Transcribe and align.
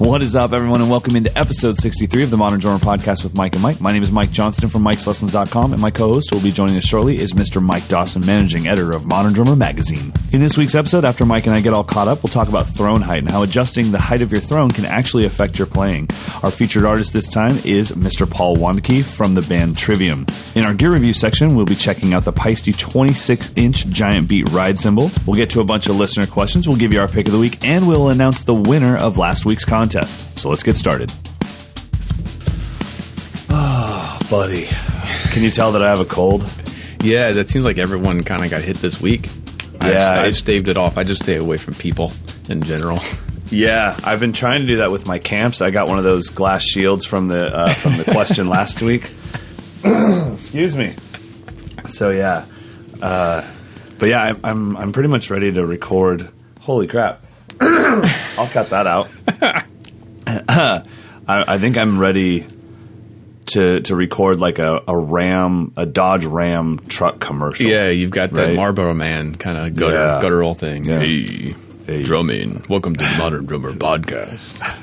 What 0.00 0.22
is 0.22 0.34
up, 0.34 0.54
everyone, 0.54 0.80
and 0.80 0.90
welcome 0.90 1.14
into 1.14 1.36
episode 1.38 1.76
63 1.76 2.22
of 2.22 2.30
the 2.30 2.38
Modern 2.38 2.58
Drummer 2.58 2.78
Podcast 2.78 3.22
with 3.22 3.36
Mike 3.36 3.52
and 3.52 3.62
Mike. 3.62 3.82
My 3.82 3.92
name 3.92 4.02
is 4.02 4.10
Mike 4.10 4.30
Johnston 4.30 4.70
from 4.70 4.82
Mike'sLessons.com, 4.82 5.74
and 5.74 5.82
my 5.82 5.90
co-host 5.90 6.30
who 6.30 6.36
will 6.36 6.42
be 6.42 6.50
joining 6.50 6.78
us 6.78 6.86
shortly 6.86 7.18
is 7.18 7.34
Mr. 7.34 7.62
Mike 7.62 7.86
Dawson, 7.86 8.24
managing 8.24 8.66
editor 8.66 8.92
of 8.92 9.04
Modern 9.04 9.34
Drummer 9.34 9.56
Magazine. 9.56 10.10
In 10.32 10.40
this 10.40 10.56
week's 10.56 10.74
episode, 10.74 11.04
after 11.04 11.26
Mike 11.26 11.44
and 11.44 11.54
I 11.54 11.60
get 11.60 11.74
all 11.74 11.84
caught 11.84 12.08
up, 12.08 12.22
we'll 12.22 12.32
talk 12.32 12.48
about 12.48 12.66
throne 12.66 13.02
height 13.02 13.18
and 13.18 13.30
how 13.30 13.42
adjusting 13.42 13.92
the 13.92 14.00
height 14.00 14.22
of 14.22 14.32
your 14.32 14.40
throne 14.40 14.70
can 14.70 14.86
actually 14.86 15.26
affect 15.26 15.58
your 15.58 15.66
playing. 15.66 16.08
Our 16.42 16.50
featured 16.50 16.86
artist 16.86 17.12
this 17.12 17.28
time 17.28 17.58
is 17.66 17.92
Mr. 17.92 18.28
Paul 18.28 18.56
Wandtke 18.56 19.04
from 19.04 19.34
the 19.34 19.42
band 19.42 19.76
Trivium. 19.76 20.24
In 20.54 20.64
our 20.64 20.72
gear 20.72 20.94
review 20.94 21.12
section, 21.12 21.54
we'll 21.54 21.66
be 21.66 21.76
checking 21.76 22.14
out 22.14 22.24
the 22.24 22.32
Paiste 22.32 22.64
26-inch 22.64 23.88
giant 23.88 24.30
beat 24.30 24.48
ride 24.48 24.78
cymbal. 24.78 25.10
We'll 25.26 25.36
get 25.36 25.50
to 25.50 25.60
a 25.60 25.64
bunch 25.64 25.88
of 25.88 25.96
listener 25.96 26.26
questions, 26.26 26.66
we'll 26.66 26.78
give 26.78 26.90
you 26.90 27.00
our 27.00 27.08
pick 27.08 27.26
of 27.26 27.34
the 27.34 27.38
week, 27.38 27.66
and 27.66 27.86
we'll 27.86 28.08
announce 28.08 28.44
the 28.44 28.54
winner 28.54 28.96
of 28.96 29.18
last 29.18 29.44
week's 29.44 29.66
contest. 29.66 29.89
So 29.90 30.48
let's 30.48 30.62
get 30.62 30.76
started. 30.76 31.12
Oh, 33.48 34.18
buddy. 34.30 34.68
Can 35.32 35.42
you 35.42 35.50
tell 35.50 35.72
that 35.72 35.82
I 35.82 35.88
have 35.88 36.00
a 36.00 36.04
cold? 36.04 36.48
Yeah, 37.02 37.32
that 37.32 37.48
seems 37.48 37.64
like 37.64 37.78
everyone 37.78 38.22
kind 38.22 38.44
of 38.44 38.50
got 38.50 38.62
hit 38.62 38.76
this 38.76 39.00
week. 39.00 39.28
Yeah, 39.82 40.12
I've, 40.12 40.18
I've 40.26 40.36
staved 40.36 40.68
it 40.68 40.76
off. 40.76 40.98
I 40.98 41.04
just 41.04 41.22
stay 41.22 41.36
away 41.36 41.56
from 41.56 41.74
people 41.74 42.12
in 42.48 42.62
general. 42.62 42.98
Yeah, 43.50 43.98
I've 44.04 44.20
been 44.20 44.32
trying 44.32 44.60
to 44.60 44.66
do 44.66 44.76
that 44.76 44.90
with 44.92 45.06
my 45.06 45.18
camps. 45.18 45.60
I 45.60 45.70
got 45.70 45.88
one 45.88 45.98
of 45.98 46.04
those 46.04 46.28
glass 46.28 46.62
shields 46.62 47.04
from 47.04 47.28
the 47.28 47.56
uh, 47.56 47.72
from 47.74 47.96
the 47.96 48.04
question 48.04 48.48
last 48.50 48.82
week. 48.82 49.10
Excuse 49.84 50.76
me. 50.76 50.94
So 51.86 52.10
yeah, 52.10 52.44
uh, 53.02 53.48
but 53.98 54.08
yeah, 54.08 54.22
I'm, 54.22 54.40
I'm 54.44 54.76
I'm 54.76 54.92
pretty 54.92 55.08
much 55.08 55.30
ready 55.30 55.52
to 55.52 55.66
record. 55.66 56.28
Holy 56.60 56.86
crap! 56.86 57.24
I'll 57.60 58.48
cut 58.48 58.70
that 58.70 58.86
out. 58.86 59.08
I, 60.48 60.84
I 61.26 61.58
think 61.58 61.76
I'm 61.78 61.98
ready 61.98 62.46
to 63.46 63.80
to 63.80 63.94
record 63.96 64.38
like 64.38 64.58
a, 64.58 64.80
a 64.86 64.96
Ram, 64.96 65.72
a 65.76 65.86
Dodge 65.86 66.24
Ram 66.26 66.78
truck 66.88 67.20
commercial. 67.20 67.66
Yeah, 67.66 67.88
you've 67.88 68.10
got 68.10 68.30
that 68.30 68.46
Right. 68.48 68.56
Marlboro 68.56 68.94
Man 68.94 69.34
kind 69.34 69.58
of 69.58 69.74
gutter, 69.74 69.94
Yeah. 69.96 70.18
guttural 70.20 70.54
thing. 70.54 70.84
Yeah. 70.84 70.98
Hey, 71.00 71.54
Hey. 71.86 72.02
drumming. 72.04 72.62
Welcome 72.68 72.94
to 72.94 73.04
the 73.04 73.14
Modern 73.18 73.46
Drummer 73.46 73.72
Podcast. 73.74 74.76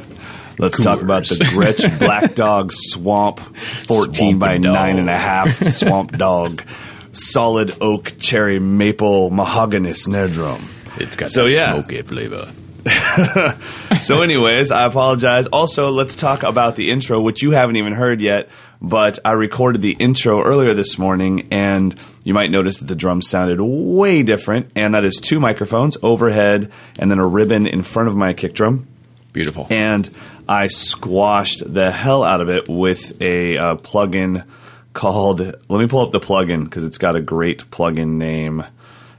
Let's 0.60 0.84
talk 0.84 1.02
about 1.02 1.26
the 1.28 1.36
Gretsch 1.36 1.98
Black 2.00 2.34
Dog 2.36 2.72
Swamp 2.74 3.40
14 3.40 4.40
by 4.40 4.48
Swampy 4.58 4.64
dog. 4.66 4.74
nine 4.74 4.98
and 4.98 5.10
a 5.10 5.18
half 5.18 5.64
Swamp 5.72 6.18
Dog 6.18 6.64
Solid 7.14 7.76
Oak 7.80 8.14
Cherry 8.20 8.60
Maple 8.60 9.30
Mahogany 9.30 9.94
Snare 9.94 10.28
Drum. 10.28 10.68
It's 10.98 11.16
got 11.16 11.30
So, 11.30 11.44
that 11.46 11.52
yeah. 11.52 11.74
smoky 11.74 12.02
flavor. 12.02 12.52
So, 14.02 14.22
anyways, 14.22 14.70
I 14.72 14.86
apologize. 14.86 15.48
Also, 15.48 15.90
let's 15.90 16.16
talk 16.16 16.44
about 16.44 16.76
the 16.76 16.92
intro, 16.92 17.20
which 17.20 17.42
you 17.42 17.52
haven't 17.52 17.78
even 17.78 17.94
heard 17.94 18.22
yet. 18.22 18.48
But 18.80 19.18
I 19.26 19.32
recorded 19.32 19.82
the 19.82 19.94
intro 19.94 20.44
earlier 20.44 20.74
this 20.74 21.00
morning, 21.00 21.48
and 21.52 21.96
you 22.24 22.34
might 22.34 22.52
notice 22.52 22.78
that 22.78 22.86
the 22.86 22.96
drums 22.96 23.28
sounded 23.28 23.60
way 23.60 24.22
different. 24.24 24.72
And 24.76 24.94
that 24.94 25.04
is 25.04 25.16
two 25.16 25.40
microphones 25.40 25.98
overhead, 26.04 26.72
and 27.00 27.10
then 27.10 27.18
a 27.20 27.28
ribbon 27.28 27.66
in 27.66 27.82
front 27.82 28.08
of 28.08 28.16
my 28.16 28.34
kick 28.34 28.54
drum. 28.54 28.88
Beautiful. 29.34 29.68
and 29.70 30.10
I 30.48 30.68
squashed 30.68 31.62
the 31.74 31.92
hell 31.92 32.24
out 32.24 32.42
of 32.42 32.50
it 32.50 32.70
with 32.70 33.22
a 33.22 33.58
uh, 33.58 33.76
plugin 33.76 34.46
called. 34.94 35.40
Let 35.40 35.70
me 35.70 35.88
pull 35.88 36.02
up 36.02 36.12
the 36.12 36.20
plugin 36.20 36.64
because 36.64 36.84
it's 36.84 36.98
got 36.98 37.16
a 37.16 37.22
great 37.22 37.70
plugin 37.72 38.14
name. 38.14 38.64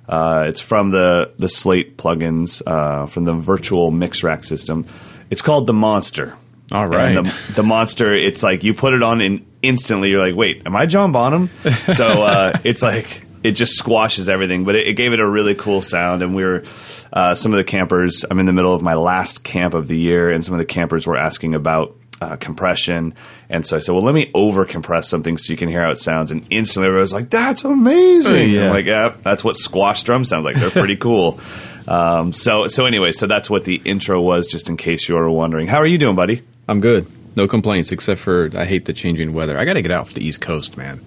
Uh, 0.09 0.47
it's 0.49 0.61
from 0.61 0.91
the 0.91 1.33
the 1.39 1.49
Slate 1.49 1.99
plugins 1.99 2.63
uh, 2.67 3.07
from 3.07 3.25
the 3.25 3.35
virtual 3.35 3.91
mix 3.91 4.23
rack 4.23 4.45
system. 4.45 4.87
It's 5.31 5.43
called 5.43 5.67
the 5.67 5.75
Monster. 5.75 6.37
All 6.73 6.87
right. 6.87 7.17
And 7.17 7.27
the, 7.27 7.53
the 7.55 7.63
monster, 7.63 8.15
it's 8.15 8.43
like 8.43 8.63
you 8.63 8.75
put 8.75 8.93
it 8.93 9.03
on 9.03 9.21
and 9.21 9.47
instantly 9.63 10.11
you're 10.11 10.21
like, 10.21 10.35
wait, 10.35 10.67
am 10.67 10.77
I 10.77 10.87
John 10.87 11.13
Bonham? 11.13 11.51
So 11.95 12.23
uh, 12.23 12.53
it's 12.63 12.83
like 12.83 13.25
it 13.43 13.53
just 13.53 13.75
squashes 13.75 14.29
everything, 14.29 14.65
but 14.65 14.75
it, 14.75 14.89
it 14.89 14.93
gave 14.95 15.13
it 15.13 15.21
a 15.21 15.29
really 15.29 15.55
cool 15.55 15.81
sound. 15.81 16.23
And 16.23 16.35
we 16.35 16.45
were 16.45 16.65
uh, 17.13 17.35
some 17.35 17.53
of 17.53 17.57
the 17.57 17.65
campers. 17.65 18.25
I'm 18.31 18.39
in 18.39 18.47
the 18.47 18.53
middle 18.53 18.75
of 18.75 18.83
my 18.83 18.95
last 18.95 19.45
camp 19.45 19.75
of 19.75 19.89
the 19.89 19.97
year, 19.97 20.31
and 20.31 20.45
some 20.45 20.55
of 20.55 20.59
the 20.59 20.67
campers 20.67 21.07
were 21.07 21.17
asking 21.17 21.55
about. 21.55 21.95
Uh, 22.21 22.35
compression, 22.35 23.15
and 23.51 23.65
so 23.67 23.77
I 23.77 23.81
said, 23.81 23.93
"Well, 23.93 24.03
let 24.03 24.15
me 24.15 24.31
over 24.35 24.65
compress 24.65 25.09
something 25.09 25.39
so 25.39 25.53
you 25.53 25.57
can 25.57 25.69
hear 25.69 25.83
how 25.83 25.91
it 25.91 25.99
sounds." 25.99 26.31
And 26.31 26.45
instantly, 26.51 26.87
everybody 26.89 27.03
was 27.03 27.13
like, 27.13 27.31
"That's 27.31 27.65
amazing!" 27.65 28.51
Yeah. 28.51 28.67
I'm 28.67 28.71
like, 28.71 28.87
"Yeah, 28.87 29.15
that's 29.23 29.43
what 29.45 29.57
squash 29.57 30.03
drums 30.03 30.29
sounds 30.29 30.45
like. 30.45 30.57
They're 30.57 30.71
pretty 30.71 30.97
cool." 31.09 31.41
Um, 31.87 32.33
so, 32.35 32.67
so 32.67 32.85
anyway, 32.85 33.13
so 33.13 33.27
that's 33.27 33.49
what 33.49 33.65
the 33.65 33.81
intro 33.85 34.21
was, 34.21 34.47
just 34.47 34.69
in 34.69 34.77
case 34.77 35.09
you 35.09 35.15
were 35.15 35.31
wondering. 35.31 35.67
How 35.69 35.79
are 35.79 35.87
you 35.87 35.97
doing, 35.99 36.17
buddy? 36.17 36.43
I'm 36.69 36.81
good. 36.81 37.07
No 37.35 37.47
complaints, 37.49 37.93
except 37.93 38.21
for 38.21 38.51
I 38.55 38.65
hate 38.67 38.85
the 38.85 38.93
changing 38.93 39.33
weather. 39.33 39.57
I 39.57 39.65
got 39.65 39.75
to 39.75 39.83
get 39.83 39.91
out 39.91 40.09
for 40.09 40.15
the 40.15 40.23
East 40.27 40.41
Coast, 40.41 40.77
man. 40.77 41.01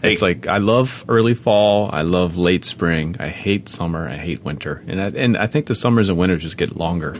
Hey. 0.00 0.12
It's 0.12 0.22
like 0.22 0.46
I 0.46 0.58
love 0.58 1.04
early 1.08 1.34
fall. 1.34 1.90
I 1.92 2.02
love 2.02 2.36
late 2.36 2.64
spring. 2.64 3.16
I 3.18 3.28
hate 3.28 3.68
summer. 3.68 4.08
I 4.08 4.16
hate 4.16 4.42
winter. 4.44 4.82
And 4.86 5.00
I, 5.00 5.06
and 5.08 5.36
I 5.36 5.46
think 5.46 5.66
the 5.66 5.74
summers 5.74 6.08
and 6.08 6.16
winters 6.18 6.42
just 6.42 6.56
get 6.56 6.76
longer 6.76 7.16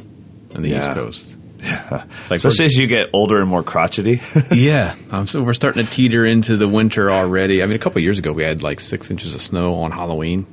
on 0.55 0.63
the 0.63 0.69
Yeah. 0.71 0.87
East 0.89 0.95
Coast. 0.95 1.37
It's 1.59 2.31
like 2.31 2.39
Especially 2.39 2.67
as 2.67 2.77
you 2.77 2.87
get 2.87 3.11
older 3.13 3.41
and 3.41 3.49
more 3.49 3.63
crotchety. 3.63 4.21
yeah, 4.51 4.95
um, 5.11 5.27
so 5.27 5.43
we're 5.43 5.55
starting 5.55 5.85
to 5.85 5.91
teeter 5.91 6.25
into 6.25 6.57
the 6.57 6.69
winter 6.69 7.11
already. 7.11 7.63
I 7.63 7.67
mean, 7.67 7.77
a 7.77 7.79
couple 7.79 7.99
of 7.99 8.05
years 8.05 8.19
ago 8.19 8.33
we 8.33 8.43
had 8.45 8.63
like 8.63 8.81
six 8.81 9.11
inches 9.11 9.35
of 9.35 9.41
snow 9.41 9.77
on 9.77 9.91
Halloween. 9.91 10.47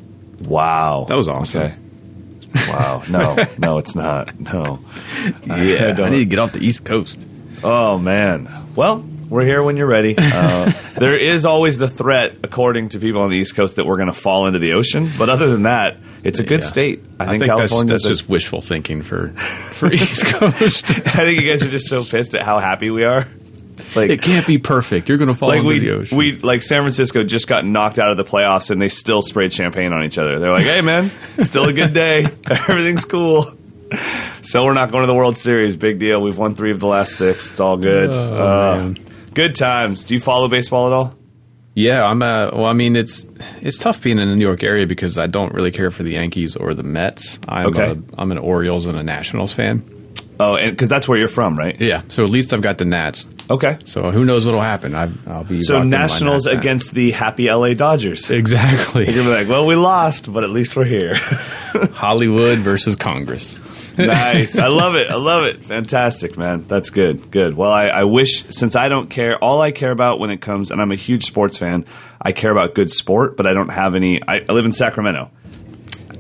wow. 0.47 1.05
That 1.09 1.15
was 1.15 1.27
awesome. 1.27 1.61
Okay. 1.63 1.75
Wow. 2.69 3.01
No, 3.09 3.35
no, 3.57 3.77
it's 3.79 3.95
not. 3.95 4.39
No. 4.39 4.79
Yeah, 5.45 5.89
I, 5.89 5.91
don't- 5.93 6.11
need 6.11 6.19
to 6.19 6.25
get 6.25 6.39
off 6.39 6.51
the 6.53 6.63
East 6.65 6.83
Coast. 6.85 7.25
Oh, 7.63 7.97
man. 7.97 8.49
Well, 8.75 9.05
we're 9.33 9.44
here 9.45 9.63
when 9.63 9.77
you're 9.77 9.88
ready. 9.88 10.13
Uh, 10.17 10.71
there 10.99 11.17
is 11.17 11.44
always 11.44 11.79
the 11.79 11.88
threat, 11.88 12.35
according 12.44 12.89
to 12.89 12.99
people 12.99 13.21
on 13.21 13.31
the 13.31 13.38
East 13.38 13.55
Coast, 13.55 13.77
that 13.77 13.85
we're 13.85 13.97
going 13.97 14.07
to 14.07 14.13
fall 14.13 14.45
into 14.45 14.59
the 14.59 14.73
ocean. 14.73 15.09
But 15.17 15.29
other 15.29 15.49
than 15.49 15.63
that, 15.63 15.97
it's 16.23 16.39
a 16.39 16.44
good 16.44 16.59
Yeah. 16.59 16.66
state. 16.67 17.03
I 17.19 17.25
think, 17.25 17.39
that's, 17.39 17.49
California 17.49 17.94
that's 17.94 18.07
just 18.07 18.29
wishful 18.29 18.61
thinking 18.61 19.01
for 19.01 19.29
for 19.73 19.91
East 19.91 20.25
Coast. 20.27 20.91
I 21.07 21.25
think 21.25 21.41
you 21.41 21.49
guys 21.49 21.63
are 21.63 21.69
just 21.69 21.88
so 21.88 22.03
pissed 22.03 22.35
at 22.35 22.44
how 22.44 22.59
happy 22.59 22.91
we 22.91 23.03
are. 23.05 23.27
Like, 23.95 24.11
it 24.11 24.21
can't 24.21 24.45
be 24.45 24.59
perfect. 24.59 25.09
You're 25.09 25.17
going 25.17 25.29
to 25.29 25.35
fall 25.35 25.50
like 25.50 25.59
into 25.59 25.69
we, 25.69 25.79
the 25.79 25.91
ocean. 25.91 26.17
we 26.17 26.38
like 26.39 26.61
San 26.61 26.83
Francisco 26.83 27.23
just 27.23 27.47
got 27.47 27.65
knocked 27.65 27.97
out 27.97 28.11
of 28.11 28.17
the 28.17 28.23
playoffs 28.23 28.69
and 28.69 28.79
they 28.79 28.89
still 28.89 29.21
sprayed 29.23 29.51
champagne 29.51 29.94
on 29.94 30.03
each 30.03 30.17
other. 30.19 30.38
They're 30.39 30.51
like, 30.51 30.63
"Hey 30.65 30.81
man, 30.81 31.09
still 31.39 31.65
a 31.65 31.73
good 31.73 31.94
day. 31.94 32.27
Everything's 32.50 33.03
cool." 33.05 33.51
So 34.44 34.63
we're 34.65 34.73
not 34.73 34.91
going 34.91 35.03
to 35.03 35.07
the 35.07 35.13
World 35.15 35.38
Series. 35.38 35.75
Big 35.75 36.00
deal. 36.00 36.21
We've 36.21 36.38
won 36.38 36.53
three 36.55 36.71
of 36.71 36.79
the 36.79 36.88
last 36.88 37.13
six. 37.15 37.51
It's 37.51 37.59
all 37.59 37.77
good. 37.77 38.13
Oh, 38.13 38.35
Uh, 38.73 38.75
man. 38.77 38.97
Good 39.33 39.55
times. 39.55 40.03
Do 40.03 40.13
you 40.13 40.19
follow 40.21 40.47
baseball 40.47 40.88
at 40.88 40.94
all? 40.94 41.13
Yeah, 41.75 42.05
I'm. 42.05 42.21
Uh, 42.21 42.51
well, 42.53 42.66
I 42.66 42.73
mean, 42.73 42.95
it's 42.95 43.25
it's 43.61 43.79
tough 43.79 44.01
being 44.03 44.19
in 44.19 44.29
the 44.29 44.35
New 44.35 44.45
York 44.45 44.63
area 44.63 44.85
because 44.85 45.17
I 45.17 45.25
don't 45.27 45.53
really 45.53 45.71
care 45.71 45.89
for 45.89 46.03
the 46.03 46.11
Yankees 46.11 46.55
or 46.55 46.73
the 46.75 46.83
Mets. 46.83 47.39
I'm 47.47 47.67
Okay. 47.67 47.91
a, 47.91 47.97
I'm 48.21 48.31
an 48.31 48.38
Orioles 48.38 48.85
and 48.85 48.97
a 48.97 49.01
Nationals 49.03 49.53
fan. 49.53 49.83
Oh, 50.39 50.55
and 50.55 50.71
because 50.71 50.89
that's 50.89 51.07
where 51.07 51.17
you're 51.17 51.27
from, 51.27 51.57
right? 51.57 51.79
Yeah, 51.79 52.01
so 52.09 52.23
at 52.23 52.29
least 52.29 52.53
I've 52.53 52.61
got 52.61 52.77
the 52.79 52.85
Nats. 52.85 53.27
Okay. 53.49 53.77
So 53.85 54.09
who 54.11 54.25
knows 54.25 54.45
what'll 54.45 54.61
happen? 54.61 54.94
I, 54.95 55.09
I'll 55.27 55.44
be 55.44 55.61
So 55.61 55.81
Nationals 55.83 56.47
against 56.47 56.94
the 56.94 57.11
happy 57.11 57.50
LA 57.51 57.73
Dodgers. 57.75 58.29
Exactly. 58.29 59.11
You're 59.11 59.23
like, 59.25 59.47
"Well, 59.47 59.65
we 59.65 59.75
lost, 59.75 60.31
but 60.31 60.44
at 60.44 60.50
least 60.51 60.75
we're 60.75 60.85
here." 60.85 61.15
Hollywood 61.94 62.59
versus 62.59 62.95
Congress. 62.95 63.59
nice. 63.97 64.57
I 64.57 64.67
love 64.67 64.95
it. 64.95 65.09
I 65.09 65.15
love 65.15 65.45
it. 65.45 65.63
Fantastic, 65.63 66.37
man. 66.37 66.63
That's 66.63 66.89
good. 66.89 67.29
Good. 67.29 67.55
Well, 67.55 67.71
I, 67.71 67.87
I 67.87 68.03
wish, 68.05 68.43
since 68.45 68.75
I 68.75 68.89
don't 68.89 69.09
care, 69.09 69.37
all 69.37 69.61
I 69.61 69.71
care 69.71 69.91
about 69.91 70.19
when 70.19 70.31
it 70.31 70.41
comes, 70.41 70.71
and 70.71 70.81
I'm 70.81 70.91
a 70.91 70.95
huge 70.95 71.25
sports 71.25 71.57
fan, 71.57 71.85
I 72.21 72.31
care 72.31 72.51
about 72.51 72.73
good 72.73 72.91
sport, 72.91 73.38
but 73.38 73.45
I 73.45 73.53
don't 73.53 73.69
have 73.69 73.95
any. 73.95 74.21
I, 74.21 74.45
I 74.47 74.51
live 74.51 74.65
in 74.65 74.71
Sacramento. 74.71 75.29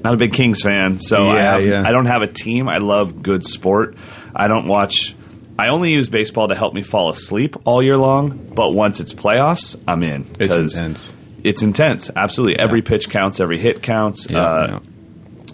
Not 0.03 0.13
a 0.13 0.17
big 0.17 0.33
Kings 0.33 0.61
fan, 0.61 0.99
so 0.99 1.29
I, 1.29 1.39
have, 1.39 1.65
yeah. 1.65 1.83
I 1.85 1.91
don't 1.91 2.07
have 2.07 2.21
a 2.21 2.27
team. 2.27 2.67
I 2.67 2.79
love 2.79 3.23
good 3.23 3.45
sport. 3.45 3.95
I 4.35 4.47
don't 4.47 4.67
watch. 4.67 5.15
I 5.57 5.69
only 5.69 5.93
use 5.93 6.09
baseball 6.09 6.49
to 6.49 6.55
help 6.55 6.73
me 6.73 6.83
fall 6.83 7.09
asleep 7.09 7.55
all 7.65 7.81
year 7.81 7.95
long, 7.95 8.51
but 8.53 8.71
once 8.71 8.99
it's 8.99 9.13
playoffs, 9.13 9.79
I'm 9.87 10.03
in. 10.03 10.25
It's 10.39 10.57
intense. 10.57 11.13
It's 11.43 11.61
intense. 11.63 12.09
Absolutely. 12.13 12.59
Every 12.59 12.81
pitch 12.81 13.09
counts, 13.09 13.39
every 13.39 13.57
hit 13.57 13.81
counts. 13.81 14.29
Yeah, 14.29 14.39
uh, 14.39 14.67
yeah. 14.83 14.89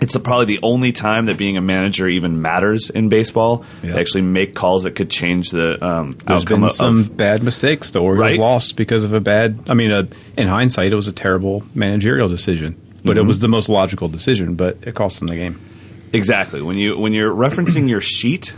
It's 0.01 0.15
probably 0.17 0.45
the 0.45 0.59
only 0.63 0.91
time 0.91 1.25
that 1.25 1.37
being 1.37 1.57
a 1.57 1.61
manager 1.61 2.07
even 2.07 2.41
matters 2.41 2.89
in 2.89 3.09
baseball. 3.09 3.65
Yeah. 3.83 3.93
They 3.93 3.99
actually 3.99 4.21
make 4.21 4.55
calls 4.55 4.83
that 4.83 4.95
could 4.95 5.09
change 5.09 5.51
the 5.51 5.83
um, 5.85 6.11
There's 6.11 6.41
outcome 6.43 6.61
been 6.61 6.69
some 6.69 6.99
of- 6.99 7.17
bad 7.17 7.43
mistakes. 7.43 7.91
The 7.91 7.99
Orioles 8.01 8.31
Right? 8.31 8.39
lost 8.39 8.75
because 8.77 9.03
of 9.03 9.13
a 9.13 9.19
bad. 9.19 9.59
I 9.69 9.73
mean, 9.73 10.09
in 10.37 10.47
hindsight, 10.47 10.91
it 10.91 10.95
was 10.95 11.07
a 11.07 11.11
terrible 11.13 11.63
managerial 11.75 12.29
decision, 12.29 12.75
but 13.03 13.11
Mm-hmm. 13.13 13.19
it 13.19 13.27
was 13.27 13.39
the 13.39 13.47
most 13.49 13.69
logical 13.69 14.07
decision. 14.07 14.55
But 14.55 14.77
it 14.83 14.95
cost 14.95 15.19
them 15.19 15.27
the 15.27 15.35
game. 15.35 15.59
exactly 16.13 16.61
when 16.61 16.77
you 16.77 16.97
when 16.97 17.13
you're 17.13 17.33
referencing 17.33 17.89
your 17.89 18.01
sheet. 18.01 18.53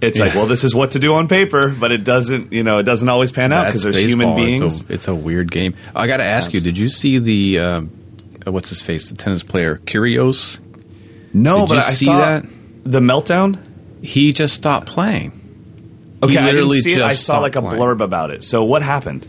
It's 0.00 0.18
like, 0.18 0.34
well, 0.34 0.44
this 0.46 0.64
is 0.64 0.74
what 0.74 0.90
to 0.92 0.98
do 0.98 1.14
on 1.14 1.28
paper, 1.28 1.70
but 1.70 1.90
it 1.90 2.04
doesn't, 2.04 2.52
you 2.52 2.62
know, 2.62 2.76
it 2.78 2.82
doesn't 2.82 3.08
always 3.08 3.32
pan 3.32 3.52
out 3.54 3.66
because 3.66 3.84
there's 3.84 3.98
human 3.98 4.34
beings. 4.36 4.60
It's 4.82 4.90
a, 4.90 4.92
it's 4.92 5.08
a 5.08 5.14
weird 5.14 5.50
game. 5.50 5.74
I 5.96 6.06
got 6.06 6.18
to 6.18 6.24
ask 6.24 6.52
you: 6.52 6.60
Did 6.60 6.76
you 6.76 6.88
see 6.90 7.18
the 7.18 7.58
um, 7.60 7.86
what's 8.44 8.68
his 8.68 8.82
face, 8.82 9.08
the 9.08 9.16
tennis 9.16 9.42
player 9.42 9.76
Kyrgios? 9.86 10.58
No, 11.34 11.60
Did 11.66 11.68
but 11.68 11.78
I 11.78 11.80
see 11.82 12.04
saw 12.06 12.18
that? 12.18 12.46
the 12.84 13.00
meltdown. 13.00 13.60
He 14.02 14.32
just 14.32 14.54
stopped 14.54 14.86
playing. 14.86 15.32
Okay, 16.22 16.32
he 16.32 16.38
I 16.38 16.52
didn't 16.52 16.70
see 16.80 16.92
it. 16.94 17.02
I 17.02 17.10
just 17.10 17.24
saw 17.24 17.40
like 17.40 17.56
a 17.56 17.60
playing. 17.60 17.80
blurb 17.80 18.00
about 18.00 18.30
it. 18.30 18.42
So 18.42 18.64
what 18.64 18.82
happened? 18.82 19.26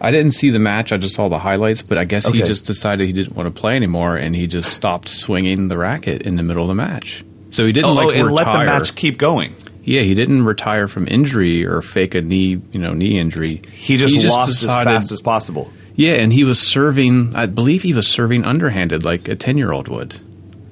I 0.00 0.10
didn't 0.10 0.32
see 0.32 0.50
the 0.50 0.58
match. 0.58 0.92
I 0.92 0.98
just 0.98 1.14
saw 1.14 1.28
the 1.28 1.38
highlights, 1.38 1.80
but 1.80 1.96
I 1.96 2.04
guess 2.04 2.28
he 2.28 2.42
just 2.42 2.66
decided 2.66 3.06
he 3.06 3.12
didn't 3.12 3.34
want 3.36 3.54
to 3.54 3.58
play 3.60 3.76
anymore, 3.76 4.16
and 4.16 4.36
he 4.36 4.46
just 4.46 4.72
stopped 4.72 5.08
swinging 5.08 5.68
the 5.68 5.78
racket 5.78 6.22
in 6.22 6.36
the 6.36 6.42
middle 6.42 6.62
of 6.62 6.68
the 6.68 6.74
match. 6.74 7.24
So 7.50 7.64
he 7.64 7.72
didn't 7.72 7.90
Oh, 7.90 7.94
like 7.94 8.08
oh, 8.08 8.10
and 8.10 8.26
retire. 8.26 8.44
let 8.46 8.58
the 8.58 8.64
match 8.66 8.94
keep 8.96 9.16
going. 9.16 9.54
Yeah, 9.84 10.02
he 10.02 10.14
didn't 10.14 10.44
retire 10.44 10.88
from 10.88 11.06
injury 11.08 11.64
or 11.64 11.80
fake 11.80 12.14
a 12.14 12.22
knee, 12.22 12.60
you 12.72 12.80
know, 12.80 12.92
knee 12.94 13.18
injury. 13.18 13.62
He 13.72 13.96
just, 13.96 14.16
lost 14.26 14.48
as 14.48 14.64
fast 14.66 15.12
as 15.12 15.20
possible. 15.20 15.70
Yeah, 15.94 16.14
and 16.14 16.32
he 16.32 16.42
was 16.44 16.58
serving. 16.58 17.36
I 17.36 17.46
believe 17.46 17.82
he 17.82 17.94
was 17.94 18.08
serving 18.08 18.44
underhanded, 18.44 19.04
like 19.04 19.28
a 19.28 19.36
ten-year-old 19.36 19.88
would. 19.88 20.20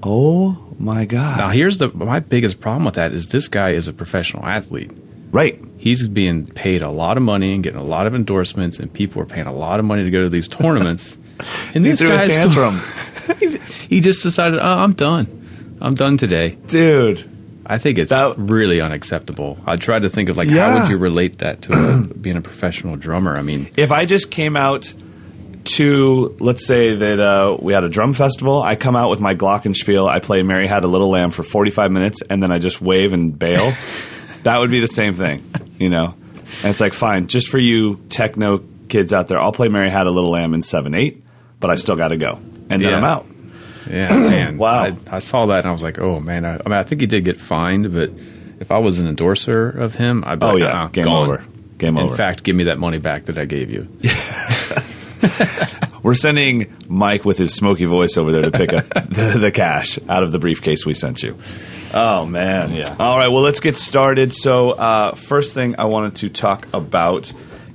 Oh 0.03 0.62
my 0.79 1.05
god! 1.05 1.39
Now, 1.39 1.49
here's 1.51 1.79
the 1.79 1.89
my 1.95 2.21
biggest 2.21 2.61
problem 2.61 2.85
with 2.85 2.95
that 2.95 3.13
is 3.13 3.29
this 3.29 3.49
guy 3.49 3.71
is 3.71 3.89
a 3.89 3.93
professional 3.93 4.45
athlete. 4.47 4.91
right. 5.31 5.59
He's 5.79 6.07
being 6.07 6.47
paid 6.47 6.83
a 6.83 6.91
lot 6.91 7.17
of 7.17 7.25
money 7.25 7.53
and 7.55 7.63
getting 7.65 7.81
a 7.81 7.85
lot 7.85 8.07
of 8.07 8.15
endorsements, 8.15 8.79
and 8.79 8.93
people 8.93 9.21
are 9.21 9.27
paying 9.27 9.47
a 9.49 9.53
lot 9.53 9.81
of 9.81 9.85
money 9.85 10.05
to 10.05 10.11
go 10.13 10.23
to 10.23 10.29
these 10.29 10.47
tournaments. 10.49 11.17
And 11.75 11.85
He 11.85 11.91
this 11.91 12.03
a 12.03 12.07
guy's 12.07 12.29
go- 12.29 12.35
tantrum, 12.37 12.79
he 13.89 14.01
just 14.01 14.23
decided, 14.23 14.61
oh, 14.63 14.79
I'm 14.79 14.93
done. 14.93 15.77
I'm 15.81 15.95
done 15.95 16.17
today. 16.17 16.57
dude. 16.69 17.29
I 17.67 17.79
think 17.79 17.99
it's 17.99 18.11
That- 18.11 18.39
really 18.39 18.81
unacceptable. 18.81 19.59
I 19.67 19.75
tried 19.77 20.03
to 20.03 20.09
think 20.09 20.29
of 20.29 20.37
like 20.37 20.49
how 20.49 20.79
would 20.81 20.89
you 20.91 20.99
relate 20.99 21.39
that 21.39 21.63
to 21.63 21.73
a, 21.73 22.15
being 22.21 22.37
a 22.37 22.41
professional 22.43 22.97
drummer? 22.97 23.37
I 23.37 23.43
mean, 23.43 23.71
If 23.77 23.91
I 23.91 24.05
just 24.05 24.31
came 24.31 24.57
out 24.57 24.93
to, 25.65 26.37
let's 26.41 26.67
say 26.67 26.95
that 26.95 27.21
uh, 27.21 27.57
we 27.61 27.73
had 27.73 27.85
a 27.85 27.89
drum 27.89 28.15
festival, 28.15 28.63
I 28.63 28.77
come 28.77 28.97
out 28.97 29.11
with 29.11 29.21
my 29.21 29.35
glockenspiel, 29.35 30.09
I 30.09 30.21
play 30.21 30.43
"Mary 30.43 30.67
Had 30.67 30.85
a 30.85 30.87
Little 30.89 31.09
Lamb" 31.11 31.31
for 31.31 31.43
forty-five 31.43 31.91
minutes, 31.91 32.23
and 32.29 32.43
then 32.43 32.51
I 32.53 32.59
just 32.59 32.81
wave 32.81 33.13
and 33.13 33.39
bail. 33.39 33.73
that 34.43 34.59
would 34.59 34.71
be 34.71 34.81
the 34.81 34.87
same 34.89 35.15
thing, 35.15 35.45
you 35.79 35.89
know. 35.89 36.15
And 36.63 36.71
it's 36.71 36.81
like, 36.81 36.93
fine, 36.95 37.27
just 37.29 37.49
for 37.49 37.59
you 37.59 37.97
techno 38.09 38.63
kids 38.89 39.13
out 39.13 39.29
there, 39.29 39.39
I'll 39.41 39.53
play 39.53 39.69
"Mary 39.69 39.89
Had 39.91 40.07
a 40.07 40.11
Little 40.11 40.31
Lamb" 40.31 40.55
in 40.55 40.63
seven 40.63 40.95
eight, 40.95 41.23
but 41.61 41.71
I 41.71 41.77
still 41.77 41.97
got 41.97 42.09
to 42.09 42.17
go, 42.17 42.35
and 42.69 42.83
then 42.83 42.91
Yeah. 42.91 42.97
I'm 42.99 43.05
out. 43.05 43.27
yeah, 43.89 44.09
man. 44.09 44.57
Wow. 44.59 44.83
I, 44.85 44.97
I 45.11 45.19
saw 45.19 45.47
that 45.47 45.59
and 45.61 45.69
I 45.69 45.73
was 45.73 45.83
like, 45.83 45.99
oh 45.99 46.21
man. 46.21 46.45
I, 46.45 46.55
I 46.55 46.69
mean, 46.69 46.73
I 46.79 46.83
think 46.83 47.01
he 47.01 47.07
did 47.07 47.25
get 47.25 47.41
fined, 47.41 47.93
but 47.93 48.11
if 48.61 48.71
I 48.71 48.79
was 48.79 48.99
an 49.01 49.09
endorser 49.09 49.69
of 49.71 49.95
him, 49.97 50.23
I'd 50.27 50.39
be 50.39 50.47
Oh 50.47 50.53
like, 50.55 50.61
yeah, 50.61 50.83
"Uh-uh, 50.83 50.87
game 50.89 51.05
gone." 51.05 51.27
over. 51.29 51.45
Game 51.79 51.97
In 51.97 52.05
over. 52.05 52.13
In 52.13 52.17
fact, 52.17 52.45
give 52.45 52.55
me 52.55 52.65
that 52.65 52.79
money 52.79 52.99
back 52.99 53.25
that 53.25 53.39
I 53.39 53.45
gave 53.45 53.71
you. 53.71 53.89
We're 56.03 56.15
sending 56.15 56.75
Mike 56.89 57.25
with 57.25 57.39
his 57.39 57.55
smoky 57.55 57.85
voice 57.85 58.17
over 58.17 58.33
there 58.33 58.43
to 58.43 58.51
pick 58.51 58.73
up 58.73 58.87
the, 59.09 59.39
the 59.41 59.53
cash 59.53 59.99
out 60.09 60.23
of 60.23 60.33
the 60.33 60.39
briefcase 60.39 60.85
we 60.85 60.95
sent 60.95 61.23
you. 61.23 61.37
Oh 61.95 62.27
man! 62.27 62.73
Yeah. 62.73 62.97
All 62.99 63.19
right. 63.19 63.29
Well, 63.29 63.43
let's 63.43 63.61
get 63.61 63.77
started. 63.77 64.33
So, 64.33 64.71
uh, 64.71 65.15
first 65.15 65.53
thing 65.53 65.77
I 65.79 65.85
wanted 65.85 66.17
to 66.17 66.31
talk 66.31 66.67
about 66.73 67.33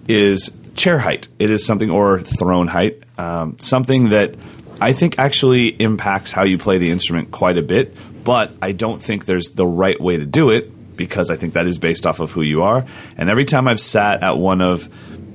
is 0.07 0.51
chair 0.75 0.97
height. 0.99 1.27
It 1.39 1.49
is 1.51 1.65
something 1.65 1.89
or 1.89 2.21
throne 2.21 2.67
height, 2.67 3.03
um, 3.17 3.57
something 3.59 4.09
that 4.09 4.35
I 4.81 4.93
think 4.93 5.19
actually 5.19 5.67
impacts 5.67 6.31
how 6.31 6.43
you 6.43 6.57
play 6.57 6.77
the 6.77 6.91
instrument 6.91 7.31
quite 7.31 7.57
a 7.57 7.63
bit. 7.63 7.95
But 8.23 8.51
I 8.61 8.71
don't 8.71 9.01
think 9.01 9.25
there's 9.25 9.50
the 9.50 9.65
right 9.65 10.00
way 10.00 10.17
to 10.17 10.25
do 10.25 10.50
it 10.50 10.97
because 10.97 11.29
I 11.29 11.35
think 11.35 11.53
that 11.53 11.67
is 11.67 11.77
based 11.77 12.05
off 12.05 12.19
of 12.19 12.31
who 12.31 12.41
you 12.41 12.63
are. 12.63 12.85
And 13.15 13.29
every 13.29 13.45
time 13.45 13.67
I've 13.67 13.79
sat 13.79 14.23
at 14.23 14.38
one 14.38 14.61
of 14.61 14.89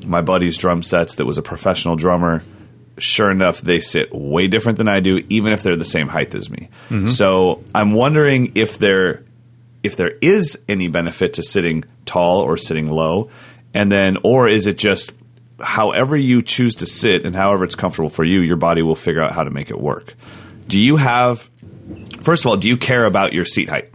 my 0.04 0.22
buddy's 0.22 0.58
drum 0.58 0.82
sets 0.82 1.16
that 1.16 1.24
was 1.24 1.38
a 1.38 1.42
professional 1.42 1.96
drummer, 1.96 2.42
sure 2.98 3.30
enough, 3.30 3.60
they 3.60 3.80
sit 3.80 4.12
way 4.12 4.48
different 4.48 4.78
than 4.78 4.88
I 4.88 5.00
do, 5.00 5.24
even 5.28 5.52
if 5.52 5.62
they're 5.62 5.76
the 5.76 5.84
same 5.84 6.08
height 6.08 6.34
as 6.34 6.50
me. 6.50 6.68
Mm-hmm. 6.88 7.06
So 7.06 7.62
I'm 7.74 7.92
wondering 7.92 8.52
if 8.54 8.78
there 8.78 9.24
if 9.82 9.96
there 9.96 10.12
is 10.20 10.62
any 10.68 10.86
benefit 10.86 11.34
to 11.34 11.42
sitting 11.42 11.84
tall 12.04 12.40
or 12.40 12.56
sitting 12.56 12.88
low, 12.88 13.30
and 13.74 13.90
then 13.90 14.18
or 14.22 14.48
is 14.48 14.66
it 14.66 14.78
just 14.78 15.12
however 15.60 16.16
you 16.16 16.42
choose 16.42 16.74
to 16.76 16.86
sit 16.86 17.24
and 17.24 17.34
however 17.34 17.64
it's 17.64 17.74
comfortable 17.74 18.10
for 18.10 18.24
you, 18.24 18.40
your 18.40 18.56
body 18.56 18.82
will 18.82 18.96
figure 18.96 19.22
out 19.22 19.32
how 19.32 19.44
to 19.44 19.50
make 19.50 19.70
it 19.70 19.80
work. 19.80 20.14
Do 20.68 20.78
you 20.78 20.96
have 20.96 21.50
first 22.20 22.44
of 22.44 22.50
all, 22.50 22.56
do 22.56 22.68
you 22.68 22.76
care 22.76 23.04
about 23.04 23.32
your 23.32 23.44
seat 23.44 23.68
height? 23.68 23.90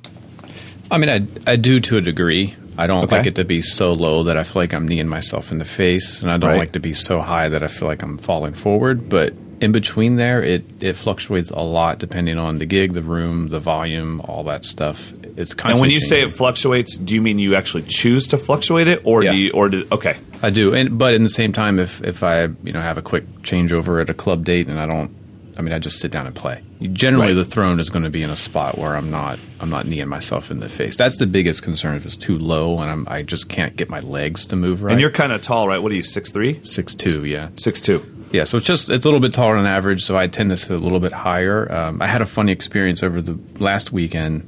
I 0.90 0.98
mean, 0.98 1.10
I, 1.10 1.52
I 1.52 1.56
do 1.58 1.80
to 1.82 1.98
a 1.98 2.02
degree. 2.02 2.56
I 2.78 2.88
don't 2.88 3.06
Okay. 3.06 3.18
like 3.18 3.26
it 3.28 3.36
to 3.36 3.46
be 3.46 3.62
so 3.62 3.94
low 3.94 4.24
that 4.24 4.38
I 4.38 4.44
feel 4.44 4.62
like 4.62 4.74
I'm 4.74 4.88
kneeing 4.88 5.08
myself 5.08 5.52
in 5.52 5.58
the 5.58 5.66
face, 5.66 6.22
and 6.22 6.30
I 6.32 6.38
don't 6.38 6.52
Right. 6.52 6.60
like 6.60 6.72
to 6.74 6.80
be 6.80 6.94
so 6.94 7.22
high 7.22 7.50
that 7.50 7.64
I 7.64 7.68
feel 7.68 7.88
like 7.88 8.02
I'm 8.04 8.18
falling 8.18 8.54
forward. 8.54 9.10
But 9.10 9.34
in 9.60 9.72
between 9.72 10.18
there, 10.18 10.44
it, 10.44 10.64
it 10.80 10.96
fluctuates 10.96 11.50
a 11.50 11.62
lot 11.62 11.98
depending 11.98 12.38
on 12.38 12.60
the 12.60 12.66
gig, 12.66 12.94
the 12.94 13.02
room, 13.02 13.50
the 13.50 13.60
volume, 13.60 14.22
all 14.26 14.44
that 14.44 14.64
stuff. 14.66 15.12
It's 15.36 15.54
constantly 15.54 15.72
And 15.72 15.82
when 15.82 15.92
you 15.92 16.02
say 16.02 16.22
it 16.22 16.32
fluctuates, 16.32 16.98
do 16.98 17.16
you 17.16 17.22
mean 17.22 17.40
you 17.40 17.56
actually 17.56 17.84
choose 17.88 18.28
to 18.30 18.38
fluctuate 18.38 18.88
it, 18.88 19.02
or 19.04 19.24
Yeah. 19.24 19.32
do 19.32 19.38
you, 19.38 19.52
or 19.54 19.70
do, 19.70 19.86
okay, 19.92 20.16
I 20.44 20.50
do, 20.52 20.74
and 20.76 20.98
but 21.00 21.14
in 21.16 21.24
the 21.24 21.30
same 21.30 21.54
time, 21.54 21.80
if 21.80 22.04
if 22.04 22.22
I 22.24 22.44
you 22.64 22.72
know 22.74 22.82
have 22.82 22.98
a 23.00 23.02
quick 23.02 23.26
changeover 23.42 24.00
at 24.02 24.10
a 24.10 24.14
club 24.14 24.44
date 24.46 24.68
and 24.68 24.80
I 24.80 24.86
don't, 24.86 25.10
I 25.58 25.62
mean, 25.64 25.74
I 25.74 25.80
just 25.80 26.00
sit 26.00 26.12
down 26.12 26.28
and 26.28 26.36
play. 26.36 26.60
Generally, 26.80 27.28
Right. 27.30 27.34
the 27.38 27.46
throne 27.46 27.80
is 27.80 27.90
going 27.90 28.04
to 28.04 28.12
be 28.12 28.22
in 28.22 28.30
a 28.30 28.36
spot 28.36 28.78
where 28.78 28.96
I'm 28.96 29.10
not 29.10 29.40
I'm 29.60 29.70
not 29.72 29.88
kneeing 29.88 30.08
myself 30.08 30.52
in 30.52 30.60
the 30.60 30.70
face. 30.70 30.96
That's 30.96 31.18
the 31.18 31.26
biggest 31.26 31.64
concern. 31.64 31.96
If 31.96 32.06
it's 32.06 32.16
too 32.18 32.38
low 32.38 32.80
and 32.80 32.92
I'm 32.92 33.08
I 33.10 33.24
just 33.24 33.50
can't 33.50 33.76
get 33.76 33.90
my 33.90 34.00
legs 34.02 34.46
to 34.48 34.56
move 34.56 34.84
right. 34.84 34.92
And 34.92 35.02
you're 35.02 35.10
kind 35.12 35.32
of 35.32 35.42
tall, 35.42 35.68
right? 35.68 35.80
What 35.82 35.92
are 35.92 35.96
you, 35.96 36.04
six 36.04 36.32
three, 36.32 36.60
six 36.64 36.94
two, 36.94 37.26
yeah. 37.26 37.50
six 37.56 37.82
two? 37.82 38.06
Yeah, 38.32 38.44
so 38.44 38.58
it's 38.58 38.66
just 38.68 38.90
it's 38.92 39.06
a 39.06 39.08
little 39.08 39.22
bit 39.22 39.34
taller 39.34 39.56
than 39.56 39.66
average, 39.66 40.04
so 40.04 40.16
I 40.18 40.28
tend 40.28 40.50
to 40.52 40.58
sit 40.58 40.72
a 40.72 40.84
little 40.84 41.00
bit 41.00 41.14
higher. 41.14 41.72
Um, 41.72 42.02
I 42.02 42.08
had 42.08 42.22
a 42.22 42.26
funny 42.26 42.52
experience 42.52 43.02
over 43.02 43.22
the 43.22 43.40
last 43.58 43.92
weekend. 43.92 44.48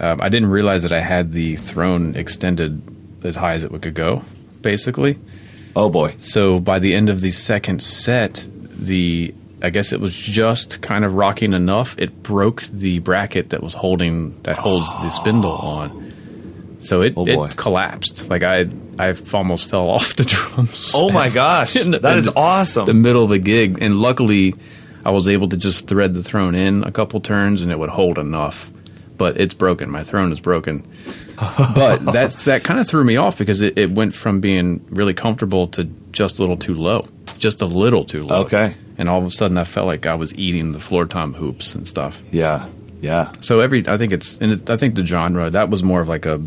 Um, 0.00 0.20
I 0.22 0.28
didn't 0.28 0.48
realize 0.48 0.82
that 0.82 0.92
I 0.92 1.00
had 1.00 1.32
the 1.32 1.56
throne 1.56 2.14
extended 2.16 2.80
as 3.24 3.36
high 3.36 3.54
as 3.54 3.64
it 3.64 3.82
could 3.82 3.94
go, 3.94 4.24
basically. 4.62 5.18
Oh 5.76 5.90
boy. 5.90 6.14
So 6.18 6.58
by 6.60 6.78
the 6.78 6.94
end 6.94 7.10
of 7.10 7.20
the 7.20 7.32
second 7.32 7.82
set, 7.82 8.46
the 8.50 9.34
I 9.64 9.70
guess 9.70 9.92
it 9.92 10.00
was 10.00 10.14
just 10.16 10.82
kind 10.82 11.04
of 11.04 11.14
rocking 11.14 11.52
enough. 11.54 11.96
It 11.98 12.22
broke 12.22 12.62
the 12.64 12.98
bracket 13.00 13.50
that 13.50 13.62
was 13.62 13.74
holding 13.74 14.40
that 14.42 14.56
holds 14.58 14.92
the 15.02 15.10
spindle 15.10 15.52
on. 15.56 16.78
So 16.80 17.00
it, 17.00 17.14
Oh, 17.16 17.24
it 17.44 17.56
collapsed. 17.56 18.28
Like 18.28 18.42
I 18.42 18.68
I 18.98 19.14
almost 19.32 19.68
fell 19.70 19.88
off 19.96 20.14
the 20.16 20.24
drums. 20.24 20.92
Oh 20.94 21.10
my 21.10 21.30
gosh, 21.42 21.72
the- 21.74 21.98
that 22.00 22.18
in 22.18 22.24
the- 22.24 22.32
awesome. 22.36 22.86
the 22.86 22.94
middle 22.94 23.24
of 23.24 23.30
the 23.30 23.38
gig, 23.38 23.78
and 23.80 23.96
luckily, 23.96 24.54
I 25.04 25.10
was 25.10 25.28
able 25.28 25.48
to 25.48 25.56
just 25.56 25.88
thread 25.88 26.12
the 26.14 26.22
throne 26.22 26.54
in 26.54 26.84
a 26.84 26.92
couple 26.92 27.20
turns, 27.20 27.62
and 27.62 27.72
it 27.72 27.78
would 27.78 27.90
hold 27.90 28.18
enough. 28.18 28.70
But 29.16 29.40
it's 29.40 29.54
broken. 29.54 29.90
My 29.90 30.02
throne 30.02 30.32
is 30.32 30.40
broken. 30.40 30.84
but 31.74 31.98
that's 32.12 32.44
that 32.46 32.64
kind 32.64 32.80
of 32.80 32.86
threw 32.88 33.04
me 33.04 33.16
off 33.16 33.38
because 33.38 33.60
it, 33.62 33.78
it 33.78 33.90
went 33.92 34.12
from 34.14 34.40
being 34.40 34.84
really 34.90 35.14
comfortable 35.14 35.68
to 35.68 35.84
just 36.12 36.38
a 36.38 36.42
little 36.42 36.56
too 36.56 36.74
low, 36.74 37.06
just 37.38 37.62
a 37.62 37.66
little 37.66 38.04
too 38.04 38.24
low. 38.24 38.42
Okay. 38.44 38.74
And 38.96 39.08
all 39.08 39.18
of 39.18 39.24
a 39.26 39.30
sudden, 39.30 39.58
I 39.58 39.64
felt 39.64 39.86
like 39.86 40.06
I 40.06 40.14
was 40.14 40.34
eating 40.36 40.72
the 40.72 40.80
floor 40.80 41.04
tom 41.06 41.34
hoops 41.34 41.74
and 41.74 41.86
stuff. 41.88 42.22
yeah, 42.30 42.68
yeah. 43.00 43.32
So 43.40 43.60
every, 43.60 43.86
I 43.88 43.96
think 43.96 44.12
it's, 44.12 44.38
and 44.38 44.52
it, 44.52 44.70
I 44.70 44.76
think 44.76 44.94
the 44.94 45.04
genre 45.04 45.50
that 45.50 45.68
was 45.68 45.82
more 45.82 46.00
of 46.00 46.08
like 46.08 46.24
a, 46.26 46.40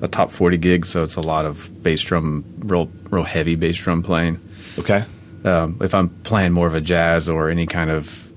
a 0.00 0.08
top 0.08 0.30
forty 0.30 0.56
gig. 0.56 0.86
So 0.86 1.02
it's 1.02 1.16
a 1.16 1.20
lot 1.20 1.44
of 1.46 1.82
bass 1.82 2.00
drum, 2.02 2.44
real, 2.60 2.88
real 3.10 3.24
heavy 3.24 3.54
bass 3.56 3.76
drum 3.76 4.02
playing 4.02 4.38
Okay. 4.78 5.04
um, 5.44 5.78
if 5.82 5.92
I'm 5.94 6.08
playing 6.08 6.52
more 6.52 6.66
of 6.68 6.74
a 6.74 6.80
jazz 6.80 7.28
or 7.28 7.50
any 7.50 7.66
kind 7.66 7.90
of 7.90 8.30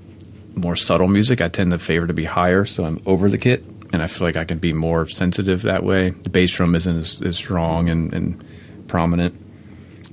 more 0.56 0.76
subtle 0.76 1.08
music, 1.08 1.40
I 1.40 1.48
tend 1.48 1.70
to 1.70 1.78
favor 1.78 2.06
to 2.06 2.12
be 2.14 2.24
higher, 2.24 2.64
so 2.64 2.84
I'm 2.84 2.98
over 3.06 3.28
the 3.30 3.38
kit, 3.38 3.64
and 3.92 4.02
I 4.02 4.06
feel 4.08 4.26
like 4.26 4.36
I 4.36 4.44
can 4.44 4.58
be 4.58 4.72
more 4.72 5.08
sensitive 5.08 5.62
that 5.62 5.82
way. 5.84 6.10
The 6.10 6.30
bass 6.30 6.52
drum 6.52 6.74
isn't 6.74 6.96
as, 6.98 7.22
as 7.22 7.36
strong 7.36 7.88
and, 7.88 8.12
and 8.12 8.44
prominent. 8.88 9.34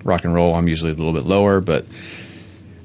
Rock 0.03 0.23
and 0.25 0.33
roll, 0.33 0.55
I'm 0.55 0.67
usually 0.67 0.91
a 0.91 0.95
little 0.95 1.13
bit 1.13 1.25
lower, 1.25 1.61
but 1.61 1.85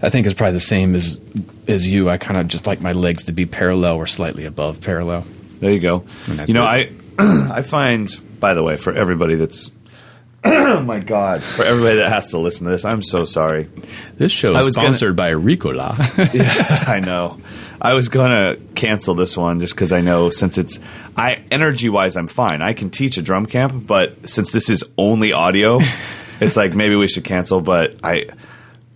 I 0.02 0.10
think 0.10 0.26
it's 0.26 0.34
probably 0.34 0.52
the 0.54 0.60
same 0.60 0.94
as 0.94 1.18
as 1.66 1.90
you. 1.90 2.08
I 2.10 2.18
kind 2.18 2.38
of 2.38 2.48
just 2.48 2.66
like 2.66 2.80
my 2.80 2.92
legs 2.92 3.24
to 3.24 3.32
be 3.32 3.46
parallel 3.46 3.96
or 3.96 4.06
slightly 4.06 4.44
above 4.44 4.80
parallel. 4.80 5.26
There 5.60 5.70
you 5.70 5.80
go. 5.80 6.04
You 6.46 6.54
know, 6.54 6.64
it. 6.70 6.92
I 7.18 7.48
I 7.52 7.62
find, 7.62 8.08
by 8.40 8.54
the 8.54 8.62
way, 8.62 8.76
for 8.76 8.92
everybody 8.92 9.36
that's, 9.36 9.70
oh 10.44 10.80
my 10.86 11.00
god, 11.00 11.42
for 11.42 11.64
everybody 11.64 11.96
that 11.96 12.10
has 12.10 12.30
to 12.32 12.38
listen 12.38 12.66
to 12.66 12.70
this, 12.72 12.84
I'm 12.84 13.02
so 13.02 13.24
sorry. 13.24 13.68
This 14.16 14.32
show 14.32 14.54
I 14.54 14.60
is 14.60 14.66
was 14.66 14.76
gonna- 14.76 14.88
sponsored 14.88 15.16
by 15.16 15.32
Ricola. 15.32 15.96
yeah, 16.34 16.84
I 16.92 17.00
know. 17.00 17.38
I 17.80 17.94
was 17.94 18.08
gonna 18.08 18.56
cancel 18.74 19.14
this 19.14 19.36
one 19.36 19.60
just 19.60 19.74
because 19.74 19.92
I 19.92 20.00
know 20.00 20.30
since 20.30 20.58
it's 20.58 20.78
I 21.16 21.42
energy 21.50 21.88
wise 21.88 22.16
I'm 22.16 22.26
fine. 22.28 22.60
I 22.60 22.72
can 22.72 22.90
teach 22.90 23.16
a 23.16 23.22
drum 23.22 23.46
camp, 23.46 23.86
but 23.86 24.28
since 24.28 24.50
this 24.52 24.68
is 24.70 24.82
only 24.98 25.32
audio, 25.32 25.80
it's 26.40 26.56
like 26.56 26.74
maybe 26.74 26.96
we 26.96 27.06
should 27.08 27.24
cancel. 27.24 27.60
But 27.60 27.96
I 28.02 28.24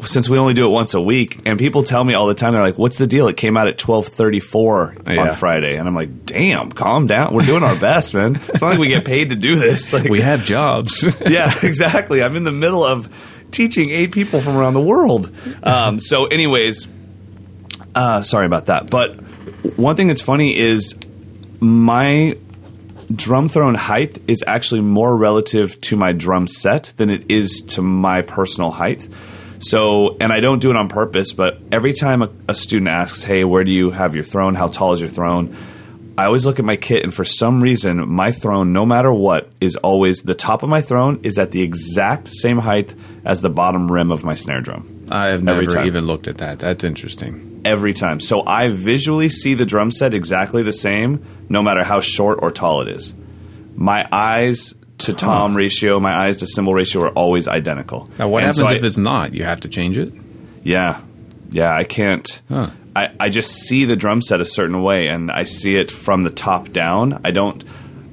since 0.05 0.29
we 0.29 0.39
only 0.39 0.55
do 0.55 0.67
it 0.67 0.71
once 0.71 0.95
a 0.95 1.01
week, 1.01 1.41
and 1.47 1.59
people 1.59 1.83
tell 1.83 2.03
me 2.05 2.15
all 2.15 2.27
the 2.27 2.35
time, 2.35 2.53
they're 2.53 2.63
like, 2.63 2.79
"What's 2.79 2.99
the 2.99 3.07
deal?" 3.07 3.29
It 3.29 3.37
came 3.37 3.57
out 3.57 3.69
at 3.69 3.79
twelve 3.79 4.07
thirty 4.07 4.41
four 4.41 4.95
Yeah. 5.07 5.29
on 5.29 5.35
Friday, 5.35 5.77
and 5.77 5.87
I'm 5.89 5.95
like, 5.95 6.25
"Damn, 6.27 6.73
calm 6.73 7.07
down. 7.07 7.35
We're 7.35 7.43
doing 7.43 7.63
our 7.63 7.77
best, 7.77 8.15
man. 8.15 8.37
It's 8.49 8.61
not 8.61 8.71
like 8.71 8.79
we 8.79 8.89
get 8.89 9.05
paid 9.05 9.31
to 9.31 9.37
do 9.37 9.57
this. 9.57 9.93
Like, 10.01 10.05
we 10.05 10.21
have 10.21 10.45
jobs. 10.45 11.05
yeah, 11.29 11.53
exactly. 11.63 12.23
I'm 12.23 12.37
in 12.37 12.45
the 12.45 12.53
middle 12.53 12.85
of 12.85 13.09
teaching 13.51 13.91
eight 13.91 14.13
people 14.13 14.41
from 14.41 14.57
around 14.57 14.75
the 14.75 14.81
world. 14.81 15.31
Um, 15.63 15.99
so, 16.01 16.27
anyways, 16.27 16.87
uh, 17.95 18.23
sorry 18.23 18.47
about 18.47 18.67
that. 18.67 18.89
But 18.91 19.17
one 19.77 19.97
thing 19.97 20.07
that's 20.09 20.23
funny 20.23 20.57
is 20.57 20.95
my 21.61 22.37
drum 23.15 23.49
throne 23.49 23.75
height 23.75 24.19
is 24.29 24.45
actually 24.47 24.81
more 24.81 25.17
relative 25.17 25.81
to 25.83 25.97
my 25.97 26.13
drum 26.13 26.47
set 26.47 26.93
than 26.97 27.11
it 27.11 27.31
is 27.31 27.61
to 27.69 27.83
my 27.83 28.23
personal 28.23 28.71
height. 28.71 29.09
So, 29.61 30.17
and 30.21 30.33
I 30.33 30.41
don't 30.41 30.59
do 30.59 30.71
it 30.71 30.77
on 30.77 30.89
purpose, 30.89 31.33
but 31.33 31.61
every 31.71 31.93
time 31.93 32.23
a, 32.23 32.31
a 32.49 32.55
student 32.55 32.89
asks, 32.89 33.23
"Hey, 33.23 33.45
where 33.45 33.63
do 33.63 33.71
you 33.71 33.91
have 33.91 34.15
your 34.15 34.25
throne? 34.25 34.55
How 34.55 34.69
tall 34.69 34.93
is 34.95 35.01
your 35.01 35.11
throne?" 35.11 35.57
I 36.19 36.25
always 36.27 36.45
look 36.45 36.59
at 36.59 36.65
my 36.65 36.77
kit, 36.77 37.03
and 37.03 37.15
for 37.15 37.25
some 37.25 37.63
reason, 37.63 38.11
my 38.11 38.31
throne, 38.31 38.73
no 38.75 38.85
matter 38.85 39.13
what, 39.13 39.49
is 39.61 39.77
always 39.77 40.23
the 40.23 40.35
top 40.35 40.63
of 40.63 40.69
my 40.69 40.83
throne 40.83 41.21
is 41.23 41.39
at 41.39 41.51
the 41.51 41.63
exact 41.63 42.29
same 42.29 42.59
height 42.59 42.95
as 43.25 43.41
the 43.41 43.49
bottom 43.49 43.91
rim 43.91 44.11
of 44.11 44.23
my 44.25 44.35
snare 44.35 44.61
drum. 44.61 45.07
I 45.11 45.27
have 45.27 45.43
never 45.43 45.63
even 45.85 46.05
looked 46.05 46.29
at 46.29 46.39
that. 46.39 46.59
That's 46.59 46.85
interesting. 46.85 47.63
Every 47.65 47.95
time. 47.95 48.21
So 48.21 48.45
I 48.47 48.69
visually 48.69 49.29
see 49.29 49.55
the 49.55 49.67
drum 49.67 49.93
set 49.93 50.13
exactly 50.13 50.63
the 50.63 50.73
same, 50.73 51.25
no 51.49 51.63
matter 51.63 51.85
how 51.85 52.01
short 52.01 52.41
or 52.43 52.51
tall 52.51 52.83
it 52.83 52.89
is. 52.89 53.15
My 53.75 54.07
eyes 54.13 54.75
to 55.01 55.13
tom 55.13 55.57
ratio, 55.57 55.99
my 56.01 56.13
eyes 56.13 56.39
to 56.39 56.47
cymbal 56.47 56.75
ratio 56.75 57.03
are 57.03 57.11
always 57.11 57.49
identical. 57.49 58.09
Now, 58.19 58.29
what 58.29 58.39
And 58.45 58.47
happens 58.55 58.69
so 58.69 58.75
if 58.75 58.83
I- 58.83 58.87
it's 58.87 58.97
not? 58.99 59.35
You 59.35 59.45
have 59.45 59.61
to 59.61 59.69
change 59.69 59.99
it. 59.99 60.13
Yeah, 60.63 61.01
yeah, 61.51 61.75
I 61.75 61.85
can't. 61.85 62.41
Huh. 62.49 62.71
I, 62.95 63.11
I 63.21 63.29
just 63.29 63.51
see 63.53 63.85
the 63.85 63.97
drum 63.97 64.21
set 64.21 64.41
a 64.41 64.45
certain 64.45 64.83
way, 64.83 65.09
and 65.09 65.31
I 65.31 65.45
see 65.45 65.77
it 65.77 65.91
from 65.91 66.23
the 66.25 66.31
top 66.31 66.71
down. 66.73 67.21
I 67.25 67.31
don't, 67.31 67.63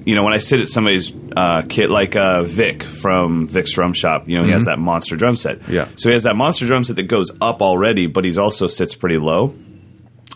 you 0.06 0.14
know, 0.16 0.24
when 0.24 0.34
I 0.34 0.38
sit 0.38 0.60
at 0.60 0.68
somebody's 0.70 1.12
uh, 1.36 1.64
kit 1.68 1.90
like 1.90 2.16
uh, 2.16 2.44
Vic 2.44 2.84
from 2.84 3.48
Vic's 3.48 3.74
Drum 3.74 3.94
Shop, 3.94 4.30
you 4.30 4.38
know, 4.38 4.44
he 4.44 4.52
has 4.52 4.66
that 4.66 4.78
monster 4.80 5.16
drum 5.16 5.36
set. 5.36 5.60
Mm-hmm. 5.62 5.74
Yeah. 5.74 5.88
So 5.98 6.10
he 6.10 6.14
has 6.14 6.24
that 6.24 6.36
monster 6.36 6.66
drum 6.68 6.84
set 6.84 6.96
that 6.98 7.04
goes 7.08 7.32
up 7.42 7.62
already, 7.62 8.06
but 8.08 8.24
he's 8.24 8.38
also 8.38 8.68
sits 8.68 8.94
pretty 8.96 9.18
low. 9.18 9.54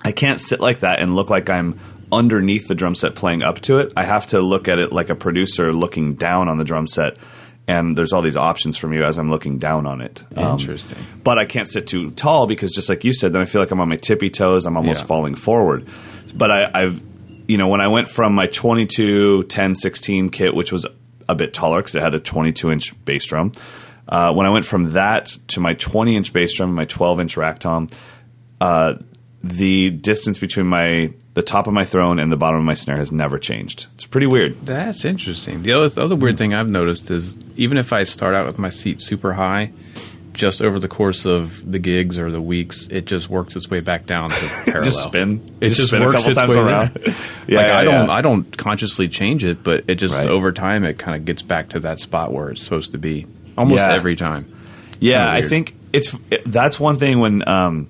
I 0.03 0.11
can't 0.11 0.39
sit 0.41 0.59
like 0.59 0.79
that 0.79 0.99
and 0.99 1.15
look 1.15 1.29
like 1.29 1.49
I'm 1.49 1.79
underneath 2.11 2.67
the 2.67 2.75
drum 2.75 2.95
set 2.95 3.15
playing 3.15 3.41
up 3.43 3.59
to 3.61 3.79
it. 3.79 3.93
I 3.95 4.03
have 4.03 4.27
to 4.27 4.41
look 4.41 4.67
at 4.67 4.79
it 4.79 4.91
like 4.91 5.09
a 5.09 5.15
producer 5.15 5.71
looking 5.71 6.15
down 6.15 6.47
on 6.49 6.57
the 6.57 6.63
drum 6.63 6.87
set. 6.87 7.17
And 7.67 7.97
there's 7.97 8.11
all 8.11 8.21
these 8.21 8.35
options 8.35 8.77
for 8.77 8.87
me 8.87 9.01
as 9.01 9.17
I'm 9.17 9.29
looking 9.29 9.57
down 9.59 9.85
on 9.85 10.01
it. 10.01 10.23
Um, 10.35 10.57
Interesting. 10.59 10.97
but 11.23 11.37
I 11.37 11.45
can't 11.45 11.67
sit 11.67 11.87
too 11.87 12.11
tall 12.11 12.47
because 12.47 12.71
just 12.73 12.89
like 12.89 13.03
you 13.03 13.13
said, 13.13 13.31
then 13.33 13.41
I 13.41 13.45
feel 13.45 13.61
like 13.61 13.71
I'm 13.71 13.79
on 13.79 13.87
my 13.87 13.95
tippy 13.95 14.29
toes. 14.29 14.65
I'm 14.65 14.75
almost 14.75 15.01
Yeah. 15.01 15.05
falling 15.07 15.35
forward. 15.35 15.87
But 16.35 16.51
I, 16.51 16.71
I've, 16.73 17.01
you 17.47 17.57
know, 17.57 17.67
when 17.69 17.79
I 17.79 17.87
went 17.87 18.09
from 18.09 18.33
my 18.33 18.47
22, 18.47 19.43
10, 19.43 19.75
16 19.75 20.29
kit, 20.31 20.53
which 20.55 20.71
was 20.71 20.85
a 21.29 21.35
bit 21.35 21.53
taller 21.53 21.77
because 21.79 21.95
it 21.95 22.01
had 22.01 22.15
a 22.15 22.19
22 22.19 22.71
inch 22.71 23.05
bass 23.05 23.25
drum, 23.27 23.51
uh, 24.09 24.33
when 24.33 24.45
I 24.47 24.49
went 24.49 24.65
from 24.65 24.91
that 24.93 25.27
to 25.49 25.59
my 25.61 25.75
20 25.75 26.15
inch 26.17 26.33
bass 26.33 26.55
drum, 26.57 26.73
my 26.73 26.85
12 26.85 27.19
inch 27.21 27.37
rack 27.37 27.59
tom, 27.59 27.87
uh, 28.59 28.95
the 29.43 29.89
distance 29.89 30.37
between 30.39 30.67
my 30.67 31.11
the 31.33 31.41
top 31.41 31.65
of 31.67 31.73
my 31.73 31.83
throne 31.85 32.19
and 32.19 32.31
the 32.31 32.37
bottom 32.37 32.59
of 32.59 32.65
my 32.65 32.73
snare 32.73 32.97
has 32.97 33.11
never 33.11 33.39
changed. 33.39 33.87
It's 33.95 34.05
pretty 34.05 34.27
weird. 34.27 34.65
That's 34.65 35.05
interesting. 35.05 35.63
The 35.63 35.71
other, 35.71 35.89
the 35.89 36.03
other 36.03 36.15
weird 36.15 36.37
thing 36.37 36.53
I've 36.53 36.69
noticed 36.69 37.09
is 37.09 37.35
even 37.55 37.77
if 37.77 37.91
I 37.93 38.03
start 38.03 38.35
out 38.35 38.45
with 38.45 38.59
my 38.59 38.69
seat 38.69 39.01
super 39.01 39.33
high, 39.33 39.71
just 40.33 40.61
over 40.61 40.77
the 40.79 40.87
course 40.87 41.25
of 41.25 41.69
the 41.71 41.79
gigs 41.79 42.19
or 42.19 42.29
the 42.31 42.41
weeks, 42.41 42.87
it 42.87 43.05
just 43.05 43.29
works 43.29 43.55
its 43.55 43.69
way 43.69 43.79
back 43.79 44.05
down 44.05 44.29
to 44.29 44.35
parallel. 44.65 44.83
Just 44.83 45.03
spin. 45.03 45.41
It 45.59 45.69
Just 45.69 45.77
just, 45.77 45.87
spin 45.89 46.03
a 46.03 46.05
works 46.05 46.17
couple 46.25 46.29
its 46.31 46.37
times 46.39 46.55
way 46.55 46.61
around. 46.61 46.91
Yeah, 46.97 47.03
like 47.07 47.47
yeah, 47.47 47.77
I 47.77 47.83
don't, 47.83 48.07
yeah. 48.07 48.13
I 48.13 48.21
don't 48.21 48.57
consciously 48.57 49.07
change 49.07 49.43
it, 49.43 49.63
but 49.63 49.85
it 49.87 49.95
just 49.95 50.15
Right. 50.15 50.27
over 50.27 50.51
time 50.51 50.83
it 50.85 50.99
kind 50.99 51.15
of 51.17 51.25
gets 51.25 51.41
back 51.41 51.69
to 51.69 51.79
that 51.81 51.99
spot 51.99 52.31
where 52.31 52.49
it's 52.49 52.61
supposed 52.61 52.91
to 52.91 52.97
be 52.97 53.25
almost 53.57 53.77
Yeah. 53.79 53.93
every 53.93 54.15
time. 54.15 54.53
Yeah, 54.99 55.31
I 55.31 55.41
think 55.41 55.75
it's 55.93 56.15
it, 56.29 56.43
that's 56.45 56.79
one 56.79 56.97
thing 56.97 57.19
when 57.19 57.47
um, 57.47 57.89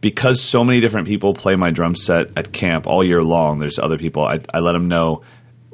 because 0.00 0.40
so 0.40 0.64
many 0.64 0.80
different 0.80 1.08
people 1.08 1.34
play 1.34 1.56
my 1.56 1.70
drum 1.70 1.96
set 1.96 2.30
at 2.36 2.52
camp 2.52 2.86
all 2.86 3.02
year 3.02 3.22
long. 3.22 3.58
There's 3.58 3.78
other 3.78 3.98
people. 3.98 4.22
I, 4.24 4.40
I 4.52 4.60
let 4.60 4.72
them 4.72 4.88
know. 4.88 5.22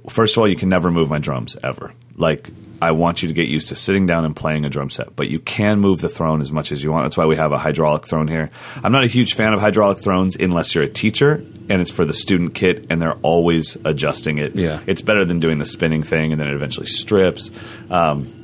First 0.08 0.36
of 0.36 0.40
all, 0.40 0.48
you 0.48 0.56
can 0.56 0.68
never 0.68 0.90
move 0.90 1.08
my 1.08 1.18
drums 1.18 1.56
ever. 1.62 1.92
Like 2.16 2.48
I 2.80 2.92
want 2.92 3.22
you 3.22 3.28
to 3.28 3.34
get 3.34 3.48
used 3.48 3.70
to 3.70 3.76
sitting 3.76 4.06
down 4.06 4.24
and 4.24 4.36
playing 4.36 4.64
a 4.64 4.68
drum 4.68 4.90
set, 4.90 5.16
but 5.16 5.28
you 5.28 5.40
can 5.40 5.80
move 5.80 6.00
the 6.00 6.08
throne 6.08 6.40
as 6.40 6.52
much 6.52 6.72
as 6.72 6.82
you 6.82 6.90
want. 6.90 7.04
That's 7.04 7.16
why 7.16 7.26
we 7.26 7.36
have 7.36 7.52
a 7.52 7.58
hydraulic 7.58 8.06
throne 8.06 8.28
here. 8.28 8.50
I'm 8.82 8.92
not 8.92 9.04
a 9.04 9.08
huge 9.08 9.34
fan 9.34 9.52
of 9.52 9.60
hydraulic 9.60 9.98
thrones 9.98 10.36
unless 10.36 10.74
you're 10.74 10.84
a 10.84 10.88
teacher 10.88 11.44
and 11.68 11.80
it's 11.80 11.90
for 11.90 12.04
the 12.04 12.12
student 12.12 12.54
kit 12.54 12.86
and 12.90 13.00
they're 13.00 13.18
always 13.22 13.76
adjusting 13.84 14.38
it. 14.38 14.54
Yeah. 14.54 14.80
It's 14.86 15.00
better 15.00 15.24
than 15.24 15.40
doing 15.40 15.58
the 15.58 15.64
spinning 15.64 16.02
thing 16.02 16.32
and 16.32 16.40
then 16.40 16.48
it 16.48 16.54
eventually 16.54 16.86
strips. 16.86 17.50
Um, 17.90 18.43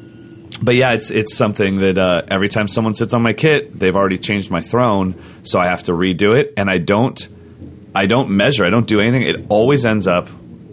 but 0.63 0.75
yeah, 0.75 0.93
it's 0.93 1.11
it's 1.11 1.37
something 1.37 1.79
that 1.79 1.99
uh, 1.99 2.23
every 2.29 2.49
time 2.49 2.69
someone 2.69 2.95
sits 2.95 3.15
on 3.15 3.23
my 3.23 3.33
kit, 3.33 3.73
they've 3.73 3.97
already 3.97 4.19
changed 4.19 4.51
my 4.51 4.61
throne, 4.61 5.15
so 5.43 5.59
I 5.59 5.67
have 5.67 5.85
to 5.85 5.93
redo 5.93 6.39
it, 6.39 6.55
and 6.57 6.71
I 6.71 6.79
don't 6.79 7.29
I 7.95 8.07
don't 8.07 8.31
measure, 8.31 8.65
I 8.65 8.71
don't 8.71 8.87
do 8.87 9.01
anything. 9.01 9.23
It 9.23 9.47
always 9.49 9.85
ends 9.85 10.07
up 10.07 10.29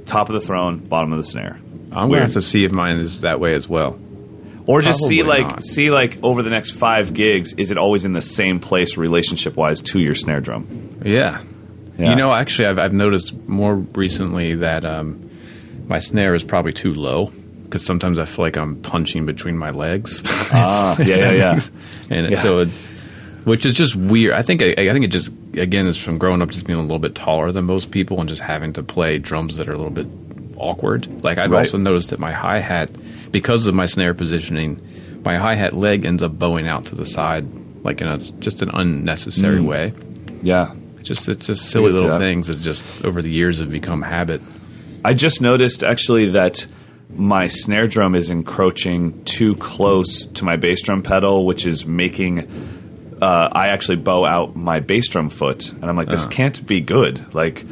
top 0.05 0.29
of 0.29 0.33
the 0.33 0.41
throne, 0.41 0.79
bottom 0.79 1.11
of 1.11 1.17
the 1.17 1.23
snare. 1.23 1.59
I'm 1.91 2.09
gonna 2.09 2.21
have 2.21 2.33
to 2.33 2.41
see 2.41 2.63
if 2.63 2.71
mine 2.71 2.97
is 2.97 3.21
that 3.21 3.39
way 3.39 3.53
as 3.53 3.67
well. 3.67 3.99
Or 4.65 4.81
just 4.81 5.05
see 5.05 5.23
like 5.23 5.47
not. 5.47 5.63
see 5.63 5.89
like 5.89 6.21
over 6.21 6.43
the 6.43 6.49
next 6.49 6.71
five 6.71 7.13
gigs, 7.13 7.53
is 7.53 7.71
it 7.71 7.77
always 7.77 8.03
in 8.03 8.11
the 8.11 8.21
same 8.21 8.59
place 8.59 8.97
relationship 8.97 9.55
wise 9.55 9.81
to 9.83 9.99
your 9.99 10.15
snare 10.15 10.41
drum? 10.41 10.99
Yeah. 11.05 11.41
Yeah. 11.97 12.11
You 12.11 12.15
know, 12.15 12.31
actually, 12.31 12.67
I've, 12.67 12.77
I've 12.77 12.93
noticed 12.93 13.33
more 13.47 13.75
recently 13.75 14.55
that 14.55 14.85
um, 14.85 15.31
my 15.87 15.97
snare 15.99 16.35
is 16.35 16.43
probably 16.43 16.73
too 16.73 16.93
low 16.93 17.31
because 17.67 17.85
sometimes 17.85 18.17
I 18.17 18.25
feel 18.25 18.43
like 18.45 18.57
I'm 18.57 18.77
punching 18.81 19.25
between 19.25 19.57
my 19.57 19.69
legs. 19.71 20.21
Ah, 20.53 20.95
yeah, 20.99 21.15
yeah, 21.15 21.31
yeah. 21.31 21.59
and 22.09 22.31
Yeah. 22.31 22.41
so, 22.41 22.59
it, 22.59 22.69
which 23.43 23.65
is 23.65 23.73
just 23.73 23.95
weird. 23.95 24.33
I 24.33 24.41
think 24.41 24.61
I, 24.61 24.71
I 24.77 24.89
think 24.93 25.05
it 25.05 25.11
just 25.11 25.31
again 25.55 25.85
is 25.87 25.97
from 25.97 26.17
growing 26.17 26.41
up 26.41 26.49
just 26.49 26.65
being 26.65 26.79
a 26.79 26.81
little 26.81 26.99
bit 26.99 27.15
taller 27.15 27.51
than 27.51 27.65
most 27.65 27.91
people 27.91 28.19
and 28.19 28.27
just 28.29 28.41
having 28.41 28.73
to 28.73 28.83
play 28.83 29.17
drums 29.19 29.57
that 29.57 29.67
are 29.69 29.73
a 29.73 29.77
little 29.77 29.91
bit 29.91 30.07
awkward. 30.57 31.23
Like 31.23 31.37
I've 31.37 31.51
Right. 31.51 31.59
also 31.65 31.77
noticed 31.77 32.09
that 32.09 32.19
my 32.19 32.31
hi 32.31 32.59
hat, 32.59 32.89
because 33.31 33.67
of 33.67 33.75
my 33.75 33.85
snare 33.85 34.13
positioning, 34.13 34.81
my 35.23 35.35
hi 35.35 35.55
hat 35.55 35.73
leg 35.73 36.05
ends 36.05 36.23
up 36.23 36.37
bowing 36.37 36.67
out 36.67 36.85
to 36.85 36.95
the 36.95 37.05
side, 37.05 37.45
like 37.83 38.01
in 38.01 38.07
a 38.07 38.17
just 38.17 38.61
an 38.61 38.69
unnecessary 38.73 39.61
way. 39.61 39.93
yeah. 40.41 40.73
It's 40.99 41.07
just 41.09 41.29
it's 41.29 41.47
just 41.47 41.69
silly 41.69 41.91
little 41.91 42.09
that. 42.09 42.19
things 42.19 42.47
that 42.47 42.59
just 42.59 42.83
over 43.05 43.21
the 43.21 43.29
years 43.29 43.59
have 43.59 43.69
become 43.71 44.01
habit. 44.01 44.41
I 45.05 45.13
just 45.13 45.41
noticed 45.41 45.83
actually 45.83 46.29
that 46.31 46.65
my 47.17 47.47
snare 47.47 47.87
drum 47.87 48.15
is 48.15 48.29
encroaching 48.29 49.23
too 49.23 49.55
close 49.55 50.27
to 50.27 50.45
my 50.45 50.55
bass 50.57 50.81
drum 50.83 51.01
pedal, 51.03 51.45
which 51.45 51.65
is 51.65 51.85
making 51.85 52.47
uh, 53.21 53.49
I 53.51 53.69
actually 53.69 53.95
bow 53.97 54.25
out 54.25 54.55
my 54.55 54.79
bass 54.79 55.07
drum 55.09 55.29
foot, 55.29 55.71
and 55.71 55.85
I'm 55.85 55.95
like, 55.95 56.07
this 56.07 56.25
can't 56.27 56.65
be 56.67 56.81
good. 56.81 57.33
Like, 57.33 57.65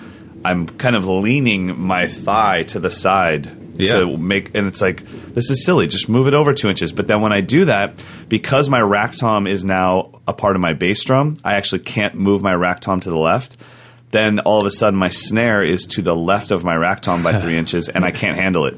I'm 0.43 0.65
kind 0.67 0.95
of 0.95 1.07
leaning 1.07 1.79
my 1.79 2.07
thigh 2.07 2.63
to 2.63 2.79
the 2.79 2.89
side 2.89 3.51
Yeah. 3.75 3.99
to 3.99 4.17
make, 4.17 4.55
and 4.55 4.65
it's 4.65 4.81
like, 4.81 5.03
this 5.35 5.51
is 5.51 5.63
silly. 5.63 5.85
Just 5.85 6.09
move 6.09 6.27
it 6.27 6.33
over 6.33 6.53
two 6.53 6.67
inches. 6.69 6.91
But 6.91 7.07
then 7.07 7.21
when 7.21 7.31
I 7.31 7.41
do 7.41 7.65
that, 7.65 8.01
because 8.27 8.69
my 8.69 8.81
rack 8.81 9.15
tom 9.17 9.45
is 9.45 9.63
now 9.63 10.19
a 10.27 10.33
part 10.33 10.55
of 10.55 10.61
my 10.63 10.73
bass 10.73 11.03
drum, 11.03 11.37
I 11.43 11.53
actually 11.55 11.79
can't 11.81 12.15
move 12.15 12.41
my 12.41 12.55
rack 12.55 12.79
tom 12.79 12.99
to 13.01 13.09
the 13.11 13.17
left. 13.17 13.55
Then 14.15 14.39
all 14.39 14.61
of 14.61 14.65
a 14.65 14.71
sudden, 14.71 14.97
my 14.97 15.09
snare 15.09 15.61
is 15.61 15.87
to 15.87 16.01
the 16.01 16.15
left 16.15 16.51
of 16.51 16.63
my 16.63 16.73
rack 16.73 17.01
tom 17.01 17.21
by 17.21 17.37
three 17.37 17.57
inches, 17.63 17.89
and 17.89 18.05
I 18.05 18.11
can't 18.11 18.37
handle 18.37 18.65
it. 18.65 18.75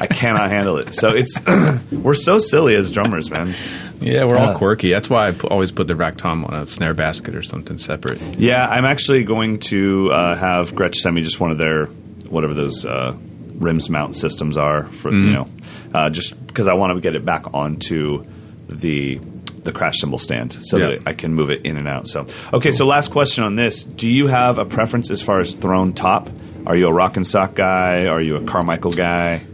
I 0.00 0.08
cannot 0.08 0.50
handle 0.50 0.76
it. 0.76 0.92
So 0.92 1.10
it's 1.10 1.40
we're 1.92 2.16
so 2.16 2.40
silly 2.40 2.74
as 2.74 2.90
drummers, 2.90 3.30
man. 3.30 3.54
Yeah, 4.00 4.24
we're 4.24 4.38
all 4.38 4.56
quirky. 4.56 4.90
That's 4.90 5.08
why 5.08 5.28
I 5.28 5.34
always 5.52 5.70
put 5.70 5.86
the 5.86 5.94
rack 5.94 6.16
tom 6.16 6.44
on 6.46 6.54
a 6.54 6.66
snare 6.66 6.94
basket 6.94 7.36
or 7.36 7.42
something 7.42 7.78
separate. 7.78 8.20
Yeah, 8.36 8.66
I'm 8.66 8.84
actually 8.84 9.22
going 9.22 9.60
to 9.70 10.10
uh, 10.10 10.34
have 10.34 10.72
Gretsch 10.72 10.96
send 10.96 11.14
me 11.14 11.22
just 11.22 11.38
one 11.38 11.52
of 11.52 11.58
their 11.58 11.86
whatever 12.28 12.52
those 12.52 12.84
uh, 12.84 13.14
rims 13.54 13.88
mount 13.88 14.16
systems 14.16 14.56
are 14.56 14.82
for 14.88 15.12
you 15.12 15.30
know, 15.30 15.48
uh, 15.94 16.10
just 16.10 16.44
because 16.44 16.66
I 16.66 16.74
want 16.74 16.96
to 16.96 17.00
get 17.00 17.14
it 17.14 17.24
back 17.24 17.54
onto 17.54 18.24
the 18.68 19.20
the 19.62 19.72
crash 19.72 19.98
cymbal 20.00 20.18
stand 20.18 20.52
so 20.62 20.76
Yeah. 20.76 20.86
that 20.88 20.98
I 21.06 21.12
can 21.12 21.34
move 21.34 21.50
it 21.50 21.64
in 21.66 21.76
and 21.76 21.86
out. 21.88 22.08
So 22.08 22.26
okay, 22.52 22.72
so 22.72 22.86
last 22.86 23.10
question 23.10 23.44
on 23.44 23.56
this: 23.56 23.84
Do 23.84 24.08
you 24.08 24.26
have 24.26 24.58
a 24.58 24.64
preference 24.64 25.10
as 25.10 25.22
far 25.22 25.40
as 25.40 25.54
throne 25.54 25.92
top? 25.92 26.28
Are 26.66 26.76
you 26.76 26.86
a 26.86 26.92
Roc-N-Soc 26.92 27.54
guy? 27.54 28.06
Are 28.06 28.20
you 28.20 28.36
a 28.36 28.42
Carmichael 28.44 28.92
guy? 28.92 29.44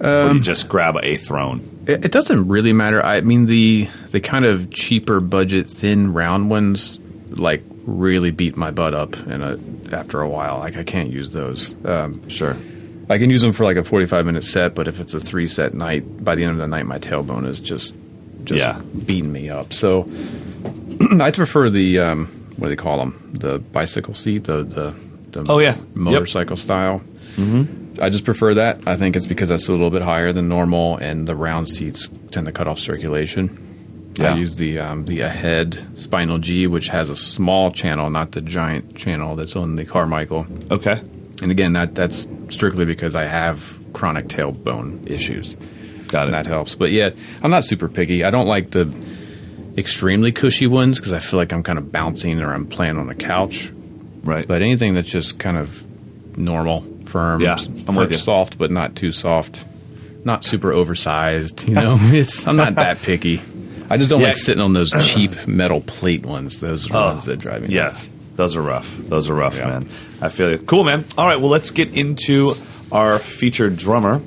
or 0.00 0.28
do 0.30 0.34
you 0.36 0.40
just 0.40 0.68
grab 0.68 0.96
a 1.02 1.16
throne? 1.16 1.84
It, 1.86 2.04
it 2.06 2.12
doesn't 2.12 2.48
really 2.48 2.72
matter. 2.72 3.02
I 3.04 3.20
mean 3.22 3.46
the 3.46 3.88
the 4.10 4.20
kind 4.20 4.44
of 4.44 4.70
cheaper 4.70 5.20
budget 5.20 5.68
thin 5.70 6.12
round 6.12 6.50
ones 6.50 6.98
like 7.30 7.62
really 7.86 8.30
beat 8.30 8.56
my 8.56 8.70
butt 8.70 8.94
up 8.94 9.16
in 9.26 9.42
a 9.42 9.58
after 9.94 10.20
a 10.20 10.28
while. 10.28 10.58
Like 10.58 10.76
I 10.76 10.82
can't 10.84 11.10
use 11.10 11.30
those. 11.30 11.74
Um, 11.84 12.28
Sure. 12.28 12.56
I 13.08 13.18
can 13.18 13.30
use 13.30 13.40
them 13.42 13.52
for 13.52 13.62
like 13.64 13.76
a 13.76 13.84
45 13.84 14.26
minute 14.26 14.42
set, 14.44 14.74
but 14.74 14.88
if 14.88 14.98
it's 14.98 15.14
a 15.14 15.20
three 15.20 15.46
set 15.46 15.74
night, 15.74 16.24
by 16.24 16.34
the 16.34 16.42
end 16.42 16.52
of 16.52 16.58
the 16.58 16.66
night, 16.66 16.86
my 16.86 16.98
tailbone 16.98 17.46
is 17.46 17.60
just 17.60 17.94
just 18.46 18.58
Yeah. 18.58 18.80
beating 19.04 19.32
me 19.32 19.50
up. 19.50 19.72
So 19.72 20.08
I 21.20 21.30
prefer 21.30 21.68
the 21.70 21.98
um, 22.00 22.26
what 22.56 22.68
do 22.68 22.70
they 22.70 22.76
call 22.76 22.98
them? 22.98 23.30
The 23.34 23.58
bicycle 23.58 24.14
seat, 24.14 24.44
the 24.44 24.62
the, 24.64 24.94
the 25.32 25.44
Oh, 25.50 25.58
yeah. 25.58 25.76
Yep. 25.76 25.94
motorcycle 25.94 26.56
style. 26.56 27.02
Mm-hmm. 27.36 28.02
I 28.02 28.08
just 28.10 28.24
prefer 28.24 28.54
that. 28.54 28.80
I 28.86 28.96
think 28.96 29.16
it's 29.16 29.26
because 29.26 29.48
that's 29.50 29.68
a 29.68 29.72
little 29.72 29.90
bit 29.90 30.02
higher 30.02 30.32
than 30.32 30.48
normal, 30.48 30.96
and 30.96 31.26
the 31.28 31.34
round 31.34 31.68
seats 31.68 32.08
tend 32.30 32.46
to 32.46 32.52
cut 32.52 32.66
off 32.66 32.78
circulation. 32.78 33.62
Yeah. 34.18 34.32
I 34.32 34.36
use 34.38 34.56
the 34.56 34.78
um, 34.78 35.04
the 35.04 35.20
Ahead 35.20 35.86
Spinal 35.98 36.38
G, 36.38 36.66
which 36.66 36.88
has 36.88 37.10
a 37.10 37.16
small 37.16 37.70
channel, 37.70 38.08
not 38.08 38.32
the 38.32 38.40
giant 38.40 38.96
channel 38.96 39.36
that's 39.36 39.56
on 39.56 39.76
the 39.76 39.84
Carmichael. 39.84 40.46
Okay. 40.70 41.00
And 41.42 41.50
again, 41.50 41.74
that 41.74 41.94
that's 41.94 42.26
strictly 42.48 42.86
because 42.86 43.14
I 43.14 43.24
have 43.24 43.78
chronic 43.92 44.28
tailbone 44.28 45.06
issues. 45.10 45.56
Got 46.08 46.22
it. 46.22 46.24
And 46.26 46.34
that 46.34 46.46
helps. 46.46 46.74
But 46.74 46.90
yeah, 46.92 47.10
I'm 47.42 47.50
not 47.50 47.64
super 47.64 47.88
picky. 47.88 48.24
I 48.24 48.30
don't 48.30 48.46
like 48.46 48.70
the 48.70 48.94
extremely 49.76 50.32
cushy 50.32 50.66
ones 50.66 50.98
because 50.98 51.12
I 51.12 51.18
feel 51.18 51.38
like 51.38 51.52
I'm 51.52 51.62
kind 51.62 51.78
of 51.78 51.92
bouncing 51.92 52.40
or 52.40 52.52
I'm 52.52 52.66
playing 52.66 52.96
on 52.98 53.08
a 53.10 53.14
couch. 53.14 53.70
Right. 54.22 54.46
But 54.46 54.62
anything 54.62 54.94
that's 54.94 55.08
just 55.10 55.38
kind 55.38 55.56
of 55.56 55.86
normal, 56.38 56.82
firm, 57.04 57.40
Yeah, 57.40 57.58
I'm 57.86 57.94
with 57.94 58.10
you. 58.10 58.16
soft 58.16 58.58
but 58.58 58.70
not 58.70 58.96
too 58.96 59.12
soft, 59.12 59.64
not 60.24 60.44
super 60.44 60.72
oversized. 60.72 61.68
You 61.68 61.74
know, 61.74 61.96
it's 62.00 62.46
I'm 62.46 62.56
not 62.56 62.74
that 62.76 63.02
picky. 63.02 63.40
I 63.88 63.96
just 63.98 64.10
don't 64.10 64.20
Yeah. 64.20 64.28
like 64.28 64.36
sitting 64.36 64.62
on 64.62 64.72
those 64.72 64.90
cheap 65.06 65.46
metal 65.46 65.80
plate 65.80 66.26
ones. 66.26 66.60
Those 66.60 66.86
are 66.86 66.92
the 66.92 66.98
oh, 66.98 67.06
ones 67.14 67.24
that 67.26 67.38
drive 67.38 67.62
me. 67.62 67.68
Yeah, 67.74 67.84
nuts. 67.88 68.10
those 68.34 68.56
are 68.56 68.62
rough. 68.62 68.96
Those 68.96 69.30
are 69.30 69.34
rough, 69.34 69.58
Yeah. 69.58 69.66
man. 69.68 69.88
I 70.20 70.28
feel 70.30 70.50
you. 70.50 70.58
Cool, 70.58 70.82
man. 70.84 71.04
All 71.16 71.26
right, 71.26 71.38
well, 71.40 71.50
let's 71.50 71.70
get 71.70 71.94
into 71.94 72.54
our 72.90 73.18
featured 73.18 73.76
drummer. 73.76 74.20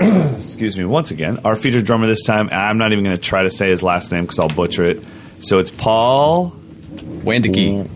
Excuse 0.38 0.76
me, 0.76 0.84
once 0.84 1.10
again, 1.10 1.38
our 1.44 1.56
featured 1.56 1.84
drummer 1.84 2.06
this 2.06 2.24
time. 2.24 2.48
I'm 2.52 2.78
not 2.78 2.92
even 2.92 3.04
going 3.04 3.16
to 3.16 3.22
try 3.22 3.42
to 3.42 3.50
say 3.50 3.70
his 3.70 3.82
last 3.82 4.12
name 4.12 4.22
because 4.22 4.38
I'll 4.38 4.48
butcher 4.48 4.84
it. 4.84 5.02
So 5.40 5.58
it's 5.58 5.70
Paul. 5.70 6.52
Wandiki. 6.90 7.88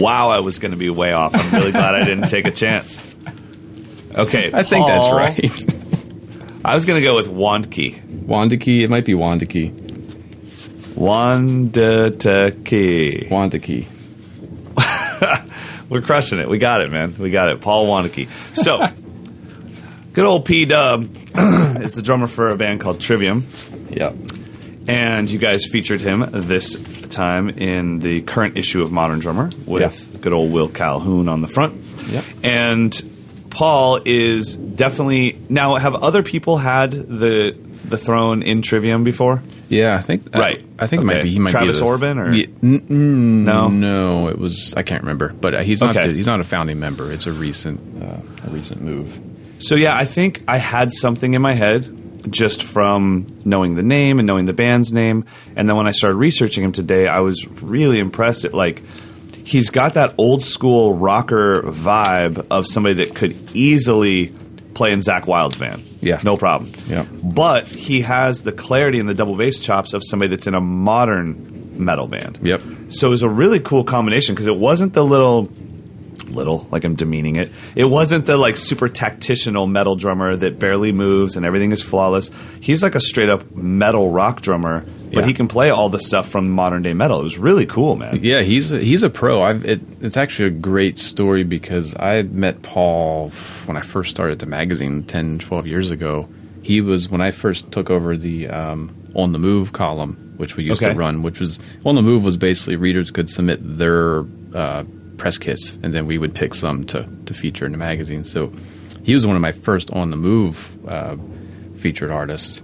Wow, 0.00 0.28
I 0.28 0.40
was 0.40 0.58
going 0.58 0.72
to 0.72 0.76
be 0.76 0.90
way 0.90 1.12
off. 1.12 1.32
I'm 1.34 1.54
really 1.54 1.72
glad 1.72 1.94
I 1.94 2.04
didn't 2.04 2.28
take 2.28 2.46
a 2.46 2.50
chance. 2.50 3.06
Okay, 4.14 4.50
I 4.52 4.62
think 4.62 4.86
that's 4.86 5.10
right. 5.12 5.74
I 6.64 6.74
was 6.74 6.84
going 6.84 7.00
to 7.00 7.04
go 7.04 7.16
with 7.16 7.28
Wandke. 7.28 8.00
Wandiki. 8.26 8.82
It 8.82 8.90
might 8.90 9.04
be 9.04 9.14
Wandiki. 9.14 9.70
Wandake. 10.94 12.18
Wandiki. 13.28 13.86
We're 15.88 16.02
crushing 16.02 16.38
it. 16.38 16.48
We 16.48 16.58
got 16.58 16.82
it, 16.82 16.90
man. 16.90 17.14
We 17.18 17.30
got 17.30 17.48
it. 17.48 17.60
Paul 17.60 17.86
Waneke. 17.86 18.28
So, 18.54 18.78
good 20.12 20.24
old 20.24 20.44
P 20.44 20.64
Dub 20.64 21.04
is 21.34 21.94
the 21.94 22.02
drummer 22.02 22.26
for 22.26 22.50
a 22.50 22.56
band 22.56 22.80
called 22.80 23.00
Trivium, 23.00 23.46
Yep. 23.90 24.14
and 24.88 25.30
you 25.30 25.38
guys 25.38 25.66
featured 25.66 26.00
him 26.00 26.24
this 26.30 26.76
time 27.08 27.48
in 27.50 27.98
the 27.98 28.22
current 28.22 28.56
issue 28.56 28.82
of 28.82 28.92
Modern 28.92 29.18
Drummer 29.18 29.50
with 29.66 30.20
good 30.20 30.32
old 30.32 30.52
Will 30.52 30.68
Calhoun 30.68 31.28
on 31.28 31.40
the 31.42 31.48
front. 31.48 31.74
Yep. 32.08 32.24
And 32.44 33.46
Paul 33.50 34.00
is 34.04 34.56
definitely 34.56 35.38
now. 35.48 35.74
Have 35.76 35.94
other 35.96 36.22
people 36.22 36.56
had 36.56 36.92
the 36.92 37.56
the 37.84 37.98
throne 37.98 38.42
in 38.42 38.62
Trivium 38.62 39.02
before? 39.04 39.42
Yeah, 39.68 39.96
I 39.96 40.00
think. 40.02 40.34
Right. 40.34 40.64
I, 40.78 40.84
I 40.84 40.86
think 40.86 41.02
it 41.02 41.04
might 41.04 41.22
be. 41.24 41.30
He 41.30 41.38
might 41.40 41.50
Travis 41.50 41.80
be 41.80 41.84
Orbin, 41.86 42.18
or- 42.18 42.32
Yeah, 42.32 42.46
n- 42.62 42.86
n- 42.90 43.44
No? 43.44 43.68
no, 43.68 44.28
it 44.28 44.38
was. 44.38 44.74
I 44.76 44.82
can't 44.82 45.02
remember, 45.02 45.32
but 45.32 45.54
uh, 45.54 45.62
he's 45.62 45.80
not. 45.80 45.96
Okay. 45.96 46.08
The, 46.08 46.14
he's 46.14 46.26
not 46.26 46.40
a 46.40 46.44
founding 46.44 46.78
member. 46.80 47.10
It's 47.12 47.26
a 47.26 47.32
recent, 47.32 47.80
uh, 48.02 48.20
a 48.46 48.50
recent 48.50 48.82
move. 48.82 49.20
So 49.60 49.74
yeah, 49.74 49.96
I 49.96 50.04
think 50.04 50.42
I 50.48 50.56
had 50.56 50.90
something 50.92 51.34
in 51.34 51.42
my 51.42 51.52
head 51.52 51.88
just 52.28 52.62
from 52.62 53.26
knowing 53.44 53.76
the 53.76 53.82
name 53.82 54.18
and 54.18 54.26
knowing 54.26 54.46
the 54.46 54.52
band's 54.52 54.92
name, 54.92 55.24
and 55.56 55.68
then 55.68 55.76
when 55.76 55.86
I 55.86 55.92
started 55.92 56.16
researching 56.16 56.64
him 56.64 56.72
today, 56.72 57.06
I 57.06 57.20
was 57.20 57.46
really 57.62 57.98
impressed. 57.98 58.44
At 58.44 58.54
like, 58.54 58.82
he's 59.44 59.70
got 59.70 59.94
that 59.94 60.14
old 60.18 60.42
school 60.42 60.94
rocker 60.94 61.62
vibe 61.62 62.46
of 62.50 62.66
somebody 62.66 63.04
that 63.04 63.14
could 63.14 63.36
easily 63.54 64.34
play 64.74 64.92
in 64.92 65.00
Zakk 65.00 65.26
Wylde's 65.26 65.56
band. 65.56 65.82
Yeah. 66.00 66.20
no 66.24 66.36
problem. 66.38 66.72
Yeah. 66.88 67.04
but 67.22 67.66
he 67.66 68.00
has 68.02 68.42
the 68.42 68.52
clarity 68.52 68.98
and 68.98 69.08
the 69.08 69.14
double 69.14 69.36
bass 69.36 69.60
chops 69.60 69.92
of 69.92 70.02
somebody 70.02 70.30
that's 70.30 70.46
in 70.46 70.54
a 70.54 70.60
modern 70.60 71.84
metal 71.84 72.06
band. 72.06 72.38
Yep. 72.42 72.62
So 72.88 73.08
it 73.08 73.10
was 73.10 73.22
a 73.22 73.28
really 73.28 73.60
cool 73.60 73.84
combination 73.84 74.34
because 74.34 74.46
it 74.46 74.56
wasn't 74.56 74.94
the 74.94 75.04
little 75.04 75.50
little 76.30 76.66
like 76.70 76.84
I'm 76.84 76.94
demeaning 76.96 77.36
it. 77.36 77.50
It 77.74 77.84
wasn't 77.84 78.26
the 78.26 78.36
like 78.36 78.56
super 78.56 78.88
tactitional 78.88 79.70
metal 79.70 79.96
drummer 79.96 80.36
that 80.36 80.58
barely 80.58 80.92
moves 80.92 81.36
and 81.36 81.44
everything 81.46 81.72
is 81.72 81.82
flawless. 81.82 82.30
He's 82.60 82.82
like 82.82 82.94
a 82.94 83.00
straight 83.00 83.28
up 83.28 83.54
metal 83.56 84.10
rock 84.10 84.40
drummer, 84.42 84.84
but 85.12 85.20
Yeah. 85.20 85.26
he 85.26 85.34
can 85.34 85.48
play 85.48 85.70
all 85.70 85.88
the 85.88 85.98
stuff 85.98 86.28
from 86.28 86.50
modern 86.50 86.82
day 86.82 86.94
metal. 86.94 87.20
It 87.20 87.24
was 87.24 87.38
really 87.38 87.66
cool, 87.66 87.96
man. 87.96 88.20
Yeah, 88.22 88.42
he's 88.42 88.70
a, 88.72 88.78
he's 88.78 89.02
a 89.02 89.10
pro. 89.10 89.42
I've, 89.42 89.64
it, 89.64 89.80
it's 90.00 90.16
actually 90.16 90.48
a 90.48 90.58
great 90.60 90.98
story 90.98 91.42
because 91.44 91.94
I 91.98 92.22
met 92.22 92.62
Paul 92.62 93.30
when 93.66 93.76
I 93.76 93.80
first 93.80 94.10
started 94.10 94.38
the 94.38 94.46
magazine 94.46 95.02
10, 95.04 95.38
12 95.40 95.66
years 95.66 95.90
ago. 95.90 96.28
He 96.62 96.80
was 96.80 97.08
when 97.08 97.20
I 97.20 97.30
first 97.30 97.72
took 97.72 97.90
over 97.90 98.16
the 98.16 98.48
um, 98.48 98.94
on 99.14 99.32
the 99.32 99.38
move 99.38 99.72
column, 99.72 100.34
which 100.36 100.56
we 100.56 100.64
used 100.64 100.82
Okay. 100.82 100.92
to 100.92 100.98
run. 100.98 101.22
Which 101.22 101.40
was 101.40 101.58
on 101.86 101.94
the 101.94 102.02
move 102.02 102.22
was 102.22 102.36
basically 102.36 102.76
readers 102.76 103.10
could 103.10 103.28
submit 103.30 103.60
their 103.62 104.24
uh, 104.54 104.84
press 105.20 105.38
kits, 105.38 105.78
and 105.82 105.92
then 105.94 106.06
we 106.06 106.16
would 106.18 106.34
pick 106.34 106.54
some 106.54 106.84
to 106.84 107.04
to 107.26 107.34
feature 107.34 107.66
in 107.66 107.72
the 107.72 107.78
magazine. 107.78 108.24
So 108.24 108.50
he 109.04 109.12
was 109.14 109.26
one 109.26 109.36
of 109.36 109.42
my 109.42 109.52
first 109.52 109.90
on 109.92 110.10
the 110.10 110.16
move 110.16 110.56
uh, 110.88 111.16
featured 111.76 112.10
artists, 112.10 112.62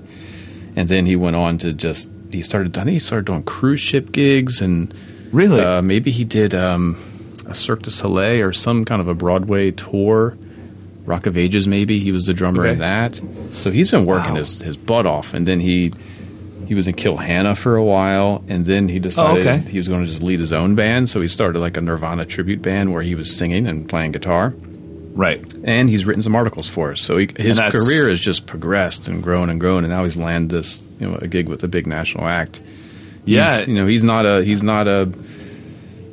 and 0.74 0.88
then 0.88 1.06
he 1.06 1.16
went 1.16 1.36
on 1.36 1.58
to 1.58 1.72
just 1.72 2.10
he 2.32 2.42
started. 2.42 2.76
I 2.78 2.84
think 2.84 2.94
he 2.94 2.98
started 2.98 3.26
doing 3.26 3.42
cruise 3.44 3.80
ship 3.80 4.10
gigs 4.12 4.60
and. 4.62 4.92
Really? 5.32 5.60
Uh, 5.60 5.82
maybe 5.82 6.12
he 6.12 6.24
did 6.24 6.54
um, 6.54 6.96
a 7.46 7.52
Cirque 7.54 7.82
du 7.82 7.90
Soleil 7.90 8.42
or 8.46 8.52
some 8.52 8.84
kind 8.84 9.00
of 9.00 9.08
a 9.08 9.14
Broadway 9.14 9.70
tour. 9.72 10.36
Rock 11.04 11.26
of 11.26 11.36
Ages, 11.36 11.66
maybe 11.68 11.98
he 11.98 12.10
was 12.12 12.24
the 12.26 12.32
drummer 12.34 12.62
Okay. 12.62 12.72
in 12.72 12.78
that. 12.78 13.20
So 13.52 13.70
he's 13.70 13.90
been 13.90 14.06
working 14.06 14.32
Wow. 14.34 14.38
his, 14.38 14.62
his 14.62 14.76
butt 14.76 15.04
off, 15.06 15.34
and 15.34 15.46
then 15.46 15.60
he 15.60 15.92
he 16.66 16.74
was 16.74 16.86
in 16.88 16.94
Kill 16.94 17.16
Hannah 17.16 17.54
for 17.54 17.76
a 17.76 17.84
while, 17.84 18.44
and 18.48 18.66
then 18.66 18.88
he 18.88 18.96
oh, 18.98 19.02
decided 19.02 19.46
Oh, 19.46 19.50
okay. 19.50 19.70
he 19.70 19.78
was 19.78 19.88
going 19.88 20.00
to 20.04 20.06
just 20.10 20.22
lead 20.22 20.40
his 20.40 20.52
own 20.52 20.74
band. 20.74 21.08
So 21.08 21.20
he 21.20 21.28
started 21.28 21.58
like 21.60 21.76
a 21.76 21.80
Nirvana 21.80 22.24
tribute 22.24 22.60
band 22.62 22.92
where 22.92 23.02
he 23.02 23.14
was 23.14 23.34
singing 23.36 23.66
and 23.66 23.88
playing 23.88 24.12
guitar, 24.12 24.54
right. 25.14 25.40
and 25.64 25.88
he's 25.88 26.04
written 26.04 26.22
some 26.22 26.34
articles 26.34 26.68
for 26.68 26.92
us. 26.92 27.00
So 27.00 27.16
he, 27.16 27.28
his 27.36 27.58
career 27.60 28.08
has 28.08 28.20
just 28.20 28.46
progressed 28.46 29.08
and 29.08 29.22
grown 29.22 29.48
and 29.50 29.60
grown, 29.60 29.84
and 29.84 29.92
now 29.92 30.04
he's 30.04 30.16
landed 30.16 30.56
this 30.56 30.82
you 31.00 31.08
know 31.08 31.16
a 31.22 31.28
gig 31.28 31.48
with 31.48 31.62
a 31.64 31.68
big 31.68 31.86
national 31.86 32.26
act. 32.26 32.56
He's- 32.58 32.68
Yeah. 33.26 33.60
you 33.66 33.74
know 33.74 33.86
he's 33.86 34.04
not 34.04 34.24
a 34.26 34.42
he's 34.44 34.62
not 34.62 34.88
a 34.88 35.10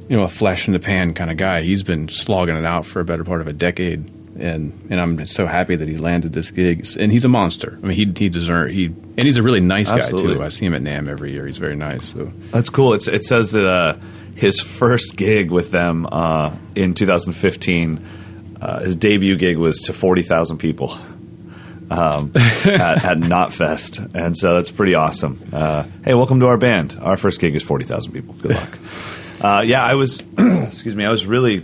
you 0.09 0.17
know 0.17 0.23
a 0.23 0.27
flash 0.27 0.67
in 0.67 0.73
the 0.73 0.79
pan 0.79 1.13
kind 1.13 1.31
of 1.31 1.37
guy. 1.37 1.61
He's 1.61 1.81
been 1.83 2.09
slogging 2.09 2.55
it 2.55 2.65
out 2.65 2.85
for 2.85 2.99
a 2.99 3.05
better 3.05 3.23
part 3.23 3.41
of 3.41 3.47
a 3.47 3.53
decade, 3.53 4.09
and 4.39 4.87
and 4.89 4.99
I'm 4.99 5.25
so 5.27 5.45
happy 5.45 5.75
that 5.75 5.87
he 5.87 5.97
landed 5.97 6.33
this 6.33 6.51
gig. 6.51 6.87
And 6.99 7.11
he's 7.11 7.25
a 7.25 7.29
monster. 7.29 7.77
I 7.81 7.87
mean, 7.87 7.95
he 7.95 8.25
he 8.25 8.29
deserve 8.29 8.71
he 8.71 8.85
and 8.85 9.21
he's 9.21 9.37
a 9.37 9.43
really 9.43 9.61
nice 9.61 9.89
guy 9.89 9.99
Absolutely. 9.99 10.35
too. 10.35 10.43
I 10.43 10.49
see 10.49 10.65
him 10.65 10.73
at 10.73 10.81
NAMM 10.81 11.07
every 11.07 11.31
year. 11.31 11.45
He's 11.45 11.57
very 11.57 11.75
nice. 11.75 12.05
So 12.05 12.31
That's 12.51 12.69
cool. 12.69 12.93
It's, 12.93 13.07
it 13.07 13.23
says 13.23 13.51
that 13.51 13.67
uh, 13.67 13.97
his 14.35 14.59
first 14.59 15.15
gig 15.15 15.51
with 15.51 15.71
them 15.71 16.07
uh, 16.11 16.55
in 16.75 16.93
2015, 16.93 18.05
uh, 18.59 18.79
his 18.79 18.95
debut 18.95 19.37
gig 19.37 19.57
was 19.57 19.81
to 19.83 19.93
40,000 19.93 20.57
people 20.57 20.97
um, 21.91 22.31
at, 22.35 23.05
at 23.05 23.17
Knotfest. 23.17 24.15
And 24.15 24.35
so 24.35 24.55
that's 24.55 24.71
pretty 24.71 24.95
awesome. 24.95 25.39
Uh, 25.51 25.83
hey, 26.03 26.13
welcome 26.13 26.39
to 26.39 26.47
our 26.47 26.57
band. 26.57 26.97
Our 27.01 27.17
first 27.17 27.39
gig 27.39 27.55
is 27.55 27.63
40,000 27.63 28.11
people. 28.11 28.33
Good 28.35 28.55
luck. 28.55 28.77
uh, 29.41 29.63
yeah, 29.65 29.83
I 29.83 29.95
was, 29.95 30.23
excuse 30.37 30.95
me, 30.95 31.05
I 31.05 31.11
was 31.11 31.25
really 31.25 31.63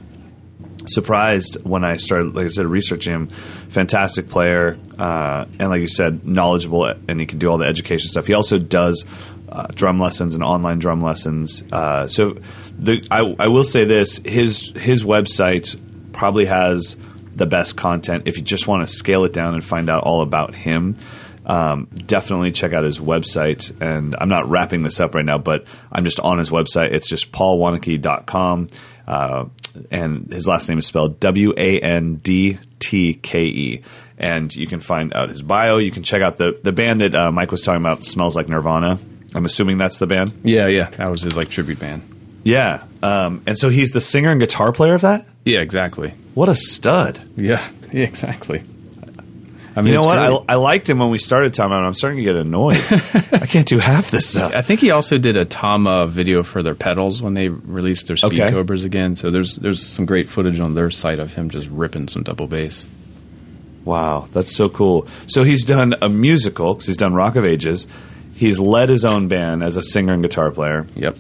surprised 0.94 1.58
when 1.64 1.84
I 1.84 1.98
started, 1.98 2.36
like 2.36 2.46
I 2.46 2.50
said, 2.50 2.66
researching 2.66 3.14
him. 3.14 3.28
Fantastic 3.70 4.30
player, 4.30 4.78
uh, 4.98 5.46
and 5.60 5.70
like 5.70 5.82
you 5.82 5.88
said, 5.88 6.26
knowledgeable, 6.26 6.86
and 7.08 7.20
he 7.20 7.26
can 7.26 7.40
do 7.40 7.50
all 7.50 7.58
the 7.58 7.66
education 7.66 8.10
stuff. 8.10 8.28
He 8.28 8.34
also 8.34 8.60
does 8.60 9.06
uh, 9.50 9.68
drum 9.74 10.00
lessons 10.00 10.36
and 10.36 10.44
online 10.44 10.80
drum 10.80 11.02
lessons. 11.02 11.64
Uh, 11.72 12.08
so, 12.08 12.38
the 12.78 13.06
I, 13.12 13.36
I 13.40 13.48
will 13.48 13.64
say 13.64 13.86
this: 13.86 14.18
his 14.18 14.72
his 14.76 15.04
website 15.04 15.80
probably 16.14 16.46
has 16.46 16.98
the 17.36 17.46
best 17.46 17.78
content. 17.78 18.28
If 18.28 18.38
you 18.38 18.44
just 18.44 18.68
want 18.68 18.88
to 18.88 18.94
scale 18.94 19.24
it 19.24 19.34
down 19.34 19.54
and 19.54 19.64
find 19.64 19.90
out 19.90 20.04
all 20.04 20.22
about 20.22 20.56
him. 20.56 20.96
Um, 21.46 21.88
definitely 22.06 22.52
check 22.52 22.74
out 22.74 22.84
his 22.84 23.00
website. 23.00 23.76
And 23.82 24.16
I'm 24.20 24.30
not 24.30 24.48
wrapping 24.48 24.84
this 24.84 25.00
up 25.00 25.16
right 25.16 25.26
now, 25.26 25.40
but 25.40 25.66
I'm 25.92 26.06
just 26.06 26.20
on 26.20 26.38
his 26.38 26.52
website. 26.52 26.92
It's 26.92 27.10
just 27.10 27.32
paulwaneke.com. 27.32 28.68
Uh, 29.10 29.46
and 29.90 30.32
his 30.32 30.48
last 30.48 30.70
name 30.70 30.78
is 30.78 30.86
spelled 30.86 31.20
W 31.20 31.54
A 31.58 31.80
N 31.80 32.16
D 32.16 32.60
T 32.80 33.16
K 33.16 33.46
E. 33.46 33.82
And 34.18 34.54
you 34.56 34.68
can 34.68 34.82
find 34.82 35.14
out 35.14 35.30
his 35.30 35.42
bio. 35.42 35.78
You 35.78 35.92
can 35.92 36.04
check 36.04 36.22
out 36.22 36.38
the, 36.38 36.60
the 36.64 36.72
band 36.72 37.02
that 37.02 37.16
uh, 37.16 37.32
Mike 37.32 37.52
was 37.52 37.62
talking 37.62 37.82
about, 37.82 38.04
Smells 38.04 38.36
Like 38.36 38.50
Nirvana. 38.50 39.00
I'm 39.34 39.46
assuming 39.46 39.78
that's 39.78 39.98
the 39.98 40.08
band. 40.08 40.34
yeah, 40.44 40.68
yeah, 40.68 40.90
that 40.92 41.08
was 41.08 41.22
his 41.22 41.36
like 41.38 41.50
tribute 41.50 41.80
band. 41.80 42.02
Yeah. 42.44 42.84
Um, 43.02 43.42
and 43.46 43.58
so 43.58 43.70
he's 43.70 43.92
the 43.92 44.02
singer 44.02 44.30
and 44.32 44.40
guitar 44.40 44.72
player 44.72 44.94
of 44.94 45.02
that? 45.02 45.26
Yeah, 45.46 45.60
exactly. 45.60 46.14
What 46.34 46.50
a 46.50 46.56
stud. 46.56 47.20
Yeah, 47.36 47.66
yeah 47.92 48.04
exactly. 48.08 48.64
I 49.80 49.88
You 49.88 49.94
know 49.94 50.04
what? 50.04 50.18
I, 50.20 50.54
I 50.54 50.56
liked 50.56 50.90
him 50.90 51.00
when 51.00 51.10
we 51.10 51.18
started 51.18 51.54
talking 51.54 51.72
about 51.72 51.80
him. 51.82 51.88
I'm 51.88 51.94
starting 51.94 52.18
to 52.18 52.24
get 52.24 52.36
annoyed. 52.36 52.78
I 53.32 53.46
can't 53.48 53.68
do 53.68 53.80
half 53.80 54.12
this 54.12 54.28
stuff. 54.30 54.54
I 54.56 54.62
think 54.62 54.80
he 54.80 54.92
also 54.92 55.18
did 55.18 55.38
a 55.38 55.46
Tama 55.46 56.08
video 56.08 56.44
for 56.44 56.62
their 56.64 56.76
pedals 56.76 57.22
when 57.22 57.34
they 57.34 57.50
released 57.50 58.08
their 58.08 58.18
Speed 58.18 58.40
Okay. 58.42 58.52
Cobras 58.52 58.86
again. 58.86 59.16
So 59.16 59.32
there's 59.32 59.56
there's 59.56 59.86
some 59.86 60.06
great 60.06 60.30
footage 60.30 60.60
on 60.60 60.74
their 60.74 60.92
site 60.92 61.20
of 61.20 61.34
him 61.34 61.50
just 61.50 61.68
ripping 61.70 62.08
some 62.08 62.24
double 62.24 62.48
bass. 62.48 62.86
Wow, 63.86 64.28
that's 64.32 64.56
so 64.56 64.70
cool. 64.70 65.08
So 65.28 65.44
he's 65.44 65.66
done 65.66 65.96
a 66.02 66.10
musical 66.10 66.74
because 66.74 66.88
he's 66.88 66.98
done 66.98 67.14
Rock 67.14 67.36
of 67.36 67.46
Ages. 67.46 67.88
He's 68.36 68.60
led 68.60 68.90
his 68.90 69.04
own 69.06 69.28
band 69.28 69.64
as 69.64 69.78
a 69.78 69.82
singer 69.82 70.14
and 70.14 70.22
guitar 70.22 70.52
player. 70.52 70.86
Yep. 70.96 71.18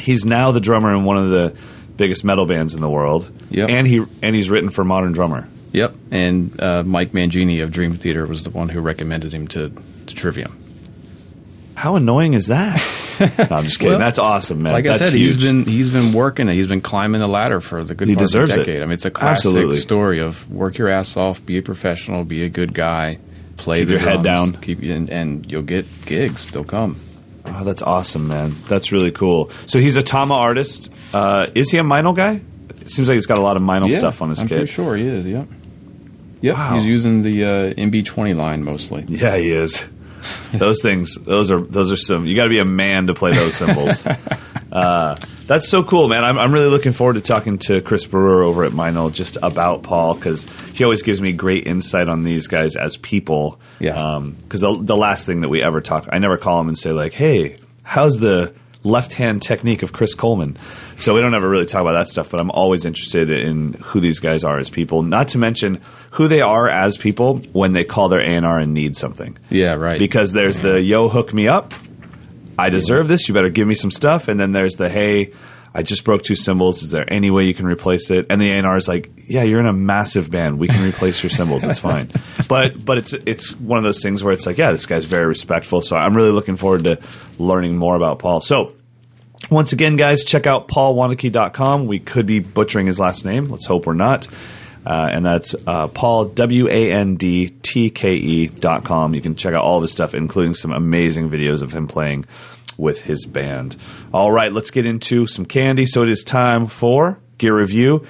He's 0.00 0.24
now 0.24 0.52
the 0.52 0.60
drummer 0.60 0.94
in 0.94 1.04
one 1.04 1.18
of 1.18 1.28
the 1.30 1.56
biggest 1.96 2.24
metal 2.24 2.46
bands 2.46 2.74
in 2.74 2.80
the 2.80 2.88
world. 2.88 3.30
Yep. 3.50 3.68
And 3.68 3.86
he 3.86 4.04
and 4.22 4.34
he's 4.34 4.48
written 4.48 4.70
for 4.70 4.84
Modern 4.84 5.12
Drummer. 5.12 5.48
Yep, 5.72 5.94
and 6.10 6.62
uh, 6.62 6.82
Mike 6.84 7.10
Mangini 7.10 7.62
of 7.62 7.70
Dream 7.70 7.94
Theater 7.94 8.26
was 8.26 8.44
the 8.44 8.50
one 8.50 8.68
who 8.70 8.80
recommended 8.80 9.32
him 9.34 9.46
to, 9.48 9.70
to 10.06 10.14
Trivium. 10.14 10.58
How 11.74 11.94
annoying 11.96 12.34
is 12.34 12.46
that? 12.46 12.76
no, 13.50 13.56
I'm 13.56 13.64
just 13.64 13.78
kidding. 13.78 13.92
Well, 13.92 13.98
That's 13.98 14.18
awesome, 14.18 14.62
man. 14.62 14.72
Like 14.72 14.84
That's 14.84 15.00
I 15.02 15.04
said, 15.06 15.12
huge. 15.14 15.34
he's 15.34 15.44
been 15.44 15.64
he's 15.64 15.90
been 15.90 16.12
working 16.12 16.48
it. 16.48 16.54
He's 16.54 16.66
been 16.66 16.80
climbing 16.80 17.20
the 17.20 17.28
ladder 17.28 17.60
for 17.60 17.84
the 17.84 17.94
good 17.94 18.08
He 18.08 18.14
part 18.14 18.24
deserves 18.24 18.52
of 18.52 18.58
it. 18.58 18.62
a 18.62 18.64
decade. 18.64 18.82
I 18.82 18.86
mean, 18.86 18.94
it's 18.94 19.04
a 19.04 19.10
classic 19.10 19.46
Absolutely. 19.46 19.76
story 19.76 20.20
of 20.20 20.50
work 20.50 20.78
your 20.78 20.88
ass 20.88 21.16
off, 21.16 21.44
be 21.44 21.58
a 21.58 21.62
professional, 21.62 22.24
be 22.24 22.42
a 22.44 22.48
good 22.48 22.74
guy, 22.74 23.18
play 23.56 23.80
Keep 23.80 23.88
your 23.90 23.98
head 24.00 24.22
down. 24.22 24.54
keep 24.54 24.80
and, 24.82 25.08
and 25.10 25.50
you'll 25.50 25.62
get 25.62 25.86
gigs. 26.06 26.50
They'll 26.50 26.64
come. 26.64 26.96
Oh, 27.44 27.62
that's 27.64 27.82
awesome, 27.82 28.26
man. 28.28 28.54
That's 28.68 28.90
really 28.92 29.10
cool. 29.12 29.50
So 29.66 29.78
he's 29.78 29.96
a 29.96 30.02
Tama 30.02 30.34
artist. 30.34 30.92
Uh, 31.14 31.46
is 31.54 31.70
he 31.70 31.78
a 31.78 31.82
Meinl 31.82 32.14
guy? 32.16 32.40
It 32.80 32.90
seems 32.90 33.08
like 33.08 33.14
he's 33.14 33.26
got 33.26 33.38
a 33.38 33.42
lot 33.42 33.56
of 33.56 33.62
Meinl 33.62 33.90
stuff 33.96 34.20
on 34.22 34.30
his 34.30 34.40
I'm 34.40 34.48
kit. 34.48 34.58
pretty 34.58 34.72
sure 34.72 34.96
he 34.96 35.06
is. 35.06 35.26
Yep. 35.26 35.48
Yep. 36.40 36.54
Wow. 36.54 36.74
He's 36.76 36.86
using 36.86 37.22
the 37.22 37.44
uh, 37.44 37.74
MB20 37.74 38.36
line 38.36 38.64
mostly. 38.64 39.04
Yeah, 39.08 39.36
he 39.36 39.50
is. 39.50 39.84
those 40.52 40.82
things, 40.82 41.14
those 41.16 41.50
are 41.50 41.60
those 41.60 41.92
are 41.92 41.96
some. 41.96 42.26
You 42.26 42.36
got 42.36 42.44
to 42.44 42.48
be 42.48 42.58
a 42.58 42.64
man 42.64 43.06
to 43.06 43.14
play 43.14 43.32
those 43.32 43.54
cymbals. 43.54 44.06
uh, 44.72 45.16
that's 45.46 45.68
so 45.68 45.82
cool, 45.82 46.08
man. 46.08 46.24
I'm, 46.24 46.38
I'm 46.38 46.52
really 46.52 46.68
looking 46.68 46.92
forward 46.92 47.14
to 47.14 47.20
talking 47.20 47.58
to 47.58 47.80
Chris 47.80 48.04
Brewer 48.04 48.42
over 48.42 48.64
at 48.64 48.72
Meinl 48.72 49.12
just 49.12 49.38
about 49.42 49.82
Paul 49.82 50.14
because 50.14 50.46
he 50.74 50.84
always 50.84 51.02
gives 51.02 51.22
me 51.22 51.32
great 51.32 51.66
insight 51.66 52.08
on 52.08 52.24
these 52.24 52.48
guys 52.48 52.76
as 52.76 52.96
people. 52.96 53.60
Yeah. 53.78 54.20
Because 54.42 54.60
the, 54.60 54.76
the 54.78 54.96
last 54.96 55.24
thing 55.24 55.40
that 55.40 55.48
we 55.48 55.62
ever 55.62 55.80
talk, 55.80 56.08
I 56.12 56.18
never 56.18 56.36
call 56.36 56.60
him 56.60 56.68
and 56.68 56.78
say 56.78 56.92
like, 56.92 57.12
"Hey, 57.14 57.56
how's 57.82 58.20
the 58.20 58.52
left 58.88 59.12
hand 59.12 59.42
technique 59.42 59.82
of 59.82 59.92
Chris 59.92 60.14
Coleman?" 60.14 60.56
So 60.96 61.14
we 61.14 61.20
don't 61.20 61.34
ever 61.34 61.48
really 61.48 61.66
talk 61.66 61.82
about 61.82 61.92
that 61.92 62.08
stuff. 62.08 62.30
But 62.30 62.40
I'm 62.40 62.50
always 62.50 62.84
interested 62.84 63.30
in 63.30 63.74
who 63.74 64.00
these 64.00 64.18
guys 64.20 64.42
are 64.44 64.58
as 64.58 64.70
people. 64.70 65.02
Not 65.02 65.28
to 65.28 65.38
mention 65.38 65.80
who 66.12 66.26
they 66.28 66.40
are 66.40 66.68
as 66.68 66.96
people 66.96 67.38
when 67.52 67.72
they 67.72 67.84
call 67.84 68.08
their 68.08 68.20
A 68.20 68.24
and 68.24 68.44
R 68.46 68.58
and 68.58 68.72
need 68.74 68.96
something 68.96 69.36
Yeah. 69.50 69.74
Right. 69.74 69.98
because 69.98 70.32
there's 70.32 70.58
the 70.58 70.80
yo 70.82 71.08
hook 71.08 71.32
me 71.34 71.46
up 71.48 71.74
i 72.58 72.70
deserve 72.70 73.06
this 73.06 73.28
you 73.28 73.34
better 73.34 73.50
give 73.50 73.68
me 73.68 73.74
some 73.76 73.90
stuff 73.92 74.26
and 74.26 74.40
then 74.40 74.50
there's 74.52 74.74
the 74.74 74.88
hey 74.88 75.32
i 75.74 75.82
just 75.82 76.02
broke 76.04 76.22
two 76.22 76.34
cymbals 76.34 76.82
is 76.82 76.90
there 76.90 77.04
any 77.12 77.30
way 77.30 77.44
you 77.44 77.54
can 77.54 77.66
replace 77.66 78.10
it 78.10 78.26
and 78.30 78.40
the 78.40 78.50
A&R 78.50 78.76
is 78.76 78.88
like 78.88 79.10
yeah 79.28 79.44
you're 79.44 79.60
in 79.60 79.66
a 79.66 79.72
massive 79.72 80.28
band 80.28 80.58
we 80.58 80.66
can 80.66 80.82
replace 80.82 81.22
your 81.22 81.30
cymbals 81.30 81.64
it's 81.64 81.78
fine 81.78 82.10
but 82.48 82.84
but 82.84 82.98
it's 82.98 83.12
it's 83.12 83.54
one 83.60 83.78
of 83.78 83.84
those 83.84 84.02
things 84.02 84.24
where 84.24 84.32
it's 84.32 84.44
like 84.46 84.58
yeah 84.58 84.72
this 84.72 84.86
guy's 84.86 85.04
very 85.04 85.26
respectful 85.26 85.80
so 85.82 85.94
i'm 85.96 86.16
really 86.16 86.32
looking 86.32 86.56
forward 86.56 86.82
to 86.82 86.98
learning 87.38 87.76
more 87.76 87.94
about 87.94 88.18
paul 88.18 88.40
so 88.40 88.72
once 89.50 89.72
again, 89.72 89.96
guys, 89.96 90.24
check 90.24 90.46
out 90.46 90.68
paulwaneke.com. 90.68 91.86
We 91.86 91.98
could 91.98 92.26
be 92.26 92.40
butchering 92.40 92.86
his 92.86 92.98
last 93.00 93.24
name. 93.24 93.48
Let's 93.48 93.66
hope 93.66 93.86
we're 93.86 93.94
not. 93.94 94.26
Uh, 94.86 95.08
and 95.12 95.24
that's 95.26 95.54
uh, 95.66 95.88
Paul, 95.88 96.26
W 96.26 96.68
A 96.68 96.92
N 96.92 97.16
D 97.16 97.48
T 97.62 97.90
K 97.90 98.14
E 98.14 98.46
dot 98.46 98.84
com. 98.84 99.14
You 99.14 99.20
can 99.20 99.34
check 99.34 99.52
out 99.54 99.62
all 99.64 99.76
of 99.78 99.82
his 99.82 99.92
stuff, 99.92 100.14
including 100.14 100.54
some 100.54 100.72
amazing 100.72 101.28
videos 101.30 101.62
of 101.62 101.72
him 101.72 101.86
playing 101.88 102.24
with 102.78 103.02
his 103.02 103.26
band. 103.26 103.76
All 104.14 104.30
right, 104.32 104.52
let's 104.52 104.70
get 104.70 104.86
into 104.86 105.26
some 105.26 105.44
candy. 105.44 105.84
So 105.84 106.04
it 106.04 106.08
is 106.08 106.22
time 106.24 106.68
for 106.68 107.18
Gear 107.38 107.56
Review. 107.58 108.06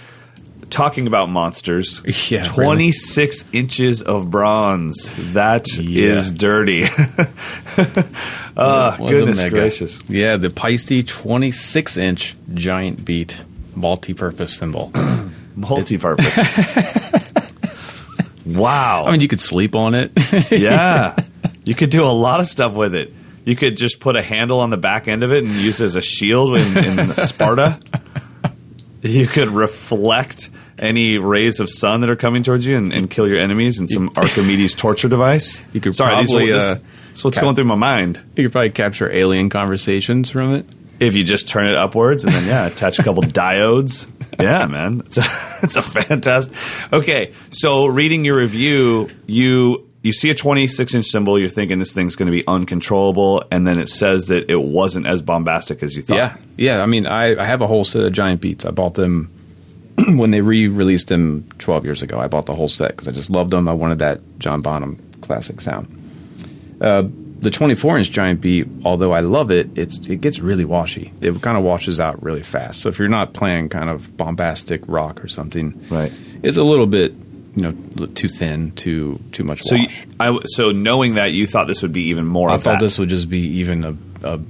Talking 0.70 1.06
about 1.06 1.30
monsters, 1.30 2.02
Yeah, 2.30 2.42
26 2.44 3.46
inches 3.54 4.02
of 4.02 4.30
bronze. 4.30 5.10
That 5.32 5.66
is 5.78 6.30
Yeah. 6.30 6.36
dirty. 6.36 6.84
Was 8.58 8.98
goodness 8.98 9.42
gracious. 9.50 10.02
Yeah, 10.08 10.36
the 10.36 10.50
Paiste 10.50 11.06
26 11.08 11.96
inch 11.96 12.36
giant 12.54 13.04
beat 13.04 13.44
multi 13.74 14.14
purpose 14.14 14.56
cymbal. 14.56 14.92
multi-purpose. 15.58 16.36
wow. 18.46 19.04
I 19.06 19.12
mean, 19.12 19.20
you 19.20 19.28
could 19.28 19.40
sleep 19.40 19.74
on 19.74 19.94
it. 19.94 20.12
yeah. 20.50 21.16
You 21.64 21.74
could 21.74 21.90
do 21.90 22.02
a 22.02 22.08
lot 22.08 22.40
of 22.40 22.46
stuff 22.46 22.72
with 22.72 22.94
it. 22.94 23.12
You 23.44 23.54
could 23.54 23.76
just 23.76 24.00
put 24.00 24.16
a 24.16 24.22
handle 24.22 24.60
on 24.60 24.70
the 24.70 24.78
back 24.78 25.06
end 25.06 25.22
of 25.22 25.32
it 25.32 25.44
and 25.44 25.52
use 25.52 25.82
it 25.82 25.84
as 25.84 25.96
a 25.96 26.00
shield 26.00 26.56
in, 26.56 26.78
in 26.78 27.08
Sparta. 27.10 27.78
You 29.02 29.26
could 29.26 29.48
reflect 29.48 30.48
any 30.78 31.18
rays 31.18 31.60
of 31.60 31.68
sun 31.68 32.00
that 32.00 32.08
are 32.08 32.16
coming 32.16 32.42
towards 32.42 32.64
you 32.64 32.74
and, 32.78 32.90
and 32.90 33.10
kill 33.10 33.28
your 33.28 33.36
enemies 33.36 33.80
in 33.80 33.86
some 33.86 34.10
Archimedes 34.16 34.74
torture 34.74 35.10
device. 35.10 35.60
You 35.74 35.82
could 35.82 35.94
Sorry, 35.94 36.14
probably, 36.14 36.46
this, 36.52 36.64
uh, 36.64 36.74
this 36.74 36.82
is 37.18 37.24
what's 37.24 37.36
cap- 37.38 37.44
going 37.44 37.54
through 37.56 37.64
my 37.66 37.74
mind. 37.74 38.20
you 38.36 38.44
could 38.44 38.52
probably 38.52 38.70
capture 38.70 39.10
alien 39.10 39.48
conversations 39.50 40.30
from 40.30 40.54
it. 40.54 40.66
If 41.00 41.14
you 41.14 41.22
just 41.22 41.48
turn 41.48 41.66
it 41.68 41.76
upwards 41.76 42.24
and 42.24 42.32
then 42.32 42.46
yeah, 42.46 42.66
attach 42.66 42.98
a 42.98 43.02
couple 43.04 43.22
diodes. 43.24 44.08
Yeah, 44.40 44.66
man, 44.66 45.02
it's 45.06 45.18
a, 45.18 45.22
it's 45.62 45.76
a 45.76 45.82
fantastic. 45.82 46.54
Okay, 46.92 47.32
so 47.50 47.86
reading 47.86 48.24
your 48.24 48.36
review, 48.38 49.08
you 49.26 49.88
you 50.02 50.12
see 50.12 50.30
a 50.30 50.34
26 50.34 50.94
inch 50.94 51.06
cymbal, 51.06 51.38
you're 51.38 51.48
thinking 51.48 51.78
this 51.80 51.92
thing's 51.92 52.14
going 52.16 52.26
to 52.26 52.32
be 52.32 52.44
uncontrollable, 52.46 53.44
and 53.50 53.66
then 53.66 53.78
it 53.78 53.88
says 53.88 54.26
that 54.26 54.48
it 54.50 54.60
wasn't 54.60 55.06
as 55.06 55.22
bombastic 55.22 55.82
as 55.82 55.94
you 55.96 56.02
thought. 56.02 56.16
Yeah, 56.16 56.36
yeah. 56.56 56.82
I 56.82 56.86
mean, 56.86 57.06
I, 57.06 57.40
I 57.40 57.44
have 57.44 57.60
a 57.62 57.66
whole 57.66 57.84
set 57.84 58.02
of 58.04 58.12
giant 58.12 58.40
beats. 58.40 58.64
I 58.64 58.70
bought 58.70 58.94
them 58.94 59.30
when 60.16 60.30
they 60.30 60.40
re-released 60.40 61.08
them 61.08 61.48
12 61.58 61.84
years 61.84 62.02
ago. 62.02 62.18
I 62.18 62.28
bought 62.28 62.46
the 62.46 62.54
whole 62.54 62.68
set 62.68 62.90
because 62.92 63.08
I 63.08 63.12
just 63.12 63.28
loved 63.30 63.50
them. 63.50 63.68
I 63.68 63.72
wanted 63.72 63.98
that 63.98 64.20
John 64.38 64.62
Bonham 64.62 65.02
classic 65.20 65.60
sound. 65.60 65.94
Uh, 66.80 67.04
the 67.40 67.50
24 67.50 67.98
inch 67.98 68.10
giant 68.10 68.40
beat, 68.40 68.66
although 68.84 69.12
I 69.12 69.20
love 69.20 69.50
it, 69.52 69.70
it's 69.78 70.06
it 70.08 70.20
gets 70.20 70.40
really 70.40 70.64
washy. 70.64 71.12
It 71.20 71.40
kind 71.40 71.56
of 71.56 71.62
washes 71.62 72.00
out 72.00 72.20
really 72.22 72.42
fast. 72.42 72.80
So 72.80 72.88
if 72.88 72.98
you're 72.98 73.06
not 73.08 73.32
playing 73.32 73.68
kind 73.68 73.88
of 73.88 74.16
bombastic 74.16 74.82
rock 74.88 75.22
or 75.22 75.28
something, 75.28 75.80
Right. 75.88 76.12
it's 76.42 76.56
a 76.56 76.64
little 76.64 76.86
bit 76.86 77.14
you 77.54 77.62
know 77.62 78.06
too 78.06 78.26
thin, 78.28 78.72
too 78.72 79.20
too 79.32 79.44
much 79.44 79.62
So, 79.62 79.76
you, 79.76 79.82
wash. 79.82 80.06
I, 80.18 80.38
so 80.46 80.72
knowing 80.72 81.14
that, 81.14 81.30
you 81.32 81.46
thought 81.46 81.66
this 81.68 81.80
would 81.82 81.92
be 81.92 82.08
even 82.08 82.26
more. 82.26 82.50
I 82.50 82.56
of 82.56 82.62
thought 82.64 82.80
that. 82.80 82.80
this 82.80 82.98
would 82.98 83.08
just 83.08 83.28
be 83.30 83.40
even 83.60 83.84
a, 83.84 83.96
a, 84.24 84.40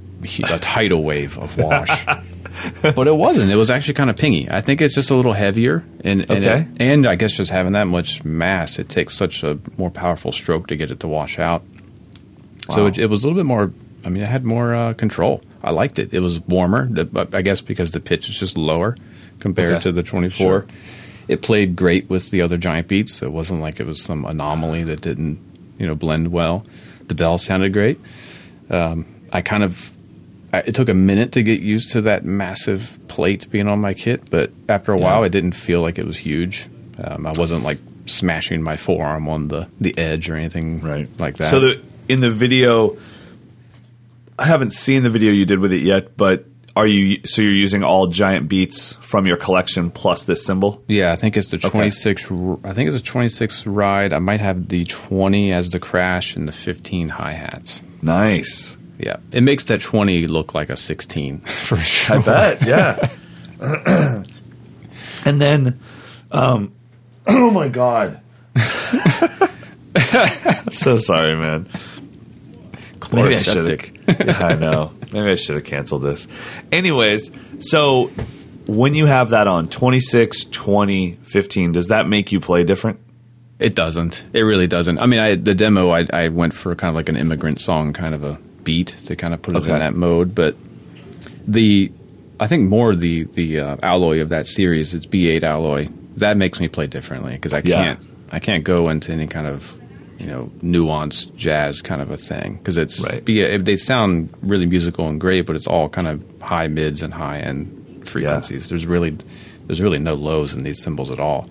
a 0.51 0.59
tidal 0.59 1.03
wave 1.03 1.37
of 1.37 1.57
wash. 1.59 2.05
but 2.81 3.07
it 3.07 3.15
wasn't. 3.15 3.51
It 3.51 3.55
was 3.55 3.69
actually 3.69 3.93
kind 3.93 4.09
of 4.09 4.15
pingy. 4.15 4.49
I 4.51 4.61
think 4.61 4.81
it's 4.81 4.95
just 4.95 5.11
a 5.11 5.15
little 5.15 5.33
heavier, 5.33 5.83
and 6.03 6.21
and, 6.29 6.43
Okay. 6.43 6.61
it- 6.61 6.67
and 6.81 7.05
I 7.05 7.15
guess 7.15 7.37
just 7.37 7.51
having 7.51 7.73
that 7.73 7.85
much 7.87 8.23
mass, 8.23 8.79
it 8.79 8.89
takes 8.89 9.15
such 9.15 9.43
a 9.43 9.59
more 9.77 9.91
powerful 9.91 10.31
stroke 10.31 10.67
to 10.67 10.75
get 10.75 10.89
it 10.89 10.99
to 11.01 11.07
wash 11.07 11.37
out. 11.37 11.63
So 12.71 12.85
it, 12.87 12.97
it 12.97 13.07
was 13.07 13.23
a 13.23 13.27
little 13.27 13.39
bit 13.39 13.45
more. 13.45 13.71
I 14.05 14.09
mean, 14.09 14.23
it 14.23 14.29
had 14.29 14.45
more 14.45 14.73
uh, 14.73 14.93
control. 14.93 15.41
I 15.63 15.71
liked 15.71 15.99
it. 15.99 16.13
It 16.13 16.21
was 16.21 16.39
warmer, 16.41 16.89
I 17.33 17.41
guess, 17.41 17.59
because 17.61 17.91
the 17.91 17.99
pitch 17.99 18.29
is 18.29 18.39
just 18.39 18.57
lower 18.57 18.95
compared 19.39 19.73
Okay. 19.73 19.83
to 19.83 19.91
the 19.91 20.03
24. 20.03 20.31
Sure. 20.31 20.65
It 21.27 21.41
played 21.41 21.75
great 21.75 22.09
with 22.09 22.31
the 22.31 22.41
other 22.41 22.57
giant 22.57 22.87
beats. 22.87 23.21
It 23.21 23.31
wasn't 23.31 23.61
like 23.61 23.79
it 23.79 23.85
was 23.85 24.01
some 24.01 24.25
anomaly 24.25 24.83
that 24.83 25.01
didn't, 25.01 25.39
you 25.77 25.85
know, 25.85 25.95
blend 25.95 26.31
well. 26.31 26.65
The 27.07 27.13
bell 27.15 27.37
sounded 27.37 27.73
great. 27.73 27.99
Um, 28.69 29.05
I 29.31 29.41
kind 29.41 29.63
of. 29.63 29.95
I, 30.51 30.59
it 30.61 30.73
took 30.73 30.89
a 30.89 30.93
minute 30.95 31.33
to 31.33 31.43
get 31.43 31.59
used 31.59 31.91
to 31.91 32.01
that 32.01 32.25
massive 32.25 32.97
plate 33.07 33.49
being 33.51 33.67
on 33.67 33.79
my 33.79 33.93
kit, 33.93 34.31
but 34.31 34.51
after 34.67 34.93
a 34.93 34.97
Yeah. 34.97 35.03
while, 35.05 35.23
it 35.23 35.29
didn't 35.29 35.51
feel 35.51 35.81
like 35.81 35.99
it 35.99 36.05
was 36.07 36.17
huge. 36.17 36.67
Um, 37.03 37.27
I 37.27 37.33
wasn't 37.33 37.63
like 37.63 37.77
smashing 38.07 38.63
my 38.63 38.75
forearm 38.75 39.27
on 39.29 39.49
the, 39.49 39.67
the 39.79 39.95
edge 39.97 40.27
or 40.27 40.35
anything 40.35 40.81
right 40.81 41.07
like 41.19 41.37
that. 41.37 41.51
So 41.51 41.59
the 41.59 41.79
in 42.09 42.19
the 42.19 42.31
video, 42.31 42.97
I 44.37 44.45
haven't 44.45 44.73
seen 44.73 45.03
the 45.03 45.09
video 45.09 45.31
you 45.31 45.45
did 45.45 45.59
with 45.59 45.71
it 45.71 45.81
yet, 45.81 46.17
but 46.17 46.45
are 46.75 46.87
you 46.87 47.19
so 47.25 47.41
you're 47.41 47.51
using 47.51 47.83
all 47.83 48.07
giant 48.07 48.49
beats 48.49 48.93
from 48.95 49.27
your 49.27 49.37
collection 49.37 49.91
plus 49.91 50.23
this 50.23 50.45
cymbal? 50.45 50.83
Yeah, 50.87 51.11
I 51.11 51.15
think 51.15 51.37
it's 51.37 51.51
the 51.51 51.57
26. 51.57 52.31
I 52.63 52.73
think 52.73 52.87
it's 52.87 52.97
a 52.97 53.03
26 53.03 53.67
ride. 53.67 54.11
I 54.11 54.19
might 54.19 54.39
have 54.39 54.69
the 54.69 54.85
20 54.85 55.53
as 55.53 55.71
the 55.71 55.79
crash 55.79 56.35
and 56.35 56.47
the 56.47 56.51
15 56.51 57.09
hi 57.09 57.33
hats. 57.33 57.83
Nice. 58.01 58.77
Yeah, 58.97 59.17
it 59.31 59.43
makes 59.43 59.65
that 59.65 59.81
20 59.81 60.27
look 60.27 60.53
like 60.53 60.69
a 60.69 60.75
16 60.75 61.39
for 61.41 61.77
sure. 61.77 62.17
I 62.17 62.21
bet, 62.21 62.65
yeah. 62.65 63.07
and 65.25 65.41
then, 65.41 65.79
um, 66.31 66.73
oh 67.27 67.51
my 67.51 67.67
god, 67.67 68.21
I'm 68.55 69.49
so 70.71 70.97
sorry, 70.97 71.35
man. 71.35 71.67
Maybe 73.13 73.35
I 73.35 73.39
should 73.39 73.69
have. 73.69 74.27
Yeah, 74.27 74.47
I 74.47 74.55
know. 74.55 74.91
Maybe 75.11 75.31
I 75.31 75.35
should 75.35 75.55
have 75.55 75.65
canceled 75.65 76.03
this. 76.03 76.27
Anyways, 76.71 77.31
so 77.59 78.07
when 78.67 78.93
you 78.93 79.07
have 79.07 79.31
that 79.31 79.47
on 79.47 79.67
26, 79.67 80.45
20, 80.45 81.13
15, 81.23 81.71
does 81.71 81.87
that 81.87 82.07
make 82.07 82.31
you 82.31 82.39
play 82.39 82.63
different? 82.63 82.99
It 83.57 83.75
doesn't. 83.75 84.23
It 84.31 84.41
really 84.43 84.67
doesn't. 84.67 84.99
I 84.99 85.05
mean, 85.05 85.19
I, 85.19 85.35
the 85.35 85.55
demo, 85.55 85.89
I, 85.89 86.05
I 86.13 86.27
went 86.29 86.53
for 86.53 86.73
kind 86.75 86.89
of 86.89 86.95
like 86.95 87.09
an 87.09 87.17
immigrant 87.17 87.59
song 87.59 87.91
kind 87.93 88.15
of 88.15 88.23
a 88.23 88.39
beat 88.63 88.87
to 89.05 89.15
kind 89.15 89.33
of 89.33 89.41
put 89.41 89.55
it 89.55 89.63
in 89.63 89.69
that 89.69 89.95
mode. 89.95 90.33
But 90.35 90.55
the, 91.47 91.91
I 92.39 92.47
think 92.47 92.69
more 92.69 92.95
the 92.95 93.23
the 93.23 93.59
uh, 93.59 93.77
alloy 93.81 94.21
of 94.21 94.29
that 94.29 94.47
series, 94.47 94.93
it's 94.93 95.05
B8 95.05 95.43
alloy. 95.43 95.89
That 96.17 96.37
makes 96.37 96.59
me 96.59 96.67
play 96.67 96.87
differently 96.87 97.33
because 97.33 97.53
I 97.53 97.61
can't 97.61 97.99
I 98.31 98.39
can't 98.39 98.63
go 98.63 98.89
into 98.89 99.11
any 99.11 99.27
kind 99.27 99.47
of 99.47 99.78
you 100.19 100.25
know 100.27 100.51
nuanced 100.61 101.33
jazz 101.35 101.81
kind 101.81 102.01
of 102.01 102.11
a 102.11 102.17
thing 102.17 102.55
because 102.57 102.77
it's 102.77 102.99
Right. 102.99 103.23
B8, 103.23 103.65
they 103.65 103.75
sound 103.77 104.29
really 104.41 104.65
musical 104.65 105.07
and 105.07 105.19
great, 105.19 105.45
but 105.45 105.55
it's 105.55 105.67
all 105.67 105.89
kind 105.89 106.07
of 106.07 106.21
high 106.41 106.67
mids 106.67 107.01
and 107.01 107.13
high 107.13 107.39
end 107.39 108.03
frequencies. 108.05 108.69
There's 108.69 108.85
really 108.85 109.17
there's 109.67 109.81
really 109.81 109.99
no 109.99 110.15
lows 110.15 110.53
in 110.53 110.63
these 110.63 110.81
cymbals 110.81 111.09
at 111.11 111.19
all. 111.19 111.47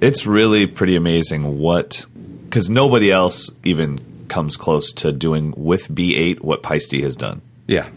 it's 0.00 0.26
really 0.26 0.66
pretty 0.66 0.94
amazing 0.96 1.58
what 1.58 2.04
because 2.44 2.68
nobody 2.70 3.10
else 3.10 3.50
even 3.64 3.98
comes 4.28 4.56
close 4.56 4.92
to 4.92 5.12
doing 5.12 5.54
with 5.56 5.88
B8 5.88 6.40
what 6.40 6.62
Paiste 6.62 6.92
has 6.92 7.16
done. 7.16 7.40
Yeah. 7.68 7.88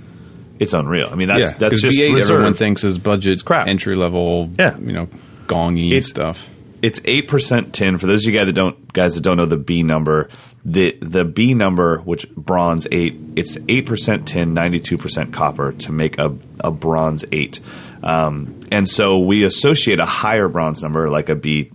It's 0.60 0.74
unreal. 0.74 1.10
I 1.12 1.16
mean, 1.16 1.28
that's 1.30 1.52
yeah, 1.52 1.58
that's 1.58 1.82
just 1.82 1.98
B8 1.98 2.14
reserved. 2.14 2.32
everyone 2.32 2.54
thinks 2.54 2.84
is 2.84 2.98
budget 2.98 3.44
crap. 3.46 3.68
entry 3.68 3.96
level, 3.96 4.50
Yeah. 4.60 4.78
you 4.78 4.92
know, 4.94 5.08
gongy 5.48 5.88
It's- 5.88 6.08
stuff. 6.10 6.50
It's 6.82 7.02
eight 7.06 7.28
percent 7.28 7.74
tin. 7.74 7.98
For 7.98 8.08
those 8.08 8.26
of 8.26 8.34
you 8.34 8.38
guys 8.40 8.48
that 8.48 8.54
don't 8.54 8.92
guys 8.94 9.16
that 9.16 9.22
don't 9.22 9.38
know 9.38 9.46
the 9.46 9.58
B 9.58 9.84
number, 9.84 10.30
the 10.66 10.98
the 11.02 11.26
B 11.26 11.54
number, 11.54 12.00
which 12.00 12.30
bronze 12.36 12.88
eight, 12.92 13.16
it's 13.36 13.58
eight 13.68 13.86
percent 13.86 14.28
tin, 14.28 14.54
ninety 14.54 14.80
two 14.80 14.98
percent 14.98 15.34
copper 15.34 15.72
to 15.74 15.92
make 15.92 16.18
a 16.20 16.36
a 16.62 16.72
bronze 16.72 17.26
eight. 17.32 17.60
Um, 18.04 18.60
and 18.72 18.88
so 18.88 19.20
we 19.20 19.44
associate 19.44 20.00
a 20.00 20.06
higher 20.06 20.48
bronze 20.48 20.82
number, 20.84 21.10
like 21.10 21.30
a 21.30 21.36
B 21.36 21.72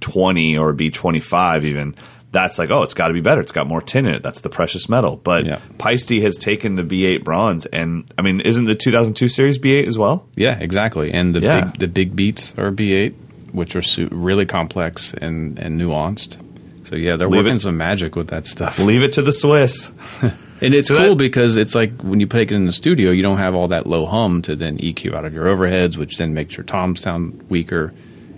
twenty 0.00 0.56
or 0.58 0.72
B 0.72 0.90
twenty 0.90 1.20
five, 1.20 1.64
even. 1.64 1.94
That's 2.32 2.58
like, 2.58 2.70
oh, 2.70 2.82
it's 2.82 2.94
got 2.94 3.08
to 3.08 3.14
be 3.14 3.20
better. 3.20 3.42
It's 3.42 3.52
got 3.52 3.66
more 3.66 3.82
tin 3.82 4.06
in 4.06 4.14
it. 4.14 4.22
That's 4.22 4.40
the 4.40 4.48
precious 4.48 4.88
metal. 4.88 5.16
But 5.16 5.44
Yeah. 5.44 5.58
Paiste 5.76 6.08
has 6.22 6.38
taken 6.38 6.76
the 6.76 6.82
B8 6.82 7.24
bronze, 7.24 7.66
and 7.66 8.10
I 8.16 8.22
mean, 8.22 8.40
isn't 8.40 8.64
the 8.64 8.74
2002 8.74 9.28
series 9.28 9.58
B8 9.58 9.86
as 9.86 9.98
well? 9.98 10.26
Yeah, 10.34 10.56
exactly. 10.58 11.12
And 11.12 11.34
the 11.34 11.40
Yeah. 11.40 11.64
big 11.66 11.78
the 11.80 11.88
big 11.88 12.16
beats 12.16 12.54
are 12.56 12.70
B8, 12.72 13.12
which 13.52 13.76
are 13.76 13.82
su- 13.82 14.08
really 14.10 14.46
complex 14.46 15.14
and 15.14 15.58
and 15.58 15.80
nuanced. 15.80 16.36
So 16.84 16.96
yeah, 16.96 17.16
they're 17.16 17.28
Leave 17.28 17.44
working 17.44 17.56
it- 17.56 17.62
some 17.62 17.76
magic 17.76 18.16
with 18.16 18.28
that 18.28 18.46
stuff. 18.46 18.78
Leave 18.78 19.02
it 19.02 19.12
to 19.14 19.22
the 19.22 19.32
Swiss. 19.32 19.90
And 20.64 20.74
it's 20.74 20.86
So 20.86 20.96
cool 20.96 21.08
that- 21.08 21.18
because 21.18 21.56
it's 21.56 21.74
like 21.74 22.02
when 22.02 22.20
you 22.20 22.26
take 22.26 22.52
it 22.52 22.54
in 22.54 22.66
the 22.66 22.72
studio, 22.72 23.10
you 23.10 23.20
don't 23.20 23.38
have 23.38 23.56
all 23.56 23.66
that 23.68 23.84
low 23.84 24.06
hum 24.06 24.42
to 24.42 24.54
then 24.54 24.78
EQ 24.78 25.12
out 25.12 25.24
of 25.24 25.34
your 25.34 25.46
overheads, 25.46 25.96
which 25.96 26.18
then 26.18 26.34
makes 26.34 26.56
your 26.56 26.62
toms 26.62 27.00
sound 27.00 27.44
weaker. 27.48 27.92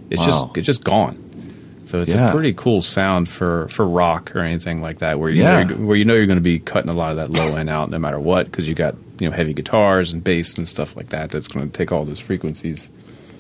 It's 0.09 0.21
Wow. 0.21 0.25
just 0.27 0.57
it's 0.57 0.67
just 0.67 0.85
gone. 0.85 1.19
So 1.85 2.01
it's 2.01 2.15
Yeah. 2.15 2.29
a 2.29 2.33
pretty 2.33 2.55
cool 2.55 2.81
sound 2.81 3.29
for, 3.29 3.69
for 3.69 3.87
rock 3.87 4.35
or 4.35 4.39
anything 4.39 4.81
like 4.81 5.01
that, 5.01 5.21
where 5.21 5.29
you 5.29 5.43
Yeah. 5.43 5.65
know 5.65 5.69
you're, 5.69 5.87
where 5.87 5.97
you 5.99 6.07
know 6.07 6.15
you're 6.15 6.25
going 6.25 6.39
to 6.39 6.43
be 6.43 6.59
cutting 6.61 6.89
a 6.91 6.97
lot 6.97 7.11
of 7.11 7.17
that 7.19 7.29
low 7.31 7.57
end 7.57 7.69
out 7.69 7.91
no 7.91 7.99
matter 7.99 8.19
what, 8.19 8.47
because 8.51 8.67
you 8.71 8.75
got 8.75 8.97
you 9.21 9.29
know 9.29 9.37
heavy 9.37 9.53
guitars 9.53 10.11
and 10.11 10.25
bass 10.25 10.57
and 10.57 10.67
stuff 10.67 10.97
like 10.97 11.11
that. 11.11 11.31
That's 11.31 11.47
going 11.49 11.71
to 11.71 11.77
take 11.77 11.93
all 11.93 12.07
those 12.07 12.21
frequencies. 12.21 12.89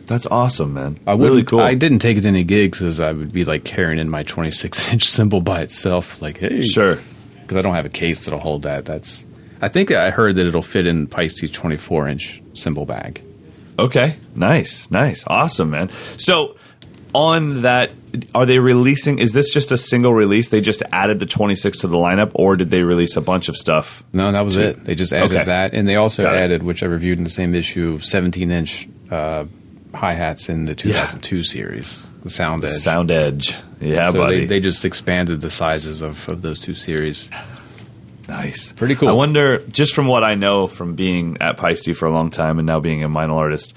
That's 0.07 0.27
awesome, 0.27 0.75
man. 0.75 0.99
I 1.07 1.15
really 1.15 1.43
cool. 1.45 1.61
I 1.61 1.75
didn't 1.75 2.01
take 2.01 2.17
it 2.19 2.23
to 2.23 2.29
any 2.29 2.45
gigs 2.45 2.79
because 2.79 3.01
I 3.01 3.13
would 3.13 3.33
be 3.33 3.45
like 3.45 3.65
carrying 3.65 3.99
in 3.99 4.11
my 4.11 4.23
26 4.23 4.93
inch 4.93 5.09
cymbal 5.09 5.41
by 5.53 5.63
itself. 5.63 6.21
Like, 6.21 6.39
hey, 6.39 6.61
Sure. 6.63 6.99
because 7.43 7.57
I 7.57 7.63
don't 7.63 7.75
have 7.75 7.87
a 7.87 7.91
case 7.91 8.25
that'll 8.25 8.41
hold 8.41 8.63
that. 8.63 8.85
That's 8.85 9.25
I 9.63 9.69
think 9.69 9.91
I 9.91 10.11
heard 10.11 10.35
that 10.37 10.47
it'll 10.47 10.63
fit 10.63 10.87
in 10.87 11.07
Paiste's 11.07 11.51
24 11.51 12.09
inch 12.09 12.43
cymbal 12.53 12.85
bag. 12.87 13.23
Okay, 13.79 14.17
nice, 14.37 14.91
nice, 14.91 15.25
awesome, 15.27 15.71
man. 15.71 15.89
So, 16.19 16.57
on 17.13 17.63
that, 17.63 17.93
are 18.35 18.45
they 18.47 18.59
releasing? 18.61 19.19
Is 19.19 19.33
this 19.33 19.53
just 19.53 19.73
a 19.73 19.77
single 19.79 20.13
release? 20.13 20.49
They 20.51 20.61
just 20.61 20.83
added 20.93 21.19
the 21.19 21.27
26 21.27 21.79
to 21.79 21.89
the 21.89 21.97
lineup, 21.97 22.31
or 22.35 22.57
did 22.57 22.71
they 22.71 22.83
release 22.83 23.17
a 23.17 23.21
bunch 23.21 23.49
of 23.49 23.57
stuff? 23.57 24.05
No, 24.13 24.31
that 24.31 24.43
was 24.45 24.55
Two. 24.57 24.61
it. 24.63 24.85
They 24.85 24.95
just 24.95 25.13
added 25.13 25.33
Okay. 25.33 25.45
that, 25.45 25.75
and 25.75 25.89
they 25.89 25.97
also 25.97 26.23
Got 26.23 26.35
it. 26.35 26.39
added, 26.39 26.63
which 26.63 26.83
I 26.83 26.87
reviewed 26.87 27.19
in 27.19 27.25
the 27.25 27.31
same 27.31 27.55
issue, 27.55 27.99
17 28.01 28.51
inch 28.53 28.89
uh, 29.11 29.45
hi 29.95 30.13
hats 30.13 30.49
in 30.49 30.65
the 30.65 30.75
2002 30.75 31.43
series, 31.43 32.07
the 32.23 32.31
Sound 32.31 32.65
Edge. 32.65 32.71
Sound 32.71 33.11
Edge, 33.11 33.57
yeah, 33.81 34.11
so 34.11 34.19
buddy, 34.19 34.41
they, 34.41 34.47
they 34.47 34.61
just 34.61 34.85
expanded 34.85 35.41
the 35.41 35.51
sizes 35.51 36.03
of, 36.03 36.29
of 36.29 36.43
those 36.43 36.61
two 36.61 36.75
series. 36.75 37.31
nice, 38.29 38.73
Pretty 38.73 38.95
cool. 38.95 39.09
I 39.09 39.13
wonder, 39.13 39.59
just 39.69 39.95
from 39.95 40.07
what 40.07 40.25
I 40.25 40.35
know 40.35 40.67
from 40.67 40.95
being 40.95 41.39
at 41.41 41.59
Paiste 41.59 41.95
for 41.95 42.07
a 42.07 42.13
long 42.13 42.31
time 42.31 42.59
and 42.59 42.67
now 42.67 42.81
being 42.81 43.05
a 43.05 43.09
Meinl 43.09 43.37
artist, 43.37 43.75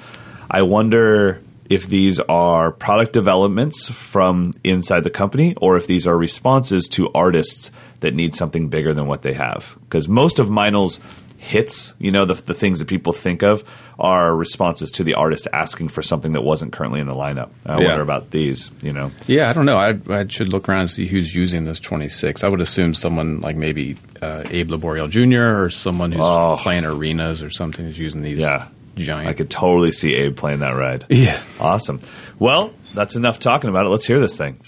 I 0.50 0.64
wonder 0.64 1.42
if 1.70 1.88
these 1.88 2.20
are 2.22 2.72
product 2.72 3.14
developments 3.14 3.90
from 3.90 4.54
inside 4.64 5.04
the 5.04 5.10
company 5.10 5.54
or 5.58 5.78
if 5.78 5.88
these 5.88 6.08
are 6.08 6.18
responses 6.18 6.88
to 6.88 7.12
artists 7.14 7.72
that 8.00 8.14
need 8.14 8.34
something 8.34 8.70
bigger 8.70 8.94
than 8.94 9.08
what 9.08 9.22
they 9.24 9.34
have. 9.34 9.78
Because 9.82 10.08
most 10.08 10.40
of 10.40 10.48
Meinl's 10.48 11.00
hits, 11.48 11.94
you 12.00 12.12
know, 12.12 12.26
the, 12.26 12.34
the 12.36 12.54
things 12.54 12.80
that 12.80 12.88
people 12.88 13.14
think 13.14 13.42
of 13.42 13.64
are 13.98 14.36
responses 14.36 14.92
to 14.92 15.04
the 15.04 15.16
artist 15.16 15.48
asking 15.54 15.88
for 15.88 16.04
something 16.04 16.34
that 16.34 16.42
wasn't 16.42 16.72
currently 16.72 17.00
in 17.00 17.08
the 17.08 17.14
lineup. 17.16 17.50
I 17.66 17.80
Yeah. 17.80 17.88
wonder 17.88 18.02
about 18.04 18.30
these, 18.32 18.70
you 18.82 18.94
know. 18.94 19.12
Yeah, 19.26 19.50
I 19.50 19.54
don't 19.54 19.66
know. 19.66 19.78
I, 19.78 19.98
I 20.10 20.28
should 20.28 20.52
look 20.54 20.70
around 20.70 20.82
and 20.82 20.90
see 20.92 21.08
who's 21.08 21.34
using 21.36 21.66
this 21.66 21.80
26. 21.80 22.44
I 22.44 22.48
would 22.48 22.62
assume 22.62 22.94
someone 22.94 23.42
like 23.42 23.56
maybe 23.56 23.98
uh, 24.22 24.44
Abe 24.50 24.70
Laboriel 24.70 25.10
Jr. 25.10 25.64
or 25.64 25.70
someone 25.70 26.12
who's 26.12 26.22
Oh. 26.22 26.58
playing 26.60 26.86
arenas 26.86 27.42
or 27.42 27.50
something 27.50 27.86
is 27.86 27.98
using 27.98 28.22
these 28.22 28.40
Yeah. 28.40 28.68
giant. 28.96 29.28
I 29.30 29.34
could 29.34 29.50
totally 29.50 29.92
see 29.92 30.14
Abe 30.16 30.36
playing 30.36 30.60
that 30.60 30.76
ride. 30.76 31.06
yeah. 31.10 31.42
Awesome. 31.60 32.00
Well, 32.38 32.74
that's 32.94 33.16
enough 33.16 33.40
talking 33.40 33.70
about 33.70 33.86
it. 33.86 33.90
Let's 33.90 34.06
hear 34.06 34.20
this 34.20 34.38
thing. 34.38 34.60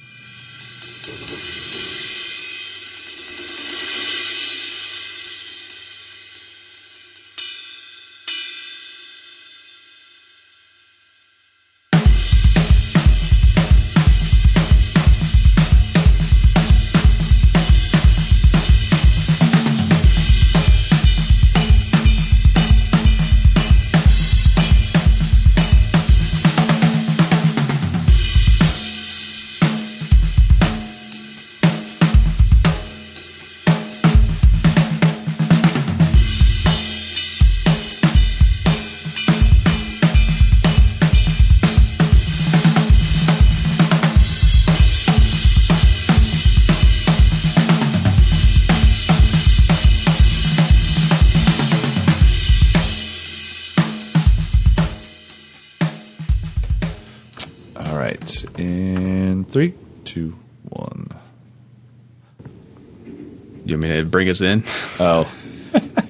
You 64.09 64.17
want 64.17 64.25
me 64.25 64.33
to 64.33 64.41
bring 64.41 64.41
us 64.41 64.41
in? 64.41 64.63
Oh, 64.99 65.31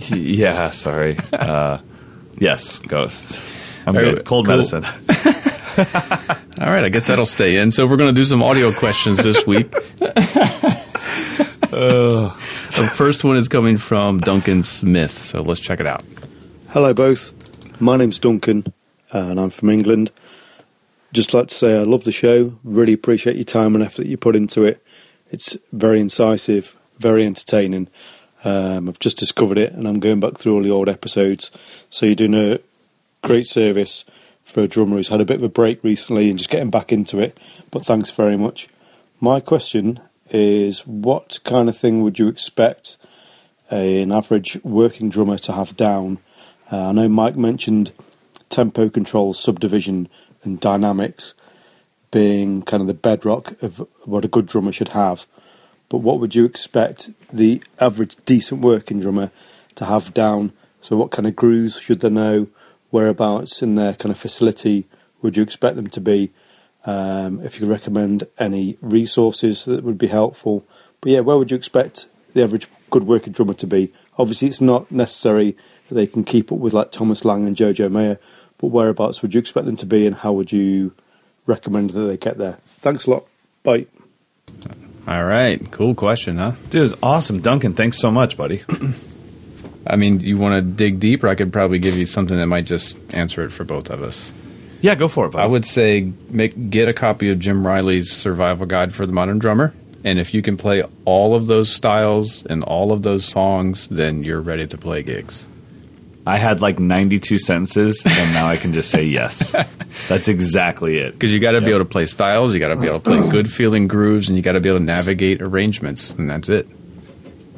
yeah. 0.15 0.69
Sorry. 0.69 1.17
Uh, 1.33 1.79
yes, 2.37 2.79
ghosts. 2.79 3.41
I'm 3.85 3.95
All 3.95 4.01
right, 4.03 4.15
good. 4.15 4.25
Cold 4.25 4.45
cool. 4.45 4.55
medicine. 4.55 4.85
All 6.61 6.71
right, 6.71 6.83
I 6.85 6.89
guess 6.89 7.07
that'll 7.07 7.25
stay 7.25 7.57
in. 7.57 7.71
So 7.71 7.85
we're 7.87 7.97
going 7.97 8.13
to 8.13 8.19
do 8.19 8.23
some 8.23 8.41
audio 8.41 8.71
questions 8.71 9.17
this 9.17 9.45
week. 9.45 9.69
the 11.69 12.33
first 12.93 13.23
one 13.23 13.35
is 13.37 13.49
coming 13.49 13.77
from 13.77 14.19
Duncan 14.19 14.63
Smith. 14.63 15.21
So 15.21 15.41
let's 15.41 15.59
check 15.59 15.79
it 15.81 15.87
out. 15.87 16.03
Hello, 16.69 16.93
both. 16.93 17.33
My 17.81 17.97
name's 17.97 18.19
Duncan, 18.19 18.65
and 19.11 19.39
I'm 19.39 19.49
from 19.49 19.69
England. 19.69 20.11
Just 21.11 21.33
like 21.33 21.47
to 21.47 21.55
say 21.55 21.77
I 21.77 21.83
love 21.83 22.03
the 22.05 22.11
show. 22.11 22.57
Really 22.63 22.93
appreciate 22.93 23.35
your 23.35 23.45
time 23.45 23.75
and 23.75 23.83
effort 23.83 24.03
that 24.03 24.07
you 24.07 24.17
put 24.17 24.35
into 24.35 24.63
it. 24.63 24.81
It's 25.31 25.57
very 25.71 25.99
incisive, 25.99 26.75
very 26.99 27.25
entertaining. 27.25 27.87
Um, 28.43 28.87
I've 28.87 28.99
just 28.99 29.17
discovered 29.17 29.57
it, 29.57 29.73
and 29.73 29.87
I'm 29.87 29.99
going 29.99 30.19
back 30.19 30.37
through 30.37 30.55
all 30.55 30.63
the 30.63 30.71
old 30.71 30.89
episodes. 30.89 31.51
So 31.89 32.05
you're 32.05 32.15
doing 32.15 32.35
a 32.35 32.59
great 33.21 33.47
service 33.47 34.05
for 34.43 34.61
a 34.61 34.67
drummer 34.67 34.97
who's 34.97 35.09
had 35.09 35.21
a 35.21 35.25
bit 35.25 35.37
of 35.37 35.43
a 35.43 35.49
break 35.49 35.83
recently 35.83 36.29
and 36.29 36.37
just 36.37 36.49
getting 36.49 36.69
back 36.69 36.91
into 36.91 37.19
it. 37.19 37.39
But 37.71 37.85
thanks 37.85 38.11
very 38.11 38.37
much. 38.37 38.67
My 39.19 39.39
question 39.39 39.99
is, 40.29 40.85
what 40.87 41.39
kind 41.43 41.69
of 41.69 41.77
thing 41.77 42.01
would 42.01 42.19
you 42.19 42.27
expect 42.27 42.97
an 43.69 44.11
average 44.11 44.59
working 44.63 45.09
drummer 45.09 45.37
to 45.39 45.53
have 45.53 45.75
down? 45.75 46.19
Uh, 46.71 46.89
I 46.89 46.91
know 46.93 47.09
Mike 47.09 47.35
mentioned 47.35 47.91
tempo 48.49 48.89
control, 48.89 49.33
subdivision, 49.33 50.07
and 50.43 50.59
dynamics 50.59 51.33
being 52.11 52.63
kind 52.63 52.81
of 52.81 52.87
the 52.87 52.93
bedrock 52.93 53.61
of 53.61 53.85
what 54.05 54.25
a 54.25 54.27
good 54.27 54.47
drummer 54.47 54.71
should 54.71 54.89
have. 54.89 55.27
But 55.89 55.97
what 55.97 56.19
would 56.19 56.35
you 56.35 56.45
expect 56.45 57.11
the 57.33 57.61
average 57.79 58.15
decent 58.25 58.61
working 58.61 58.99
drummer 58.99 59.31
to 59.75 59.85
have 59.85 60.13
down? 60.13 60.53
So, 60.81 60.95
what 60.95 61.11
kind 61.11 61.27
of 61.27 61.35
grooves 61.35 61.79
should 61.79 61.99
they 61.99 62.09
know? 62.09 62.47
Whereabouts 62.91 63.61
in 63.61 63.75
their 63.75 63.93
kind 63.93 64.11
of 64.11 64.17
facility 64.17 64.85
would 65.21 65.35
you 65.35 65.43
expect 65.43 65.75
them 65.75 65.87
to 65.87 66.01
be? 66.01 66.31
Um, 66.85 67.41
if 67.41 67.55
you 67.55 67.67
could 67.67 67.69
recommend 67.69 68.25
any 68.37 68.77
resources 68.81 69.65
that 69.65 69.83
would 69.83 69.97
be 69.97 70.07
helpful. 70.07 70.65
But 71.01 71.11
yeah, 71.11 71.19
where 71.19 71.37
would 71.37 71.51
you 71.51 71.57
expect 71.57 72.07
the 72.33 72.43
average 72.43 72.67
good 72.89 73.03
working 73.03 73.33
drummer 73.33 73.53
to 73.55 73.67
be? 73.67 73.91
Obviously, 74.17 74.47
it's 74.47 74.61
not 74.61 74.89
necessary 74.91 75.57
that 75.87 75.95
they 75.95 76.07
can 76.07 76.23
keep 76.23 76.51
up 76.51 76.59
with 76.59 76.73
like 76.73 76.91
Thomas 76.91 77.25
Lang 77.25 77.45
and 77.45 77.55
Jojo 77.55 77.91
Mayer, 77.91 78.17
but 78.57 78.67
whereabouts 78.67 79.21
would 79.21 79.33
you 79.33 79.39
expect 79.39 79.65
them 79.65 79.77
to 79.77 79.85
be, 79.85 80.07
and 80.07 80.17
how 80.17 80.31
would 80.33 80.51
you 80.51 80.93
recommend 81.45 81.91
that 81.91 82.01
they 82.01 82.17
get 82.17 82.37
there? 82.37 82.59
Thanks 82.81 83.05
a 83.05 83.11
lot. 83.11 83.27
Bye. 83.63 83.85
All 85.09 85.25
right, 85.25 85.59
cool 85.71 85.95
question, 85.95 86.37
huh? 86.37 86.51
Dude, 86.69 86.83
it's 86.83 86.93
awesome. 87.01 87.41
Duncan, 87.41 87.73
thanks 87.73 87.97
so 87.97 88.11
much, 88.11 88.37
buddy. 88.37 88.61
I 89.87 89.95
mean, 89.95 90.19
you 90.19 90.37
want 90.37 90.53
to 90.53 90.61
dig 90.61 90.99
deeper? 90.99 91.27
I 91.27 91.33
could 91.33 91.51
probably 91.51 91.79
give 91.79 91.97
you 91.97 92.05
something 92.05 92.37
that 92.37 92.45
might 92.45 92.65
just 92.65 92.99
answer 93.11 93.43
it 93.43 93.49
for 93.49 93.63
both 93.63 93.89
of 93.89 94.03
us. 94.03 94.31
Yeah, 94.81 94.93
go 94.93 95.07
for 95.07 95.25
it, 95.25 95.31
buddy. 95.31 95.43
I 95.43 95.47
would 95.47 95.65
say 95.65 96.13
make 96.29 96.69
get 96.69 96.87
a 96.87 96.93
copy 96.93 97.31
of 97.31 97.39
Jim 97.39 97.65
Riley's 97.65 98.11
Survival 98.11 98.67
Guide 98.67 98.93
for 98.93 99.07
the 99.07 99.11
Modern 99.11 99.39
Drummer, 99.39 99.73
and 100.03 100.19
if 100.19 100.35
you 100.35 100.43
can 100.43 100.57
play 100.57 100.83
all 101.05 101.33
of 101.33 101.47
those 101.47 101.73
styles 101.73 102.45
and 102.45 102.63
all 102.63 102.91
of 102.91 103.01
those 103.01 103.25
songs, 103.25 103.87
then 103.87 104.23
you're 104.23 104.41
ready 104.41 104.67
to 104.67 104.77
play 104.77 105.01
gigs. 105.01 105.47
I 106.25 106.37
had 106.37 106.61
like 106.61 106.79
92 106.79 107.39
sentences, 107.39 108.03
and 108.05 108.33
now 108.33 108.47
I 108.47 108.57
can 108.57 108.73
just 108.73 108.91
say 108.91 109.03
yes. 109.03 109.51
That's 110.07 110.27
exactly 110.27 110.97
it. 110.97 111.13
Because 111.13 111.33
you 111.33 111.39
got 111.39 111.53
to 111.53 111.61
be 111.61 111.69
able 111.69 111.79
to 111.79 111.85
play 111.85 112.05
styles, 112.05 112.53
you 112.53 112.59
got 112.59 112.69
to 112.69 112.75
be 112.75 112.87
able 112.87 112.99
to 112.99 113.03
play 113.03 113.29
good 113.29 113.51
feeling 113.51 113.87
grooves, 113.87 114.27
and 114.27 114.37
you 114.37 114.43
got 114.43 114.51
to 114.53 114.59
be 114.59 114.69
able 114.69 114.79
to 114.79 114.85
navigate 114.85 115.41
arrangements, 115.41 116.13
and 116.13 116.29
that's 116.29 116.49
it. 116.49 116.67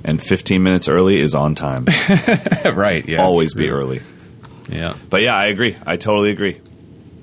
And 0.03 0.21
15 0.21 0.63
minutes 0.63 0.87
early 0.87 1.19
is 1.19 1.35
on 1.35 1.53
time. 1.55 1.85
right? 2.73 3.07
Yeah. 3.07 3.21
Always 3.21 3.53
be 3.53 3.69
early. 3.69 4.01
Yeah. 4.69 4.95
But 5.09 5.21
yeah, 5.21 5.35
I 5.35 5.47
agree. 5.47 5.75
I 5.85 5.97
totally 5.97 6.31
agree. 6.31 6.59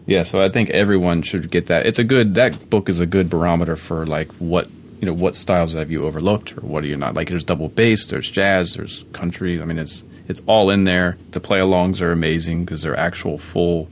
Yeah, 0.06 0.22
so 0.22 0.40
I 0.40 0.48
think 0.48 0.70
everyone 0.70 1.22
should 1.22 1.50
get 1.50 1.66
that. 1.66 1.86
It's 1.86 1.98
a 1.98 2.04
good 2.04 2.34
that 2.34 2.70
book 2.70 2.88
is 2.88 3.00
a 3.00 3.06
good 3.06 3.28
barometer 3.28 3.76
for 3.76 4.06
like 4.06 4.32
what 4.34 4.66
you 5.00 5.06
know 5.06 5.12
what 5.12 5.36
styles 5.36 5.74
have 5.74 5.90
you 5.90 6.04
overlooked 6.04 6.56
or 6.56 6.62
what 6.62 6.82
are 6.82 6.86
you 6.86 6.96
not 6.96 7.14
like. 7.14 7.28
There's 7.28 7.44
double 7.44 7.68
bass, 7.68 8.06
there's 8.06 8.30
jazz, 8.30 8.74
there's 8.74 9.04
country. 9.12 9.60
I 9.60 9.66
mean, 9.66 9.78
it's 9.78 10.02
it's 10.28 10.40
all 10.46 10.70
in 10.70 10.84
there. 10.84 11.16
The 11.32 11.40
play 11.40 11.58
alongs 11.60 12.00
are 12.00 12.12
amazing 12.12 12.64
because 12.64 12.82
they're 12.82 12.96
actual 12.98 13.38
full 13.38 13.88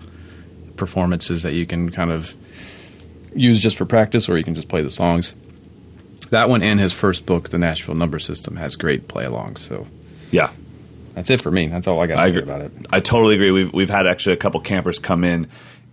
performances 0.77 1.42
that 1.42 1.55
you 1.55 1.66
can 1.66 1.90
kind 1.90 2.11
of 2.11 2.35
use 3.35 3.61
just 3.61 3.77
for 3.77 3.85
practice, 3.87 4.29
or 4.29 4.37
you 4.37 4.44
can 4.44 4.55
just 4.55 4.68
play 4.68 4.83
the 4.83 4.90
songs. 4.90 5.35
That 6.31 6.49
one 6.49 6.62
and 6.62 6.81
his 6.81 6.92
first 6.92 7.25
book, 7.27 7.51
The 7.51 7.59
Nashville 7.59 7.94
Number 7.94 8.18
System, 8.18 8.57
has 8.57 8.77
great 8.77 9.09
play 9.09 9.25
alongs. 9.25 9.59
So 9.59 9.87
Yeah. 10.31 10.51
that's 11.14 11.31
it 11.31 11.40
for 11.40 11.51
me. 11.51 11.68
That's 11.68 11.87
all 11.87 12.01
I 12.01 12.07
got 12.07 12.16
to 12.16 12.20
I 12.20 12.31
say 12.31 12.38
about 12.38 12.62
it. 12.62 12.72
I 12.90 13.01
totally 13.01 13.35
agree. 13.37 13.51
We've 13.53 13.72
we've 13.72 13.90
had 13.90 14.07
actually 14.07 14.33
a 14.35 14.37
couple 14.38 14.61
campers 14.61 14.99
come 14.99 15.22
in 15.25 15.49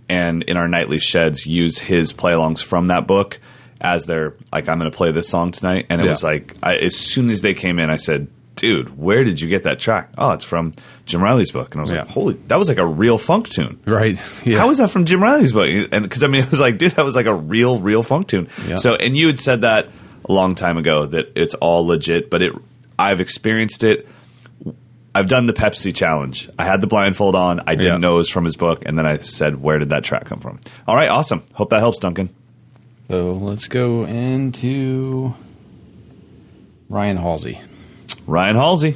and 0.09 0.43
in 0.43 0.57
our 0.57 0.67
nightly 0.67 0.99
sheds 0.99 1.45
use 1.45 1.77
his 1.79 2.11
play-alongs 2.11 2.61
from 2.63 2.87
that 2.87 3.07
book 3.07 3.39
as 3.79 4.05
they're 4.05 4.33
like, 4.51 4.67
I'm 4.67 4.79
going 4.79 4.89
to 4.91 4.95
play 4.95 5.11
this 5.11 5.27
song 5.29 5.51
tonight, 5.51 5.85
and 5.89 6.01
it 6.01 6.05
Yeah. 6.05 6.09
was 6.11 6.23
like, 6.23 6.55
I, 6.63 6.75
as 6.77 6.95
soon 6.95 7.29
as 7.29 7.41
they 7.41 7.53
came 7.53 7.79
in, 7.79 7.89
I 7.89 7.97
said, 7.97 8.27
"Dude, 8.63 8.97
where 8.97 9.25
did 9.25 9.41
you 9.41 9.49
get 9.49 9.63
that 9.63 9.77
track?" 9.81 10.07
Oh, 10.17 10.31
it's 10.31 10.45
from 10.45 10.71
Jim 11.05 11.21
Riley's 11.21 11.51
book, 11.51 11.73
and 11.75 11.81
I 11.81 11.83
was 11.83 11.91
like, 11.91 12.07
"Holy, 12.07 12.35
that 12.47 12.55
was 12.57 12.69
like 12.69 12.77
a 12.77 12.85
real 12.85 13.17
funk 13.17 13.49
tune." 13.49 13.77
Right? 13.85 14.17
Yeah. 14.45 14.59
How 14.59 14.69
is 14.69 14.77
that 14.77 14.89
from 14.89 15.03
Jim 15.03 15.21
Riley's 15.21 15.51
book? 15.51 15.67
And 15.91 16.03
because 16.03 16.23
I 16.23 16.27
mean, 16.27 16.43
it 16.45 16.49
was 16.51 16.61
like, 16.61 16.77
dude, 16.77 16.93
that 16.93 17.03
was 17.03 17.13
like 17.15 17.25
a 17.25 17.33
real, 17.35 17.77
real 17.79 18.03
funk 18.03 18.27
tune. 18.29 18.47
Yeah. 18.65 18.75
So, 18.75 18.95
and 18.95 19.17
you 19.17 19.27
had 19.27 19.37
said 19.37 19.61
that 19.63 19.89
a 20.23 20.31
long 20.31 20.55
time 20.55 20.77
ago 20.77 21.05
that 21.05 21.33
it's 21.35 21.55
all 21.55 21.85
legit, 21.85 22.29
but 22.29 22.41
it, 22.41 22.53
I've 22.97 23.19
experienced 23.19 23.83
it. 23.83 24.07
I've 25.13 25.27
done 25.27 25.45
the 25.45 25.53
Pepsi 25.53 25.93
challenge. 25.93 26.49
I 26.57 26.63
had 26.63 26.79
the 26.79 26.87
blindfold 26.87 27.35
on. 27.35 27.59
I 27.67 27.75
didn't 27.75 27.91
Yeah. 27.91 27.97
know 27.97 28.13
it 28.15 28.17
was 28.19 28.29
from 28.29 28.45
his 28.45 28.55
book, 28.55 28.83
and 28.85 28.97
then 28.97 29.05
I 29.05 29.17
said, 29.17 29.61
"Where 29.61 29.77
did 29.77 29.89
that 29.89 30.05
track 30.05 30.23
come 30.25 30.39
from?" 30.39 30.59
All 30.87 30.95
right, 30.95 31.09
awesome. 31.09 31.43
Hope 31.53 31.69
that 31.71 31.79
helps, 31.79 31.99
Duncan. 31.99 32.29
So 33.11 33.33
let's 33.33 33.67
go 33.67 34.05
into 34.05 35.33
Ryan 36.89 37.17
Halsey. 37.17 37.59
Ryan 38.25 38.55
Halsey. 38.55 38.95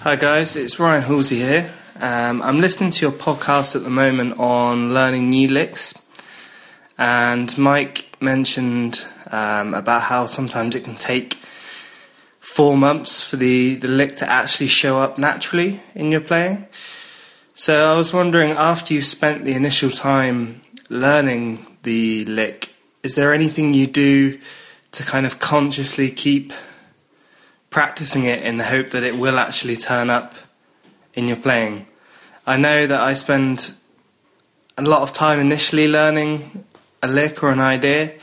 Hi 0.00 0.16
guys, 0.16 0.56
it's 0.56 0.80
Ryan 0.80 1.02
Halsey 1.02 1.36
here. 1.36 1.72
Um, 2.00 2.42
I'm 2.42 2.58
listening 2.58 2.90
to 2.90 3.06
your 3.06 3.12
podcast 3.12 3.76
at 3.76 3.84
the 3.84 3.90
moment 3.90 4.40
on 4.40 4.92
learning 4.92 5.30
new 5.30 5.48
licks, 5.48 5.94
and 6.98 7.56
Mike 7.56 8.16
mentioned 8.20 9.06
um, 9.30 9.74
about 9.74 10.02
how 10.02 10.26
sometimes 10.26 10.74
it 10.74 10.82
can 10.82 10.96
take 10.96 11.38
four 12.40 12.76
months 12.76 13.22
for 13.22 13.36
the, 13.36 13.76
the 13.76 13.86
lick 13.86 14.16
to 14.16 14.28
actually 14.28 14.66
show 14.66 14.98
up 14.98 15.18
naturally 15.18 15.80
in 15.94 16.10
your 16.10 16.20
playing. 16.20 16.66
So 17.54 17.92
I 17.92 17.96
was 17.96 18.12
wondering, 18.12 18.50
after 18.50 18.92
you 18.92 19.02
spent 19.02 19.44
the 19.44 19.54
initial 19.54 19.90
time 19.90 20.62
learning 20.90 21.64
the 21.84 22.24
lick, 22.24 22.74
is 23.04 23.14
there 23.14 23.32
anything 23.32 23.72
you 23.72 23.86
do 23.86 24.40
to 24.90 25.04
kind 25.04 25.26
of 25.26 25.38
consciously 25.38 26.10
keep 26.10 26.52
practicing 27.70 28.24
it 28.24 28.42
in 28.42 28.56
the 28.56 28.64
hope 28.64 28.90
that 28.90 29.02
it 29.02 29.16
will 29.16 29.38
actually 29.38 29.76
turn 29.76 30.10
up 30.10 30.34
in 31.14 31.28
your 31.28 31.36
playing. 31.36 31.86
I 32.46 32.56
know 32.56 32.86
that 32.86 33.00
I 33.00 33.14
spend 33.14 33.72
a 34.76 34.82
lot 34.82 35.02
of 35.02 35.12
time 35.12 35.38
initially 35.40 35.88
learning 35.88 36.64
a 37.02 37.08
lick 37.08 37.42
or 37.42 37.50
an 37.50 37.60
idea, 37.60 38.14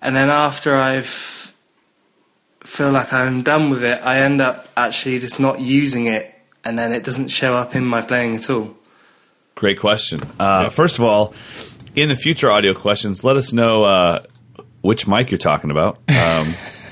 and 0.00 0.16
then 0.16 0.30
after 0.30 0.74
I've 0.76 1.38
feel 2.68 2.90
like 2.90 3.12
I'm 3.12 3.42
done 3.42 3.70
with 3.70 3.82
it, 3.82 4.00
I 4.04 4.20
end 4.20 4.40
up 4.40 4.68
actually 4.76 5.18
just 5.18 5.40
not 5.40 5.58
using 5.58 6.06
it, 6.06 6.34
and 6.64 6.78
then 6.78 6.92
it 6.92 7.02
doesn't 7.02 7.28
show 7.28 7.54
up 7.54 7.74
in 7.74 7.84
my 7.84 8.02
playing 8.02 8.36
at 8.36 8.50
all. 8.50 8.76
Great 9.54 9.80
question. 9.80 10.20
Uh, 10.38 10.68
First 10.68 10.98
of 10.98 11.04
all, 11.04 11.34
in 11.96 12.08
the 12.08 12.16
future 12.16 12.50
audio 12.50 12.74
questions, 12.74 13.24
let 13.24 13.36
us 13.36 13.52
know 13.52 13.84
uh, 13.84 14.22
which 14.82 15.08
mic 15.08 15.30
you're 15.30 15.38
talking 15.38 15.70
about, 15.70 15.98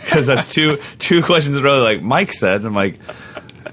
because 0.06 0.26
that's 0.26 0.46
two 0.46 0.78
two 0.98 1.22
questions 1.22 1.56
in 1.56 1.62
a 1.62 1.66
row. 1.66 1.82
Like 1.82 2.02
Mike 2.02 2.32
said, 2.32 2.64
I'm 2.64 2.74
like, 2.74 2.98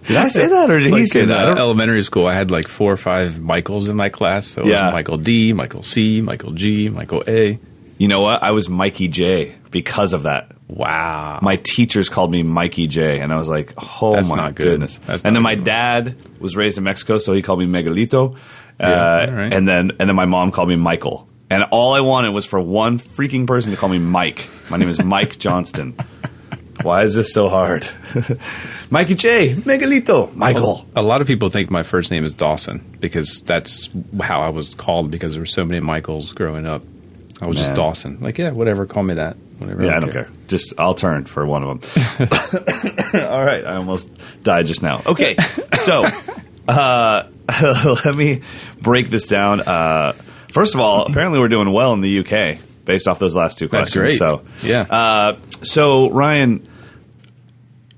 did 0.08 0.18
I 0.18 0.28
say 0.28 0.48
that 0.48 0.70
or 0.70 0.80
did 0.80 0.88
he 0.88 0.92
Like 0.92 1.08
say 1.08 1.22
in, 1.22 1.30
that? 1.30 1.50
Uh, 1.58 1.62
elementary 1.62 2.04
school, 2.04 2.28
I 2.28 2.34
had 2.34 2.52
like 2.52 2.68
four 2.68 2.92
or 2.92 2.98
five 2.98 3.40
Michaels 3.40 3.88
in 3.90 3.96
my 3.96 4.10
class. 4.10 4.48
So 4.48 4.62
it 4.62 4.68
Yeah. 4.68 4.88
was 4.88 4.94
Michael 4.94 5.18
D, 5.18 5.54
Michael 5.54 5.84
C, 5.84 6.20
Michael 6.22 6.52
G, 6.52 6.90
Michael 6.90 7.24
A. 7.28 7.58
You 7.98 8.08
know 8.10 8.22
what? 8.22 8.44
I 8.44 8.52
was 8.52 8.68
Mikey 8.68 9.08
J 9.08 9.56
because 9.72 10.12
of 10.14 10.24
that. 10.24 10.52
Wow. 10.68 11.40
My 11.42 11.58
teachers 11.58 12.10
called 12.10 12.32
me 12.32 12.42
Mikey 12.44 12.88
J, 12.88 13.20
and 13.20 13.32
I 13.32 13.38
was 13.38 13.48
like, 13.48 13.74
"Oh 14.02 14.14
That's 14.14 14.28
my 14.28 14.48
good. 14.48 14.56
goodness!" 14.56 14.98
That's 15.06 15.24
and 15.24 15.36
then 15.36 15.44
my 15.44 15.56
good. 15.56 15.64
dad 15.66 16.16
was 16.40 16.56
raised 16.56 16.78
in 16.80 16.84
Mexico, 16.84 17.20
so 17.20 17.32
he 17.34 17.42
called 17.44 17.60
me 17.60 17.68
Miguelito. 17.68 18.36
Yeah, 18.80 18.88
uh, 18.88 19.32
right. 19.32 19.54
And 19.54 19.68
then 19.68 19.92
and 20.00 20.10
then 20.10 20.16
my 20.16 20.26
mom 20.26 20.52
called 20.52 20.70
me 20.70 20.76
Michael. 20.76 21.30
And 21.52 21.64
all 21.70 21.94
I 21.94 22.00
wanted 22.02 22.32
was 22.34 22.48
for 22.48 22.60
one 22.60 22.98
freaking 22.98 23.46
person 23.46 23.72
to 23.72 23.78
call 23.78 23.90
me 23.90 24.00
Mike. 24.00 24.50
My 24.72 24.78
name 24.78 24.90
is 24.90 25.04
Mike 25.04 25.38
Johnston. 25.46 25.96
Why 26.82 27.04
is 27.04 27.16
this 27.16 27.34
so 27.34 27.50
hard? 27.50 27.88
Mikey 28.90 29.16
J, 29.16 29.54
Miguelito, 29.54 30.34
Michael. 30.36 30.86
A 30.96 31.02
lot 31.02 31.22
of 31.22 31.28
people 31.28 31.50
think 31.50 31.70
my 31.70 31.84
first 31.84 32.12
name 32.12 32.26
is 32.26 32.34
Dawson 32.34 32.98
because 33.00 33.42
that's 33.42 33.90
how 34.22 34.42
I 34.42 34.50
was 34.50 34.76
called 34.76 35.12
because 35.12 35.34
there 35.34 35.42
were 35.42 35.46
so 35.46 35.66
many 35.66 35.80
Michaels 35.80 36.34
growing 36.34 36.66
up. 36.66 36.84
I 37.42 37.48
was 37.48 37.58
Man. 37.58 37.66
just 37.66 37.76
Dawson. 37.76 38.20
Like, 38.22 38.38
yeah, 38.38 38.52
whatever, 38.52 38.86
call 38.86 39.04
me 39.04 39.16
that. 39.16 39.38
Whatever. 39.60 39.86
Yeah, 39.86 39.98
I 39.98 40.00
don't 40.00 40.12
care. 40.12 40.30
Just 40.48 40.74
I'll 40.78 40.94
turn 40.94 41.26
for 41.26 41.46
one 41.46 41.64
of 41.64 41.82
them. 41.82 42.30
All 43.30 43.46
right, 43.46 43.64
I 43.66 43.76
almost 43.76 44.10
died 44.44 44.66
just 44.66 44.82
now. 44.82 45.02
Okay, 45.06 45.36
so 45.74 46.06
uh, 46.68 47.24
let 48.06 48.16
me 48.16 48.42
break 48.82 49.10
this 49.10 49.28
down. 49.28 49.62
Uh, 49.62 50.14
first 50.50 50.74
of 50.74 50.82
all, 50.82 51.06
apparently 51.06 51.40
we're 51.40 51.48
doing 51.50 51.72
well 51.72 51.94
in 51.94 52.02
the 52.02 52.20
UK 52.20 52.60
based 52.86 53.08
off 53.08 53.20
those 53.20 53.36
last 53.36 53.58
two 53.58 53.68
That's 53.68 53.94
questions. 53.94 54.18
great. 54.18 54.18
So 54.18 54.44
Yeah. 54.68 54.82
uh, 54.82 55.38
so 55.62 56.10
Ryan, 56.12 56.68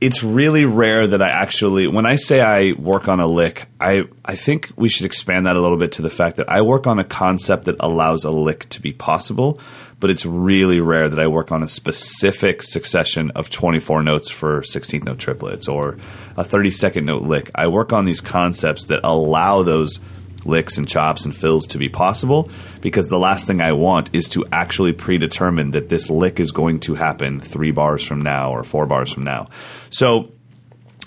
it's 0.02 0.24
really 0.24 0.66
rare 0.66 1.08
that 1.08 1.22
I 1.22 1.30
actually, 1.30 1.88
when 1.88 2.06
I 2.06 2.18
say 2.18 2.42
I 2.42 2.74
work 2.74 3.08
on 3.08 3.20
a 3.20 3.28
lick, 3.28 3.68
I, 3.80 4.08
I 4.26 4.36
think 4.36 4.72
we 4.76 4.90
should 4.90 5.06
expand 5.06 5.46
that 5.48 5.56
a 5.56 5.62
little 5.62 5.78
bit 5.78 5.94
to 5.94 6.02
the 6.02 6.10
fact 6.10 6.36
that 6.38 6.50
I 6.50 6.62
work 6.62 6.86
on 6.86 7.00
a 7.00 7.04
concept 7.04 7.66
that 7.66 7.78
allows 7.80 8.24
a 8.26 8.30
lick 8.32 8.68
to 8.70 8.82
be 8.82 8.92
possible, 8.94 9.60
but 10.02 10.10
it's 10.10 10.26
really 10.26 10.82
rare 10.82 11.08
that 11.10 11.18
I 11.18 11.28
work 11.28 11.52
on 11.52 11.64
a 11.64 11.68
specific 11.68 12.62
succession 12.62 13.32
of 13.32 13.50
24 13.50 14.04
notes 14.04 14.30
for 14.30 14.62
16th 14.62 15.06
note 15.06 15.18
triplets 15.18 15.68
or 15.68 15.98
a 16.36 16.44
30 16.44 16.72
second 16.72 17.06
note 17.06 17.24
lick. 17.24 17.50
I 17.56 17.68
work 17.68 17.94
on 17.94 18.04
these 18.06 18.20
concepts 18.22 18.88
that 18.88 19.00
allow 19.04 19.64
those 19.64 20.00
licks 20.46 20.78
and 20.78 20.88
chops 20.88 21.26
and 21.26 21.36
fills 21.36 21.68
to 21.68 21.78
be 21.78 21.90
possible 21.90 22.50
because 22.82 23.08
the 23.08 23.20
last 23.20 23.48
thing 23.48 23.62
I 23.62 23.74
want 23.74 24.14
is 24.14 24.30
to 24.30 24.46
actually 24.52 24.94
predetermine 24.94 25.72
that 25.72 25.90
this 25.90 26.10
lick 26.10 26.40
is 26.40 26.52
going 26.52 26.80
to 26.82 26.96
happen 26.96 27.40
three 27.40 27.72
bars 27.72 28.06
from 28.06 28.22
now 28.22 28.52
or 28.52 28.64
four 28.64 28.86
bars 28.86 29.12
from 29.12 29.24
now. 29.24 29.50
So 29.90 30.32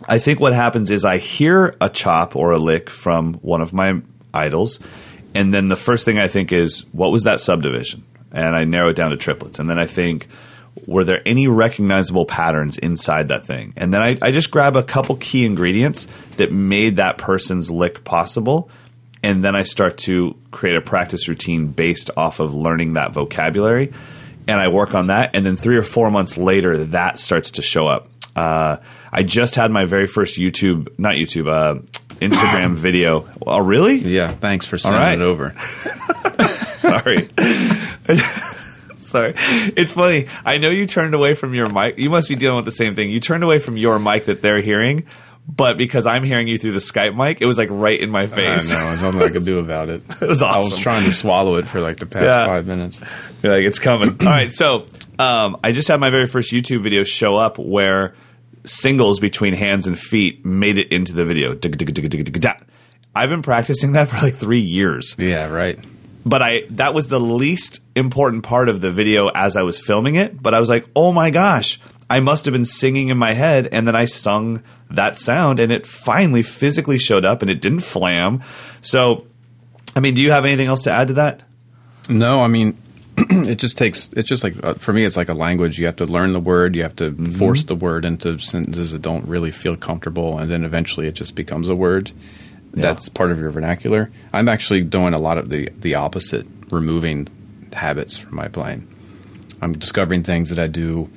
I 0.07 0.19
think 0.19 0.41
what 0.41 0.53
happens 0.53 0.91
is 0.91 1.05
I 1.05 1.19
hear 1.19 1.75
a 1.81 1.89
chop 1.89 2.37
or 2.37 2.53
a 2.53 2.59
lick 2.59 2.91
from 2.91 3.35
one 3.35 3.61
of 3.61 3.73
my 3.73 4.01
idols, 4.33 4.79
and 5.35 5.53
then 5.53 5.69
the 5.69 5.77
first 5.77 6.05
thing 6.05 6.19
I 6.19 6.29
think 6.29 6.53
is, 6.53 6.85
what 6.93 7.13
was 7.13 7.25
that 7.25 7.41
subdivision? 7.41 8.05
And 8.33 8.55
I 8.55 8.65
narrow 8.65 8.91
it 8.91 8.97
down 8.97 9.11
to 9.11 9.17
triplets. 9.17 9.59
And 9.59 9.69
then 9.69 9.79
I 9.79 9.87
think, 9.87 10.29
were 10.87 11.05
there 11.05 11.23
any 11.27 11.49
recognizable 11.49 12.27
patterns 12.27 12.79
inside 12.79 13.29
that 13.29 13.45
thing? 13.45 13.73
And 13.77 13.93
then 13.93 14.01
I, 14.01 14.17
I 14.23 14.31
just 14.31 14.51
grab 14.51 14.77
a 14.77 14.83
couple 14.83 15.17
key 15.17 15.45
ingredients 15.45 16.07
that 16.37 16.53
made 16.53 16.97
that 16.97 17.19
person's 17.19 17.71
lick 17.71 18.05
possible. 18.05 18.71
And 19.23 19.45
then 19.45 19.57
I 19.57 19.63
start 19.63 19.99
to 19.99 20.37
create 20.51 20.77
a 20.77 20.81
practice 20.81 21.29
routine 21.29 21.69
based 21.69 22.11
off 22.17 22.41
of 22.41 22.55
learning 22.55 22.95
that 22.95 23.13
vocabulary. 23.13 23.93
And 24.47 24.61
I 24.61 24.69
work 24.69 24.95
on 24.95 25.09
that. 25.09 25.35
And 25.35 25.45
then 25.45 25.57
three 25.57 25.77
or 25.77 25.83
four 25.83 26.11
months 26.11 26.39
later, 26.39 26.85
that 26.87 27.19
starts 27.19 27.53
to 27.53 27.63
show 27.63 27.87
up. 27.87 28.09
Uh, 28.35 28.79
I 29.13 29.23
just 29.25 29.57
had 29.57 29.71
my 29.71 29.85
very 29.85 30.07
first 30.07 30.39
YouTube, 30.39 30.89
not 30.99 31.15
YouTube, 31.15 31.49
uh, 31.49 31.81
Instagram 32.21 32.75
video. 32.77 33.29
Oh, 33.47 33.59
really? 33.59 33.97
Yeah, 33.99 34.33
thanks 34.33 34.67
for 34.67 34.79
sending 34.79 35.01
right. 35.01 35.19
it 35.19 35.23
over. 35.23 35.55
Sorry. 36.79 37.29
Sorry. 38.99 39.33
It's 39.37 39.91
funny. 39.91 40.27
I 40.45 40.59
know 40.59 40.69
you 40.71 40.87
turned 40.87 41.15
away 41.15 41.35
from 41.35 41.55
your 41.55 41.69
mic. 41.69 41.99
You 41.99 42.11
must 42.11 42.29
be 42.29 42.37
dealing 42.37 42.57
with 42.57 42.67
the 42.67 42.71
same 42.71 42.95
thing. 42.95 43.11
You 43.11 43.21
turned 43.21 43.43
away 43.43 43.59
from 43.59 43.77
your 43.77 43.99
mic 43.99 44.27
that 44.27 44.43
they're 44.43 44.61
hearing, 44.61 45.07
but 45.49 45.79
because 45.79 46.07
I'm 46.07 46.23
hearing 46.25 46.47
you 46.47 46.59
through 46.59 46.73
the 46.73 46.79
Skype 46.79 47.17
mic, 47.17 47.41
it 47.41 47.47
was 47.47 47.57
like 47.59 47.71
right 47.73 47.99
in 47.99 48.11
my 48.11 48.27
face. 48.27 48.71
I 48.71 48.75
know. 48.75 48.87
There's 48.91 49.03
nothing 49.03 49.23
I 49.23 49.29
could 49.31 49.45
do 49.45 49.59
about 49.59 49.89
it. 49.89 50.03
It 50.23 50.29
was 50.29 50.43
awesome. 50.43 50.61
I 50.61 50.75
was 50.75 50.79
trying 50.79 51.05
to 51.05 51.13
swallow 51.13 51.57
it 51.57 51.67
for 51.67 51.81
like 51.81 51.97
the 51.97 52.07
past 52.07 52.25
Yeah. 52.25 52.47
five 52.47 52.67
minutes. 52.67 53.01
You're 53.43 53.53
like, 53.57 53.65
it's 53.65 53.79
coming. 53.79 54.11
All 54.21 54.27
right. 54.27 54.53
So 54.53 54.87
um, 55.19 55.57
I 55.65 55.73
just 55.73 55.89
had 55.89 55.99
my 56.01 56.11
very 56.11 56.27
first 56.27 56.53
YouTube 56.53 56.83
video 56.83 57.03
show 57.05 57.37
up 57.37 57.59
where 57.59 58.15
singles 58.65 59.19
between 59.21 59.55
hands 59.55 59.87
and 59.87 59.99
feet 59.99 60.45
made 60.45 60.77
it 60.79 60.93
into 60.93 61.15
the 61.15 61.25
video. 61.25 61.55
I've 63.15 63.31
been 63.31 63.43
practicing 63.43 63.93
that 63.93 64.09
for 64.09 64.25
like 64.25 64.35
three 64.35 64.61
years. 64.61 65.17
Yeah, 65.19 65.47
right. 65.47 65.79
but 66.27 66.43
I 66.43 66.63
that 66.71 66.95
was 66.95 67.09
the 67.09 67.21
least 67.21 67.81
important 67.97 68.45
part 68.45 68.69
of 68.69 68.81
the 68.81 68.93
video 68.93 69.29
as 69.29 69.57
I 69.57 69.63
was 69.63 69.81
filming 69.81 70.17
it. 70.17 70.41
But 70.43 70.55
I 70.55 70.61
was 70.61 70.69
like, 70.69 70.87
oh 70.95 71.13
my 71.13 71.31
gosh, 71.31 71.81
I 72.11 72.21
must 72.21 72.45
have 72.47 72.53
been 72.53 72.65
singing 72.65 73.09
in 73.09 73.19
my 73.19 73.33
head, 73.33 73.69
and 73.71 73.87
then 73.87 73.95
I 73.97 74.07
sung 74.07 74.63
that 74.91 75.17
sound, 75.17 75.61
and 75.61 75.71
it 75.71 75.87
finally 75.87 76.43
physically 76.43 76.99
showed 76.99 77.25
up, 77.25 77.43
and 77.43 77.51
it 77.51 77.61
didn't 77.61 77.81
flam. 77.81 78.43
So, 78.81 79.27
I 79.95 80.01
mean, 80.01 80.15
do 80.15 80.23
you 80.23 80.31
have 80.31 80.45
anything 80.47 80.67
else 80.69 80.83
to 80.85 80.91
add 80.91 81.09
to 81.09 81.15
that? 81.15 81.43
No, 82.09 82.41
I 82.41 82.47
mean, 82.47 82.79
it 83.19 83.59
just 83.59 83.77
takes. 83.77 84.09
It's 84.17 84.29
just 84.29 84.43
like 84.43 84.55
uh, 84.65 84.75
for 84.75 84.93
me, 84.95 85.05
it's 85.05 85.17
like 85.17 85.29
a 85.29 85.35
language. 85.35 85.79
You 85.79 85.85
have 85.87 85.97
to 85.97 86.07
learn 86.07 86.33
the 86.33 86.41
word. 86.41 86.75
You 86.77 86.83
have 86.83 86.97
to 86.97 87.11
Mm-hmm. 87.11 87.25
force 87.37 87.65
the 87.65 87.75
word 87.75 88.05
into 88.07 88.39
sentences 88.39 88.93
that 88.93 89.03
don't 89.03 89.27
really 89.27 89.51
feel 89.51 89.77
comfortable, 89.77 90.39
and 90.39 90.51
then 90.51 90.65
eventually 90.65 91.07
it 91.09 91.15
just 91.15 91.35
becomes 91.35 91.69
a 91.69 91.75
word. 91.75 92.13
That's 92.73 93.09
part 93.09 93.33
of 93.33 93.41
your 93.41 93.51
vernacular. 93.51 94.11
I'm 94.33 94.49
actually 94.49 94.83
doing 94.83 95.13
a 95.15 95.19
lot 95.19 95.37
of 95.37 95.51
the 95.51 95.69
the 95.81 95.97
opposite, 95.97 96.47
removing 96.71 97.29
habits 97.75 98.17
from 98.17 98.37
my 98.37 98.49
playing. 98.49 98.87
I'm 99.61 99.73
discovering 99.73 100.23
things 100.23 100.49
that 100.51 100.59
I 100.59 100.69
do 100.69 101.11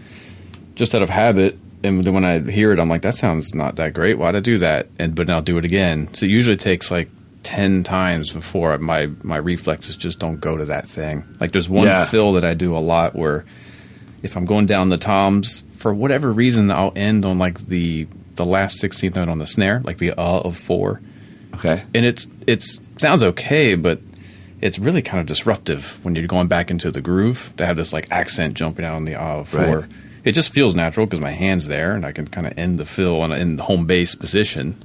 just 0.76 0.93
out 0.95 1.01
of 1.01 1.09
habit, 1.09 1.57
and 1.84 2.03
then 2.03 2.13
when 2.13 2.26
I 2.26 2.39
hear 2.39 2.72
it, 2.72 2.80
I'm 2.80 2.89
like, 2.89 3.01
that 3.03 3.15
sounds 3.15 3.53
not 3.55 3.76
that 3.78 3.93
great. 3.93 4.17
Why'd 4.17 4.36
I 4.36 4.39
do 4.39 4.57
that? 4.59 4.88
And 4.99 5.15
but 5.15 5.30
I'll 5.30 5.41
do 5.41 5.57
it 5.57 5.65
again. 5.65 6.13
So 6.13 6.26
it 6.26 6.30
usually 6.30 6.57
takes 6.57 6.91
like 6.91 7.09
ten 7.43 7.84
times 7.84 8.32
before 8.32 8.78
my 8.78 9.09
my 9.24 9.38
reflexes 9.38 9.97
just 9.97 10.19
don't 10.19 10.39
go 10.39 10.57
to 10.57 10.65
that 10.65 10.88
thing. 10.88 11.24
Like 11.39 11.51
there's 11.51 11.69
one 11.69 11.88
Yeah. 11.88 12.05
fill 12.05 12.34
that 12.34 12.43
I 12.45 12.53
do 12.53 12.76
a 12.76 12.80
lot 12.80 13.15
where 13.15 13.45
if 14.24 14.38
I'm 14.38 14.45
going 14.45 14.67
down 14.67 14.89
the 14.89 14.97
toms 14.99 15.63
for 15.78 15.93
whatever 15.93 16.32
reason, 16.32 16.69
I'll 16.72 16.93
end 16.95 17.26
on 17.26 17.39
like 17.39 17.67
the 17.67 18.07
the 18.36 18.45
last 18.45 18.78
sixteenth 18.78 19.15
note 19.15 19.30
on 19.30 19.39
the 19.39 19.47
snare, 19.47 19.82
like 19.84 19.97
the 19.97 20.11
uh 20.11 20.39
of 20.41 20.55
four 20.57 21.01
Okay. 21.55 21.84
and 21.93 22.05
it's 22.05 22.28
it's 22.47 22.80
sounds 22.97 23.24
okay, 23.24 23.74
but 23.76 23.99
it's 24.61 24.78
really 24.78 25.01
kind 25.01 25.19
of 25.19 25.26
disruptive 25.26 25.99
when 26.05 26.15
you're 26.15 26.28
going 26.28 26.47
back 26.47 26.69
into 26.69 26.91
the 26.91 27.01
groove 27.01 27.51
to 27.57 27.65
have 27.65 27.76
this 27.76 27.91
like 27.91 28.11
accent 28.11 28.53
jumping 28.53 28.86
out 28.86 28.93
on 28.95 29.05
the 29.05 29.15
ah 29.15 29.43
four. 29.43 29.80
Right. 29.80 29.86
It 30.24 30.34
just 30.34 30.53
feels 30.53 30.76
natural 30.76 31.05
because 31.05 31.22
my 31.22 31.32
hand's 31.32 31.67
there 31.67 31.93
and 31.93 32.05
I 32.05 32.11
can 32.11 32.28
kind 32.28 32.47
of 32.47 32.57
end 32.57 32.78
the 32.80 32.86
fill 32.86 33.24
in, 33.24 33.32
in 33.32 33.57
the 33.57 33.63
home 33.63 33.86
base 33.86 34.15
position. 34.15 34.78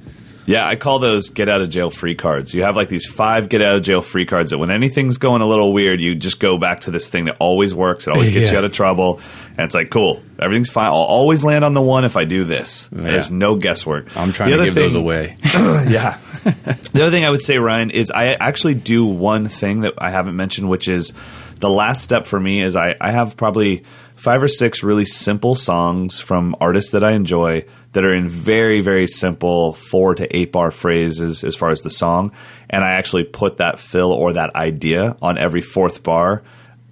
Yeah, 0.47 0.65
I 0.65 0.77
call 0.77 0.99
those 0.99 1.29
get 1.29 1.49
out 1.49 1.59
of 1.59 1.69
jail 1.69 1.89
free 1.89 2.15
cards. 2.15 2.53
You 2.53 2.63
have 2.63 2.77
like 2.77 2.87
these 2.87 3.05
five 3.05 3.49
get 3.49 3.61
out 3.61 3.75
of 3.75 3.81
jail 3.83 4.01
free 4.01 4.25
cards 4.25 4.51
that 4.51 4.57
when 4.57 4.71
anything's 4.71 5.17
going 5.17 5.41
a 5.41 5.45
little 5.45 5.73
weird, 5.73 5.99
you 5.99 6.15
just 6.15 6.39
go 6.39 6.57
back 6.57 6.81
to 6.81 6.91
this 6.91 7.09
thing 7.09 7.25
that 7.25 7.35
always 7.39 7.75
works. 7.75 8.07
It 8.07 8.11
always 8.11 8.29
gets 8.31 8.51
you 8.51 8.57
out 8.57 8.63
of 8.63 8.71
trouble. 8.71 9.19
And 9.49 9.65
it's 9.65 9.75
like, 9.75 9.89
cool, 9.89 10.23
everything's 10.39 10.69
fine. 10.69 10.85
I'll 10.85 10.93
always 10.93 11.43
land 11.43 11.65
on 11.65 11.73
the 11.73 11.81
one 11.81 12.05
if 12.05 12.15
I 12.15 12.23
do 12.23 12.45
this. 12.45 12.87
There's 12.93 13.29
no 13.29 13.55
guesswork. 13.55 14.15
I'm 14.15 14.31
trying 14.31 14.51
to 14.51 14.55
other 14.55 14.65
give 14.65 14.75
those 14.75 14.95
away. 14.95 15.35
yeah. 15.43 16.17
the 16.45 17.01
other 17.01 17.11
thing 17.11 17.25
I 17.25 17.29
would 17.29 17.41
say, 17.41 17.57
Ryan, 17.57 17.89
is 17.89 18.09
I 18.09 18.27
actually 18.27 18.75
do 18.75 19.05
one 19.05 19.47
thing 19.47 19.81
that 19.81 19.95
I 19.97 20.11
haven't 20.11 20.37
mentioned, 20.37 20.69
which 20.69 20.87
is 20.87 21.11
the 21.59 21.69
last 21.69 22.03
step 22.03 22.25
for 22.25 22.39
me 22.39 22.61
is 22.61 22.77
I, 22.77 22.95
I 23.01 23.11
have 23.11 23.35
probably 23.35 23.83
five 24.17 24.43
or 24.43 24.47
six 24.47 24.83
really 24.83 25.05
simple 25.05 25.55
songs 25.55 26.19
from 26.19 26.55
artists 26.59 26.91
that 26.91 27.03
I 27.03 27.11
enjoy 27.11 27.65
that 27.93 28.03
are 28.03 28.13
in 28.13 28.27
very, 28.27 28.81
very 28.81 29.07
simple 29.07 29.73
four 29.73 30.15
to 30.15 30.35
eight 30.35 30.51
bar 30.51 30.71
phrases 30.71 31.43
as 31.43 31.55
far 31.55 31.69
as 31.69 31.81
the 31.81 31.89
song. 31.89 32.33
And 32.69 32.83
I 32.83 32.91
actually 32.91 33.23
put 33.23 33.57
that 33.57 33.79
fill 33.79 34.11
or 34.11 34.33
that 34.33 34.55
idea 34.55 35.15
on 35.21 35.37
every 35.37 35.61
fourth 35.61 36.03
bar 36.03 36.43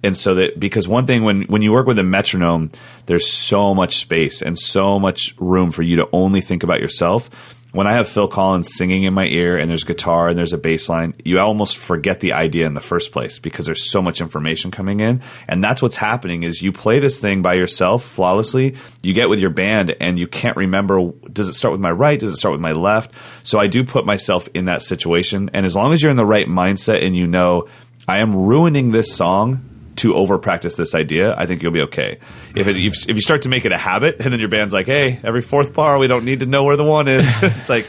and 0.02 0.16
so 0.16 0.36
that 0.36 0.58
because 0.58 0.86
one 0.86 1.06
thing 1.06 1.24
when 1.24 1.42
when 1.42 1.62
you 1.62 1.72
work 1.72 1.86
with 1.86 1.98
a 1.98 2.02
metronome 2.04 2.70
there's 3.06 3.30
so 3.30 3.74
much 3.74 3.96
space 3.96 4.40
and 4.42 4.58
so 4.58 5.00
much 5.00 5.34
room 5.38 5.72
for 5.72 5.82
you 5.82 5.96
to 5.96 6.08
only 6.12 6.40
think 6.40 6.62
about 6.62 6.80
yourself 6.80 7.30
when 7.76 7.86
i 7.86 7.92
have 7.92 8.08
phil 8.08 8.28
collins 8.28 8.74
singing 8.74 9.02
in 9.02 9.14
my 9.14 9.26
ear 9.26 9.56
and 9.56 9.70
there's 9.70 9.84
guitar 9.84 10.28
and 10.28 10.38
there's 10.38 10.52
a 10.52 10.58
bass 10.58 10.88
line 10.88 11.14
you 11.24 11.38
almost 11.38 11.76
forget 11.76 12.20
the 12.20 12.32
idea 12.32 12.66
in 12.66 12.74
the 12.74 12.80
first 12.80 13.12
place 13.12 13.38
because 13.38 13.66
there's 13.66 13.90
so 13.90 14.00
much 14.02 14.20
information 14.20 14.70
coming 14.70 15.00
in. 15.00 15.22
And 15.48 15.62
that's 15.62 15.82
what's 15.82 15.96
happening 15.96 16.42
is 16.42 16.62
you 16.62 16.72
play 16.72 16.98
this 16.98 17.20
thing 17.20 17.42
by 17.42 17.54
yourself 17.54 18.04
flawlessly 18.04 18.76
you 19.02 19.14
get 19.14 19.28
with 19.28 19.40
your 19.40 19.50
band 19.50 19.96
and 20.00 20.18
you 20.18 20.26
can't 20.26 20.56
remember 20.56 21.12
does 21.32 21.48
it 21.48 21.54
start 21.54 21.72
with 21.72 21.80
my 21.80 21.90
right? 21.90 22.18
Does 22.18 22.32
it 22.32 22.36
start 22.36 22.52
with 22.52 22.60
my 22.60 22.72
left? 22.72 23.12
So 23.42 23.58
i 23.58 23.66
do 23.66 23.84
put 23.84 24.06
myself 24.06 24.48
in 24.54 24.66
that 24.66 24.82
situation. 24.82 25.50
And 25.52 25.66
as 25.66 25.76
long 25.76 25.92
as 25.92 26.02
you're 26.02 26.10
in 26.10 26.16
the 26.16 26.26
right 26.26 26.46
mindset 26.46 27.04
and 27.04 27.16
you 27.16 27.26
know 27.26 27.68
i 28.08 28.18
am 28.18 28.34
ruining 28.34 28.92
this 28.92 29.14
song 29.14 29.75
to 29.96 30.14
over 30.14 30.38
practice 30.38 30.76
this 30.76 30.94
idea, 30.94 31.34
I 31.36 31.46
think 31.46 31.62
you'll 31.62 31.72
be 31.72 31.82
okay. 31.82 32.18
If 32.54 32.68
it, 32.68 32.76
if, 32.76 33.08
if 33.08 33.16
you 33.16 33.22
start 33.22 33.42
to 33.42 33.48
make 33.48 33.64
it 33.64 33.72
a 33.72 33.78
habit, 33.78 34.16
and 34.20 34.32
then 34.32 34.40
your 34.40 34.48
band's 34.48 34.74
like, 34.74 34.86
"Hey, 34.86 35.20
every 35.22 35.42
fourth 35.42 35.72
bar, 35.74 35.98
we 35.98 36.06
don't 36.06 36.24
need 36.24 36.40
to 36.40 36.46
know 36.46 36.64
where 36.64 36.76
the 36.76 36.84
one 36.84 37.08
is." 37.08 37.30
it's 37.42 37.68
like, 37.68 37.86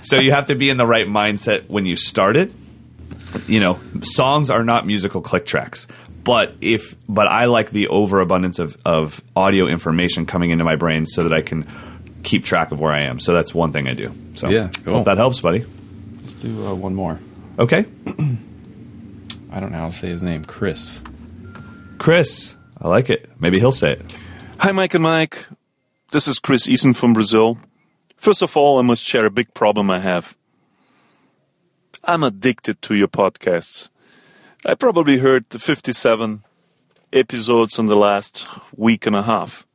so 0.00 0.18
you 0.18 0.32
have 0.32 0.46
to 0.46 0.54
be 0.54 0.70
in 0.70 0.76
the 0.76 0.86
right 0.86 1.06
mindset 1.06 1.68
when 1.68 1.86
you 1.86 1.96
start 1.96 2.36
it. 2.36 2.50
You 3.46 3.60
know, 3.60 3.78
songs 4.02 4.50
are 4.50 4.64
not 4.64 4.86
musical 4.86 5.20
click 5.20 5.46
tracks, 5.46 5.86
but 6.24 6.54
if 6.60 6.96
but 7.08 7.26
I 7.28 7.44
like 7.44 7.70
the 7.70 7.88
overabundance 7.88 8.58
of 8.58 8.76
of 8.84 9.22
audio 9.36 9.66
information 9.66 10.26
coming 10.26 10.50
into 10.50 10.64
my 10.64 10.76
brain 10.76 11.06
so 11.06 11.22
that 11.22 11.32
I 11.32 11.42
can 11.42 11.66
keep 12.22 12.44
track 12.44 12.72
of 12.72 12.80
where 12.80 12.92
I 12.92 13.00
am. 13.02 13.20
So 13.20 13.32
that's 13.32 13.54
one 13.54 13.72
thing 13.72 13.88
I 13.88 13.94
do. 13.94 14.12
So 14.34 14.48
Yeah, 14.50 14.68
cool. 14.84 14.94
hope 14.94 15.04
that 15.06 15.16
helps, 15.16 15.40
buddy. 15.40 15.64
Let's 16.20 16.34
do 16.34 16.66
uh, 16.66 16.74
one 16.74 16.94
more. 16.94 17.18
Okay, 17.58 17.84
I 19.52 19.60
don't 19.60 19.72
know 19.72 19.78
how 19.78 19.88
to 19.88 19.94
say 19.94 20.08
his 20.08 20.22
name. 20.22 20.44
Chris. 20.44 21.00
Chris, 22.00 22.56
I 22.80 22.88
like 22.88 23.10
it. 23.10 23.28
Maybe 23.38 23.58
he'll 23.58 23.72
say 23.72 23.92
it. 23.92 24.16
Hi, 24.60 24.72
Mike 24.72 24.94
and 24.94 25.02
Mike. 25.02 25.46
This 26.12 26.28
is 26.28 26.38
Chris 26.38 26.66
Eason 26.66 26.96
from 26.96 27.12
Brazil. 27.12 27.58
First 28.16 28.40
of 28.40 28.56
all, 28.56 28.78
I 28.78 28.82
must 28.82 29.02
share 29.02 29.26
a 29.26 29.30
big 29.30 29.52
problem 29.52 29.90
I 29.90 29.98
have. 29.98 30.34
I'm 32.02 32.22
addicted 32.22 32.80
to 32.80 32.94
your 32.94 33.06
podcasts. 33.06 33.90
I 34.64 34.76
probably 34.76 35.18
heard 35.18 35.44
the 35.50 35.58
57 35.58 36.42
episodes 37.12 37.78
in 37.78 37.84
the 37.84 37.96
last 37.96 38.48
week 38.74 39.04
and 39.04 39.14
a 39.14 39.24
half. 39.24 39.66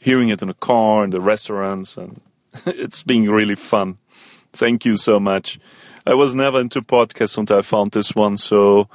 Hearing 0.00 0.30
it 0.30 0.42
in 0.42 0.48
the 0.48 0.54
car, 0.54 1.04
in 1.04 1.10
the 1.10 1.20
restaurants, 1.20 1.96
and 1.96 2.20
it's 2.66 3.04
been 3.04 3.30
really 3.30 3.54
fun. 3.54 3.98
Thank 4.52 4.84
you 4.84 4.96
so 4.96 5.20
much. 5.20 5.60
I 6.04 6.14
was 6.14 6.34
never 6.34 6.60
into 6.60 6.82
podcasts 6.82 7.38
until 7.38 7.58
I 7.58 7.62
found 7.62 7.92
this 7.92 8.16
one, 8.16 8.36
so 8.36 8.88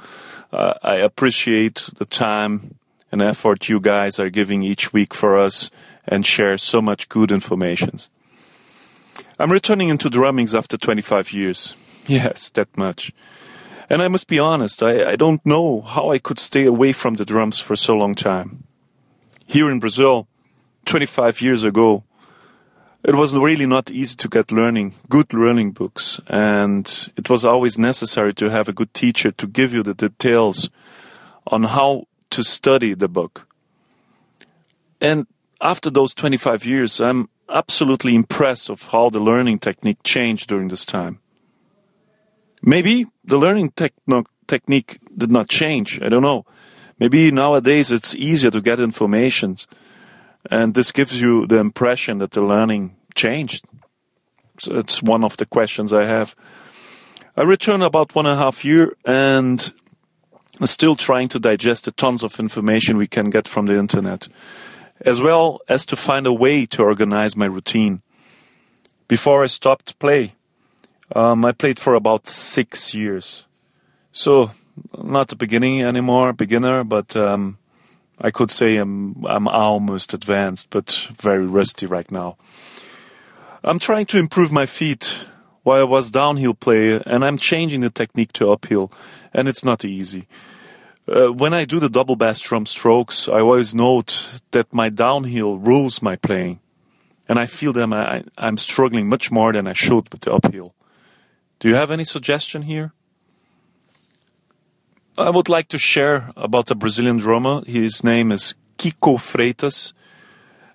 uh, 0.52 0.74
I 0.82 0.96
appreciate 0.96 1.90
the 1.96 2.04
time 2.04 2.76
and 3.12 3.22
effort 3.22 3.68
you 3.68 3.80
guys 3.80 4.20
are 4.20 4.30
giving 4.30 4.62
each 4.62 4.92
week 4.92 5.14
for 5.14 5.38
us 5.38 5.70
and 6.06 6.24
share 6.24 6.58
so 6.58 6.80
much 6.80 7.08
good 7.08 7.32
information. 7.32 7.98
I'm 9.38 9.52
returning 9.52 9.88
into 9.88 10.10
drummings 10.10 10.54
after 10.54 10.76
25 10.76 11.32
years. 11.32 11.76
Yes, 12.06 12.50
that 12.50 12.76
much. 12.76 13.12
And 13.88 14.02
I 14.02 14.08
must 14.08 14.26
be 14.26 14.38
honest, 14.38 14.82
I, 14.82 15.12
I 15.12 15.16
don't 15.16 15.44
know 15.44 15.80
how 15.82 16.10
I 16.10 16.18
could 16.18 16.40
stay 16.40 16.64
away 16.64 16.92
from 16.92 17.14
the 17.14 17.24
drums 17.24 17.60
for 17.60 17.76
so 17.76 17.94
long 17.94 18.16
time. 18.16 18.64
Here 19.46 19.70
in 19.70 19.78
Brazil, 19.78 20.26
25 20.86 21.40
years 21.40 21.62
ago, 21.62 22.02
it 23.02 23.14
was 23.14 23.36
really 23.36 23.66
not 23.66 23.90
easy 23.90 24.14
to 24.16 24.28
get 24.28 24.52
learning, 24.52 24.94
good 25.08 25.32
learning 25.32 25.72
books. 25.72 26.20
And 26.28 27.10
it 27.16 27.30
was 27.30 27.44
always 27.44 27.78
necessary 27.78 28.34
to 28.34 28.50
have 28.50 28.68
a 28.68 28.72
good 28.72 28.92
teacher 28.92 29.30
to 29.30 29.46
give 29.46 29.72
you 29.72 29.82
the 29.82 29.94
details 29.94 30.70
on 31.46 31.64
how 31.64 32.04
to 32.30 32.44
study 32.44 32.94
the 32.94 33.08
book. 33.08 33.46
And 35.00 35.26
after 35.60 35.90
those 35.90 36.14
25 36.14 36.64
years, 36.66 37.00
I'm 37.00 37.28
absolutely 37.48 38.14
impressed 38.14 38.70
of 38.70 38.88
how 38.88 39.08
the 39.08 39.18
learning 39.18 39.58
technique 39.58 40.02
changed 40.04 40.48
during 40.48 40.68
this 40.68 40.84
time. 40.84 41.20
Maybe 42.62 43.06
the 43.24 43.38
learning 43.38 43.70
techno- 43.70 44.26
technique 44.46 44.98
did 45.16 45.32
not 45.32 45.48
change. 45.48 46.00
I 46.02 46.10
don't 46.10 46.22
know. 46.22 46.44
Maybe 46.98 47.30
nowadays 47.30 47.90
it's 47.90 48.14
easier 48.14 48.50
to 48.50 48.60
get 48.60 48.78
information 48.78 49.56
and 50.48 50.74
this 50.74 50.92
gives 50.92 51.20
you 51.20 51.46
the 51.46 51.58
impression 51.58 52.18
that 52.18 52.30
the 52.30 52.42
learning 52.42 52.96
changed. 53.14 53.64
So 54.58 54.76
it's 54.76 55.02
one 55.02 55.24
of 55.24 55.36
the 55.36 55.46
questions 55.46 55.92
I 55.92 56.04
have. 56.04 56.34
I 57.36 57.42
returned 57.42 57.82
about 57.82 58.14
one 58.14 58.26
and 58.26 58.38
a 58.38 58.42
half 58.42 58.64
year 58.64 58.92
and 59.04 59.72
still 60.64 60.96
trying 60.96 61.28
to 61.28 61.38
digest 61.38 61.84
the 61.84 61.92
tons 61.92 62.22
of 62.22 62.38
information 62.38 62.96
we 62.96 63.06
can 63.06 63.30
get 63.30 63.48
from 63.48 63.66
the 63.66 63.78
internet, 63.78 64.28
as 65.00 65.22
well 65.22 65.60
as 65.68 65.86
to 65.86 65.96
find 65.96 66.26
a 66.26 66.32
way 66.32 66.66
to 66.66 66.82
organize 66.82 67.36
my 67.36 67.46
routine. 67.46 68.02
Before 69.08 69.42
I 69.42 69.46
stopped 69.46 69.98
play, 69.98 70.34
um, 71.14 71.44
I 71.44 71.52
played 71.52 71.80
for 71.80 71.94
about 71.94 72.28
six 72.28 72.94
years. 72.94 73.46
So, 74.12 74.50
not 74.96 75.28
the 75.28 75.36
beginning 75.36 75.82
anymore, 75.82 76.32
beginner, 76.32 76.84
but 76.84 77.16
um, 77.16 77.58
I 78.20 78.30
could 78.30 78.50
say 78.50 78.76
I'm 78.76 79.24
I'm 79.26 79.48
almost 79.48 80.14
advanced, 80.14 80.70
but 80.70 81.08
very 81.16 81.46
rusty 81.46 81.86
right 81.86 82.10
now. 82.10 82.36
I'm 83.64 83.78
trying 83.78 84.06
to 84.06 84.18
improve 84.18 84.52
my 84.52 84.66
feet 84.66 85.24
while 85.62 85.80
I 85.80 85.84
was 85.84 86.10
downhill 86.10 86.54
player, 86.54 87.02
and 87.06 87.24
I'm 87.24 87.38
changing 87.38 87.80
the 87.80 87.90
technique 87.90 88.32
to 88.34 88.50
uphill, 88.50 88.90
and 89.32 89.48
it's 89.48 89.64
not 89.64 89.84
easy. 89.84 90.26
Uh, 91.06 91.32
when 91.32 91.52
I 91.52 91.64
do 91.64 91.80
the 91.80 91.88
double 91.88 92.16
bass 92.16 92.40
drum 92.40 92.66
strokes, 92.66 93.28
I 93.28 93.40
always 93.40 93.74
note 93.74 94.40
that 94.52 94.72
my 94.72 94.90
downhill 94.90 95.58
rules 95.58 96.02
my 96.02 96.16
playing, 96.16 96.60
and 97.28 97.38
I 97.38 97.46
feel 97.46 97.72
that 97.72 97.92
I, 97.92 98.24
I'm 98.38 98.56
struggling 98.56 99.08
much 99.08 99.30
more 99.30 99.52
than 99.52 99.66
I 99.66 99.72
should 99.72 100.10
with 100.12 100.20
the 100.20 100.32
uphill. 100.32 100.74
Do 101.58 101.68
you 101.68 101.74
have 101.74 101.90
any 101.90 102.04
suggestion 102.04 102.62
here? 102.62 102.92
I 105.20 105.28
would 105.28 105.50
like 105.50 105.68
to 105.68 105.78
share 105.78 106.32
about 106.34 106.70
a 106.70 106.74
Brazilian 106.74 107.18
drummer. 107.18 107.60
His 107.66 108.02
name 108.02 108.32
is 108.32 108.54
Kiko 108.78 109.18
Freitas. 109.18 109.92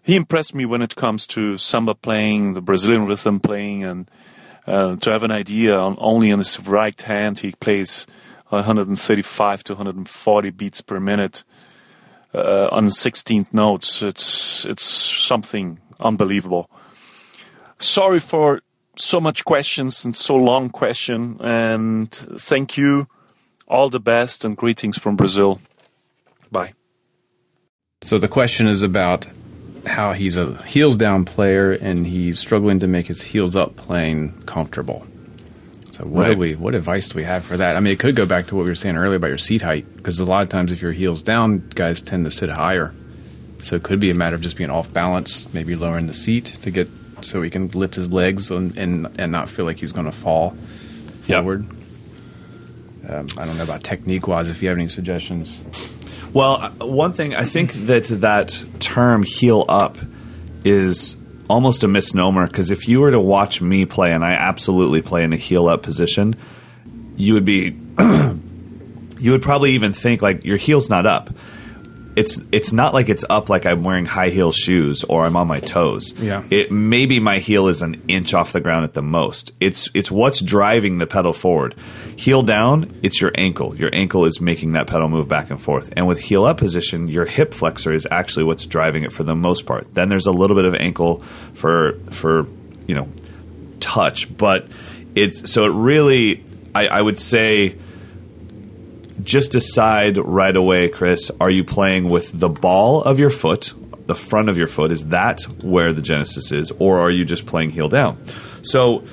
He 0.04 0.16
impressed 0.16 0.54
me 0.54 0.68
when 0.68 0.84
it 0.84 0.96
comes 0.96 1.26
to 1.28 1.58
samba 1.58 1.96
playing, 1.96 2.54
the 2.54 2.62
Brazilian 2.62 3.08
rhythm 3.08 3.39
playing, 3.39 3.84
and 3.84 4.12
uh, 4.68 4.98
to 4.98 5.10
have 5.10 5.24
an 5.24 5.32
idea 5.32 5.76
on 5.76 5.96
only 5.98 6.32
on 6.32 6.38
his 6.38 6.60
right 6.60 7.02
hand 7.02 7.39
he 7.39 7.54
plays 7.54 8.06
135 8.50 9.64
to 9.64 9.74
140 9.74 10.50
beats 10.52 10.82
per 10.82 11.00
minute 11.00 11.43
uh, 12.36 12.68
on 12.72 12.86
16th 12.86 13.52
notes. 13.52 14.04
It's 14.04 14.64
it's 14.66 14.86
something 14.86 15.80
unbelievable. 16.00 16.70
Sorry 17.80 18.20
for 18.20 18.62
so 18.96 19.20
much 19.20 19.43
questions 19.43 20.06
and 20.06 20.16
so 20.16 20.36
long 20.36 20.70
question, 20.70 21.38
and 21.41 22.12
thank 22.12 22.78
you 22.78 23.08
all 23.68 23.89
the 23.89 23.99
best 23.99 24.45
and 24.45 24.55
greetings 24.55 24.97
from 24.97 25.16
Brazil. 25.16 25.59
Bye. 26.51 26.74
So 28.01 28.18
the 28.18 28.28
question 28.28 28.68
is 28.68 28.84
about 28.84 29.28
how 29.88 30.13
he's 30.13 30.38
a 30.38 30.61
heels 30.63 30.95
down 30.97 31.26
player 31.26 31.72
and 31.72 32.05
he's 32.07 32.39
struggling 32.39 32.80
to 32.80 32.88
make 32.88 33.07
his 33.07 33.22
heels 33.22 33.55
up 33.55 33.76
playing 33.76 34.32
comfortable. 34.45 35.05
So 35.91 36.03
what 36.05 36.24
Right. 36.24 36.34
do 36.34 36.38
we 36.39 36.55
what 36.55 36.76
advice 36.76 37.07
do 37.09 37.16
we 37.18 37.24
have 37.24 37.43
for 37.45 37.57
that? 37.57 37.76
I 37.76 37.80
mean, 37.80 37.93
it 37.93 37.99
could 37.99 38.16
go 38.16 38.26
back 38.26 38.47
to 38.47 38.55
what 38.55 38.63
we 38.66 38.70
were 38.72 38.76
saying 38.76 38.97
earlier 38.97 39.16
about 39.16 39.28
your 39.28 39.38
seat 39.38 39.61
height 39.61 39.86
because 39.95 40.20
a 40.20 40.26
lot 40.26 40.43
of 40.43 40.49
times 40.49 40.72
if 40.72 40.82
your 40.82 40.91
heels 40.91 41.22
down, 41.22 41.70
guys 41.74 42.01
tend 42.01 42.26
to 42.26 42.32
sit 42.32 42.49
higher. 42.49 42.93
So 43.63 43.76
it 43.78 43.84
could 43.84 43.99
be 43.99 44.11
a 44.11 44.13
matter 44.13 44.36
of 44.36 44.41
just 44.41 44.57
being 44.57 44.70
off 44.70 44.93
balance, 44.93 45.51
maybe 45.53 45.76
lowering 45.76 46.05
the 46.07 46.13
seat 46.13 46.45
to 46.61 46.70
get 46.70 46.88
so 47.22 47.41
he 47.41 47.49
can 47.49 47.70
lift 47.70 47.95
his 47.95 48.11
legs 48.11 48.51
and 48.51 48.78
and, 48.78 49.07
and 49.18 49.32
not 49.32 49.49
feel 49.49 49.66
like 49.66 49.78
he's 49.78 49.91
going 49.93 50.05
to 50.05 50.11
fall 50.11 50.55
Yep. 51.28 51.39
forward. 51.43 51.66
Um, 53.08 53.28
I 53.38 53.45
don't 53.45 53.58
know 53.58 53.64
about 53.64 53.84
technique 53.84 54.28
wise. 54.28 54.49
If 54.49 54.62
you 54.62 54.70
have 54.70 54.78
any 54.78 54.88
suggestions, 54.88 55.64
Well, 56.34 56.72
uh, 56.80 56.86
one 56.86 57.14
thing 57.14 57.36
I 57.36 57.45
think 57.45 57.74
that 57.74 58.06
that 58.06 58.64
term 58.80 59.24
"heel 59.24 59.66
up" 59.70 59.97
is 60.64 61.18
almost 61.49 61.84
a 61.84 61.88
misnomer 61.88 62.47
because 62.47 62.72
if 62.72 62.88
you 62.88 62.99
were 62.99 63.12
to 63.12 63.20
watch 63.20 63.62
me 63.62 63.86
play, 63.86 64.12
and 64.12 64.26
I 64.26 64.34
absolutely 64.34 65.01
play 65.01 65.24
in 65.24 65.34
a 65.34 65.38
heel 65.38 65.68
up 65.68 65.84
position, 65.84 66.36
you 67.16 67.36
would 67.36 67.45
be 67.45 67.78
you 69.20 69.32
would 69.32 69.41
probably 69.41 69.72
even 69.72 69.93
think 69.93 70.22
like 70.22 70.43
your 70.43 70.58
heel's 70.58 70.89
not 70.89 71.06
up. 71.06 71.30
It's 72.16 72.39
it's 72.51 72.72
not 72.72 72.93
like 72.93 73.09
it's 73.09 73.26
up 73.30 73.49
like 73.49 73.66
I'm 73.66 73.84
wearing 73.84 74.05
high 74.05 74.30
heel 74.30 74.51
shoes 74.51 75.03
or 75.03 75.26
I'm 75.26 75.36
on 75.36 75.47
my 75.47 75.59
toes. 75.59 76.13
Yeah. 76.18 76.43
It 76.49 76.72
maybe 76.72 77.20
my 77.20 77.39
heel 77.39 77.68
is 77.68 77.82
an 77.82 78.01
inch 78.07 78.34
off 78.34 78.53
the 78.53 78.61
ground 78.61 78.86
at 78.86 78.93
the 78.93 79.01
most. 79.01 79.51
It's 79.59 79.89
it's 79.93 80.09
what's 80.09 80.41
driving 80.41 80.97
the 80.97 81.07
pedal 81.07 81.34
forward. 81.34 81.76
Heel 82.16 82.41
down, 82.41 82.97
it's 83.03 83.20
your 83.20 83.32
ankle. 83.36 83.76
Your 83.76 83.89
ankle 83.91 84.26
is 84.26 84.39
making 84.39 84.74
that 84.74 84.88
pedal 84.88 85.09
move 85.09 85.28
back 85.28 85.49
and 85.49 85.61
forth. 85.61 85.91
And 85.97 86.07
with 86.07 86.20
heel 86.20 86.45
up 86.45 86.57
position, 86.57 87.09
your 87.09 87.26
hip 87.26 87.53
flexor 87.53 87.91
is 87.91 88.07
actually 88.09 88.45
what's 88.45 88.66
driving 88.66 89.03
it 89.03 89.11
for 89.11 89.24
the 89.24 89.36
most 89.36 89.66
part. 89.66 89.93
Then 89.93 90.07
there's 90.07 90.28
a 90.28 90.32
little 90.32 90.55
bit 90.55 90.66
of 90.66 90.76
ankle 90.76 91.20
for 91.53 91.99
for 92.11 92.47
you 92.88 92.95
know 92.95 93.09
touch, 93.82 94.36
but 94.38 94.68
it's 95.16 95.51
so 95.51 95.66
it 95.66 95.74
really 95.74 96.43
I, 96.74 96.88
I 96.88 97.01
would 97.01 97.20
say 97.20 97.76
just 99.24 99.51
decide 99.51 100.18
right 100.18 100.55
away, 100.55 100.89
Chris. 100.89 101.32
Are 101.39 101.49
you 101.49 101.63
playing 101.63 102.09
with 102.09 102.38
the 102.38 102.49
ball 102.49 103.01
of 103.01 103.20
your 103.20 103.30
foot, 103.30 103.74
the 104.07 104.16
front 104.16 104.49
of 104.49 104.57
your 104.57 104.68
foot? 104.68 104.91
Is 104.91 105.07
that 105.07 105.43
where 105.63 105.93
the 105.93 106.01
genesis 106.01 106.51
is, 106.51 106.72
or 106.80 106.99
are 106.99 107.09
you 107.09 107.26
just 107.26 107.45
playing 107.45 107.72
heel 107.72 107.89
down? 107.89 108.18
So, 108.63 109.03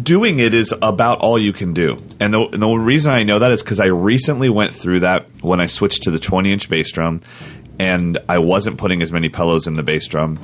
doing 0.00 0.38
it 0.38 0.54
is 0.54 0.74
about 0.82 1.20
all 1.20 1.38
you 1.38 1.52
can 1.52 1.72
do. 1.72 1.96
And 2.20 2.34
the, 2.34 2.40
and 2.40 2.62
the 2.62 2.68
reason 2.68 3.12
I 3.12 3.22
know 3.22 3.38
that 3.38 3.50
is 3.50 3.62
because 3.62 3.80
I 3.80 3.86
recently 3.86 4.48
went 4.48 4.74
through 4.74 5.00
that 5.00 5.26
when 5.42 5.60
I 5.60 5.66
switched 5.66 6.02
to 6.04 6.10
the 6.10 6.18
20 6.18 6.52
inch 6.52 6.68
bass 6.68 6.90
drum, 6.92 7.20
and 7.78 8.18
I 8.28 8.38
wasn't 8.38 8.78
putting 8.78 9.02
as 9.02 9.12
many 9.12 9.28
pillows 9.28 9.66
in 9.66 9.74
the 9.74 9.82
bass 9.82 10.08
drum 10.08 10.38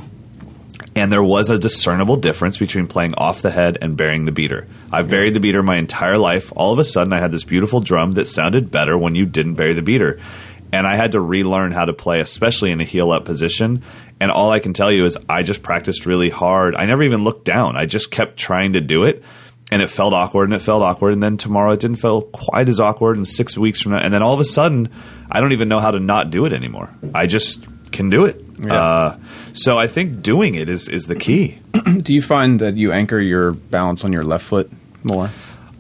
and 0.95 1.11
there 1.11 1.23
was 1.23 1.49
a 1.49 1.59
discernible 1.59 2.17
difference 2.17 2.59
between 2.59 2.87
playing 2.87 3.15
off 3.15 3.43
the 3.43 3.51
head 3.51 3.79
and 3.81 3.97
burying 3.97 4.27
the 4.27 4.33
beater. 4.33 4.67
I've 4.91 5.09
buried 5.09 5.35
the 5.35 5.41
beater 5.41 5.63
my 5.63 5.77
entire 5.77 6.19
life. 6.19 6.53
All 6.55 6.73
of 6.73 6.79
a 6.79 6.85
sudden, 6.85 7.13
I 7.13 7.19
had 7.19 7.33
this 7.33 7.45
beautiful 7.45 7.81
drum 7.81 8.13
that 8.15 8.27
sounded 8.27 8.71
better 8.71 8.99
when 8.99 9.15
you 9.15 9.25
didn't 9.25 9.55
bury 9.55 9.73
the 9.73 9.83
beater. 9.83 10.21
And 10.71 10.87
I 10.87 10.97
had 10.97 11.13
to 11.13 11.21
relearn 11.21 11.73
how 11.73 11.85
to 11.85 11.93
play, 11.93 12.21
especially 12.21 12.71
in 12.73 12.81
a 12.81 12.85
heel 12.85 13.11
up 13.11 13.25
position. 13.25 13.83
And 14.21 14.31
all 14.31 14.51
I 14.51 14.59
can 14.59 14.73
tell 14.73 14.93
you 14.93 15.05
is 15.05 15.19
I 15.29 15.43
just 15.43 15.63
practiced 15.63 16.07
really 16.07 16.31
hard. 16.31 16.75
I 16.75 16.87
never 16.87 17.03
even 17.03 17.25
looked 17.25 17.45
down. 17.45 17.77
I 17.77 17.87
just 17.87 18.11
kept 18.11 18.39
trying 18.39 18.75
to 18.75 18.81
do 18.81 19.05
it. 19.05 19.23
And 19.71 19.81
it 19.81 19.89
felt 19.89 20.13
awkward 20.13 20.45
and 20.45 20.55
it 20.55 20.61
felt 20.61 20.83
awkward. 20.83 21.15
And 21.15 21.23
then 21.23 21.39
tomorrow 21.39 21.73
it 21.73 21.81
didn't 21.81 21.97
feel 21.97 22.23
quite 22.23 22.69
as 22.69 22.81
awkward. 22.81 23.17
And 23.17 23.27
six 23.27 23.57
weeks 23.57 23.81
from 23.81 23.93
now, 23.93 23.99
and 23.99 24.13
then 24.13 24.23
all 24.23 24.35
of 24.35 24.41
a 24.41 24.45
sudden, 24.45 24.91
I 25.31 25.41
don't 25.41 25.53
even 25.53 25.69
know 25.69 25.81
how 25.81 25.91
to 25.91 26.01
not 26.01 26.31
do 26.31 26.45
it 26.45 26.53
anymore. 26.53 26.95
I 27.15 27.27
just 27.27 27.67
can 27.91 28.11
do 28.11 28.27
it. 28.27 28.45
Yeah. 28.63 28.75
Uh, 28.75 29.19
so 29.53 29.79
I 29.79 29.87
think 29.87 30.23
doing 30.23 30.55
it 30.55 30.69
is, 30.69 30.89
is 30.89 31.07
the 31.07 31.17
key. 31.17 31.59
do 31.99 32.15
you 32.15 32.23
find 32.23 32.61
that 32.61 32.77
you 32.77 32.93
anchor 32.93 33.21
your 33.21 33.53
balance 33.53 34.05
on 34.05 34.13
your 34.13 34.25
left 34.25 34.45
foot 34.45 34.71
more? 35.03 35.31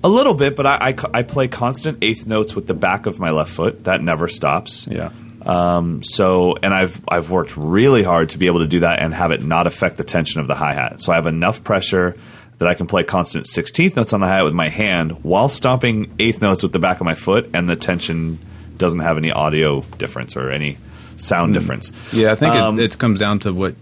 A 0.04 0.08
little 0.08 0.34
bit, 0.34 0.56
but 0.56 0.66
I, 0.66 0.88
I, 0.88 1.18
I 1.18 1.22
play 1.22 1.46
constant 1.46 1.98
eighth 2.02 2.26
notes 2.26 2.56
with 2.56 2.66
the 2.66 2.74
back 2.74 3.06
of 3.06 3.20
my 3.20 3.30
left 3.30 3.52
foot. 3.52 3.84
That 3.84 4.02
never 4.02 4.26
stops. 4.26 4.88
Yeah. 4.88 5.10
Um, 5.44 6.02
so, 6.02 6.56
and 6.62 6.72
I've 6.72 7.00
I've 7.08 7.30
worked 7.30 7.56
really 7.56 8.02
hard 8.02 8.30
to 8.30 8.38
be 8.38 8.46
able 8.46 8.60
to 8.60 8.68
do 8.68 8.80
that 8.80 9.00
and 9.00 9.12
have 9.14 9.32
it 9.32 9.42
not 9.42 9.66
affect 9.66 9.96
the 9.96 10.04
tension 10.04 10.40
of 10.40 10.46
the 10.46 10.54
hi 10.54 10.74
hat. 10.74 11.00
So 11.00 11.12
I 11.12 11.16
have 11.16 11.26
enough 11.26 11.64
pressure 11.64 12.16
that 12.58 12.68
I 12.68 12.74
can 12.74 12.86
play 12.86 13.02
constant 13.02 13.46
sixteenth 13.46 13.96
notes 13.96 14.12
on 14.12 14.20
the 14.20 14.26
hi 14.26 14.36
hat 14.36 14.44
with 14.44 14.54
my 14.54 14.68
hand 14.68 15.24
while 15.24 15.48
stomping 15.48 16.14
eighth 16.18 16.42
notes 16.42 16.62
with 16.62 16.72
the 16.72 16.78
back 16.78 17.00
of 17.00 17.04
my 17.04 17.14
foot, 17.14 17.50
and 17.54 17.68
the 17.68 17.76
tension 17.76 18.38
doesn't 18.76 19.00
have 19.00 19.16
any 19.16 19.30
audio 19.30 19.80
difference 19.98 20.36
or 20.36 20.50
any 20.50 20.78
sound 21.16 21.54
difference. 21.54 21.92
Yeah, 22.12 22.32
I 22.32 22.34
think 22.34 22.54
Um, 22.54 22.78
it, 22.78 22.84
it 22.94 22.98
comes 22.98 23.18
down 23.20 23.38
to 23.40 23.52
what 23.52 23.74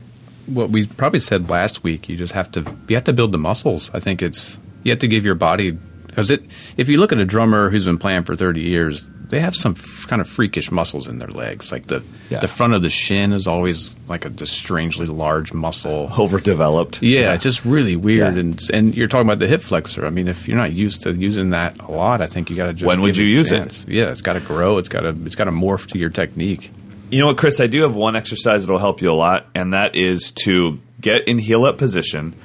what 0.46 0.70
we 0.70 0.86
probably 0.86 1.20
said 1.20 1.48
last 1.50 1.84
week. 1.84 2.08
You 2.08 2.16
just 2.16 2.32
have 2.34 2.50
to 2.52 2.60
you 2.88 2.96
have 2.96 3.04
to 3.04 3.12
build 3.12 3.32
the 3.32 3.38
muscles. 3.38 3.90
I 3.94 4.00
think 4.00 4.22
it's 4.22 4.58
you 4.82 4.90
have 4.92 4.98
to 5.00 5.08
give 5.08 5.24
your 5.24 5.34
body 5.36 5.72
because 6.06 6.30
it. 6.30 6.42
If 6.76 6.88
you 6.88 6.98
look 6.98 7.12
at 7.12 7.20
a 7.20 7.24
drummer 7.24 7.70
who's 7.70 7.84
been 7.84 7.98
playing 7.98 8.24
for 8.24 8.34
thirty 8.34 8.62
years, 8.62 9.08
they 9.28 9.38
have 9.40 9.54
some 9.54 9.72
f- 9.78 10.06
kind 10.08 10.20
of 10.20 10.28
freakish 10.28 10.72
muscles 10.72 11.06
in 11.06 11.20
their 11.20 11.28
legs. 11.30 11.70
Like 11.70 11.86
the 11.86 12.02
Yeah. 12.30 12.40
the 12.40 12.48
front 12.48 12.74
of 12.74 12.82
the 12.82 12.90
shin 12.90 13.32
is 13.32 13.46
always 13.46 13.94
like 14.08 14.24
a 14.24 14.30
just 14.30 14.54
strangely 14.54 15.06
large 15.06 15.52
muscle. 15.52 16.10
overdeveloped. 16.18 17.00
Yeah, 17.02 17.34
it's 17.34 17.44
just 17.44 17.64
really 17.64 17.94
weird. 17.94 18.34
Yeah. 18.34 18.40
And 18.40 18.60
and 18.72 18.94
you're 18.96 19.06
talking 19.06 19.28
about 19.28 19.38
the 19.38 19.46
hip 19.46 19.62
flexor. 19.62 20.04
I 20.04 20.10
mean, 20.10 20.26
if 20.26 20.48
you're 20.48 20.56
not 20.56 20.72
used 20.72 21.02
to 21.02 21.12
using 21.12 21.50
that 21.50 21.80
a 21.80 21.92
lot, 21.92 22.20
I 22.22 22.26
think 22.26 22.50
you 22.50 22.56
got 22.56 22.66
to 22.66 22.72
just. 22.72 22.86
When 22.86 23.02
would 23.02 23.16
you 23.16 23.26
a 23.26 23.38
use 23.38 23.52
it? 23.52 23.84
Yeah, 23.86 24.10
it's 24.10 24.22
got 24.22 24.32
to 24.32 24.40
grow. 24.40 24.78
It's 24.78 24.88
got 24.88 25.02
to 25.02 25.14
it's 25.26 25.36
got 25.36 25.44
to 25.44 25.52
morph 25.52 25.86
to 25.92 25.98
your 25.98 26.10
technique. 26.10 26.72
You 27.10 27.18
know 27.18 27.26
what, 27.26 27.38
Chris? 27.38 27.58
I 27.58 27.66
do 27.66 27.82
have 27.82 27.96
one 27.96 28.14
exercise 28.14 28.64
that 28.64 28.70
will 28.70 28.78
help 28.78 29.02
you 29.02 29.10
a 29.10 29.12
lot, 29.12 29.48
and 29.52 29.74
that 29.74 29.96
is 29.96 30.30
to 30.44 30.78
get 31.00 31.26
in 31.26 31.38
heel 31.38 31.64
up 31.64 31.76
position, 31.76 32.36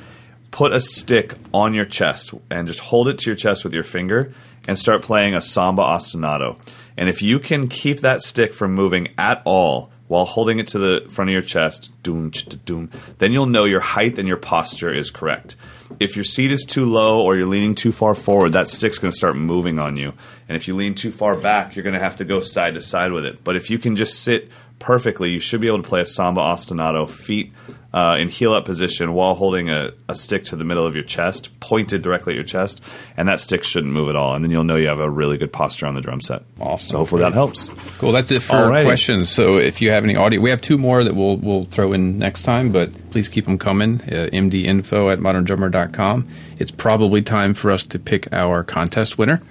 put 0.50 0.72
a 0.72 0.82
stick 0.82 1.36
on 1.54 1.76
your 1.76 1.86
chest, 1.86 2.34
and 2.50 2.68
just 2.68 2.80
hold 2.80 3.08
it 3.08 3.20
to 3.20 3.30
your 3.30 3.36
chest 3.36 3.64
with 3.64 3.76
your 3.76 3.84
finger, 3.84 4.34
and 4.68 4.80
start 4.80 5.04
playing 5.04 5.36
a 5.36 5.42
samba 5.42 5.84
ostinato. 5.84 6.60
And 6.98 7.10
if 7.10 7.22
you 7.22 7.38
can 7.38 7.68
keep 7.68 8.00
that 8.00 8.24
stick 8.24 8.56
from 8.56 8.74
moving 8.74 9.10
at 9.20 9.44
all 9.46 9.92
while 10.08 10.26
holding 10.26 10.58
it 10.58 10.66
to 10.70 10.80
the 10.80 11.06
front 11.12 11.30
of 11.30 11.34
your 11.34 11.44
chest, 11.44 11.92
doom, 12.02 12.32
doom, 12.32 12.90
then 13.20 13.34
you'll 13.34 13.46
know 13.46 13.66
your 13.66 13.82
height 13.82 14.18
and 14.18 14.28
your 14.28 14.38
posture 14.38 14.92
is 14.92 15.12
correct. 15.12 15.56
If 16.00 16.16
your 16.16 16.26
seat 16.26 16.52
is 16.52 16.66
too 16.66 16.86
low 16.86 17.24
or 17.24 17.36
you're 17.36 17.46
leaning 17.46 17.76
too 17.76 17.92
far 17.92 18.16
forward, 18.16 18.54
that 18.54 18.68
stick's 18.68 18.98
going 18.98 19.12
to 19.12 19.18
start 19.18 19.36
moving 19.36 19.78
on 19.78 19.96
you. 19.96 20.14
And 20.48 20.56
if 20.56 20.68
you 20.68 20.76
lean 20.76 20.96
too 20.96 21.12
far 21.12 21.36
back, 21.36 21.76
you're 21.76 21.84
going 21.84 21.94
to 21.94 22.00
have 22.00 22.18
to 22.18 22.26
go 22.26 22.42
side 22.42 22.76
to 22.76 22.82
side 22.82 23.12
with 23.12 23.26
it. 23.26 23.44
But 23.44 23.56
if 23.56 23.70
you 23.70 23.80
can 23.80 23.96
just 23.96 24.22
sit 24.24 24.50
perfectly, 24.80 25.32
you 25.32 25.40
should 25.40 25.62
be 25.62 25.68
able 25.68 25.82
to 25.82 25.88
play 25.88 26.02
a 26.02 26.06
samba 26.06 26.42
ostinato, 26.42 27.10
feet 27.10 27.52
uh, 27.94 28.18
in 28.20 28.28
heel 28.28 28.54
up 28.54 28.66
position 28.66 29.14
while 29.14 29.36
holding 29.36 29.70
a, 29.70 29.92
a 30.10 30.16
stick 30.18 30.44
to 30.44 30.56
the 30.58 30.66
middle 30.66 30.86
of 30.86 30.96
your 30.96 31.04
chest, 31.04 31.58
pointed 31.62 32.02
directly 32.02 32.34
at 32.34 32.36
your 32.36 32.44
chest, 32.44 32.82
and 33.16 33.30
that 33.30 33.40
stick 33.40 33.64
shouldn't 33.64 33.94
move 33.94 34.10
at 34.10 34.18
all. 34.18 34.36
And 34.36 34.44
then 34.44 34.52
you'll 34.52 34.66
know 34.66 34.76
you 34.76 34.88
have 34.88 35.00
a 35.00 35.10
really 35.10 35.38
good 35.38 35.54
posture 35.54 35.88
on 35.88 35.96
the 35.96 36.02
drum 36.02 36.20
set. 36.20 36.44
Awesome. 36.60 36.90
So 36.90 36.98
hopefully 36.98 37.22
that 37.22 37.32
helps. 37.32 37.70
Cool. 37.98 38.12
That's 38.12 38.32
it 38.32 38.44
for 38.44 38.56
Alrighty. 38.56 38.84
questions. 38.84 39.30
So 39.30 39.58
if 39.58 39.82
you 39.82 39.92
have 39.92 40.04
any 40.04 40.18
audio, 40.18 40.42
we 40.42 40.50
have 40.50 40.62
two 40.62 40.78
more 40.78 41.06
that 41.06 41.16
we'll 41.16 41.38
we'll 41.38 41.66
throw 41.66 41.94
in 41.94 42.20
next 42.20 42.44
time, 42.44 42.74
but 42.74 42.92
please 43.12 43.30
keep 43.30 43.46
them 43.46 43.58
coming. 43.58 44.02
Uh, 44.02 44.28
mdinfo 44.34 45.12
at 45.12 45.20
moderndrummer.com. 45.20 46.28
It's 46.60 46.72
probably 46.72 47.22
time 47.22 47.54
for 47.54 47.72
us 47.72 47.86
to 47.86 47.98
pick 47.98 48.32
our 48.34 48.64
contest 48.64 49.18
winner. 49.18 49.42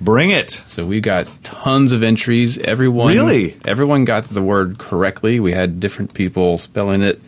Bring 0.00 0.30
it. 0.30 0.50
So 0.50 0.86
we 0.86 1.00
got 1.00 1.26
tons 1.42 1.92
of 1.92 2.02
entries. 2.02 2.56
Everyone 2.58 3.12
Really? 3.14 3.56
everyone 3.64 4.04
got 4.04 4.24
the 4.24 4.42
word 4.42 4.78
correctly. 4.78 5.40
We 5.40 5.52
had 5.52 5.80
different 5.80 6.14
people 6.14 6.56
spelling 6.58 7.02
it. 7.02 7.20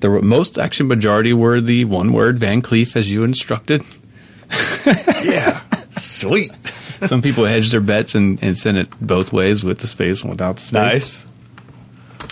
The 0.00 0.08
most 0.22 0.58
actually 0.58 0.88
majority 0.88 1.32
were 1.32 1.60
the 1.60 1.84
one 1.84 2.12
word 2.12 2.38
Van 2.38 2.62
Cleef 2.62 2.96
as 2.96 3.10
you 3.10 3.24
instructed. 3.24 3.82
Yeah. 5.24 5.62
Sweet. 5.90 6.52
Some 7.06 7.22
people 7.22 7.46
hedged 7.46 7.72
their 7.72 7.80
bets 7.80 8.14
and, 8.14 8.38
and 8.42 8.56
sent 8.56 8.76
it 8.76 8.88
both 9.00 9.32
ways 9.32 9.64
with 9.64 9.78
the 9.78 9.86
space 9.86 10.20
and 10.20 10.28
without 10.30 10.56
the 10.56 10.62
space. 10.62 10.72
Nice. 10.72 11.24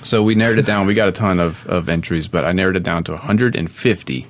So 0.05 0.23
we 0.23 0.35
narrowed 0.35 0.59
it 0.59 0.67
down. 0.67 0.87
We 0.87 0.93
got 0.95 1.09
a 1.09 1.13
ton 1.13 1.41
of, 1.41 1.67
of 1.67 1.89
entries, 1.89 2.29
but 2.29 2.45
I 2.45 2.53
narrowed 2.53 2.77
it 2.77 2.83
down 2.83 3.05
to 3.05 3.13
150. 3.13 4.27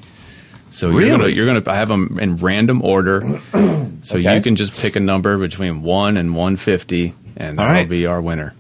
So 0.73 0.91
you're 0.99 1.09
gonna, 1.16 1.29
you're 1.29 1.47
gonna 1.47 1.62
I 1.66 1.77
have 1.77 1.89
them 1.89 2.18
in 2.20 2.37
random 2.39 2.83
order. 2.83 3.41
So 4.05 4.18
Okay. 4.18 4.35
you 4.35 4.43
can 4.43 4.57
just 4.57 4.73
pick 4.81 4.97
a 4.97 5.01
number 5.01 5.39
between 5.39 5.83
one 5.83 6.16
and 6.16 6.35
150, 6.35 7.14
and 7.37 7.57
that'll 7.57 7.73
right. 7.73 7.89
be 7.89 8.07
our 8.07 8.20
winner. 8.20 8.53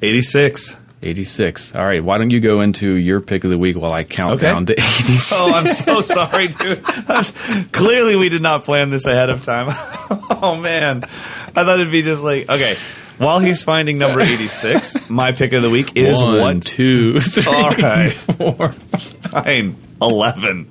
86. 0.00 0.78
86. 1.02 1.74
All 1.74 1.84
right. 1.84 2.02
Why 2.02 2.16
don't 2.16 2.30
you 2.30 2.40
go 2.40 2.62
into 2.62 2.94
your 2.94 3.20
pick 3.20 3.44
of 3.44 3.50
the 3.50 3.58
week 3.58 3.76
while 3.76 3.92
I 3.92 4.02
count 4.04 4.34
Okay. 4.36 4.46
down 4.46 4.64
to 4.66 4.72
86? 4.72 5.32
Oh, 5.34 5.52
I'm 5.52 5.66
so 5.66 6.00
sorry, 6.00 6.48
dude. 6.48 6.82
I'm 6.86 7.24
clearly, 7.70 8.16
we 8.16 8.30
did 8.30 8.40
not 8.40 8.64
plan 8.64 8.88
this 8.88 9.04
ahead 9.04 9.28
of 9.28 9.44
time. 9.44 9.66
oh, 10.42 10.56
man. 10.58 11.02
I 11.02 11.64
thought 11.64 11.80
it'd 11.80 11.92
be 11.92 12.00
just 12.02 12.22
like, 12.22 12.48
okay. 12.48 12.76
While 13.18 13.40
he's 13.40 13.62
finding 13.62 13.98
number 13.98 14.20
86, 14.22 15.10
my 15.10 15.32
pick 15.32 15.52
of 15.52 15.62
the 15.62 15.68
week 15.70 15.96
is 15.96 16.18
One, 16.20 16.38
what? 16.40 16.62
two, 16.62 17.20
three, 17.20 17.44
All 17.52 17.70
right. 17.72 18.10
four. 18.10 18.68
Fine. 18.72 19.76
11. 20.02 20.68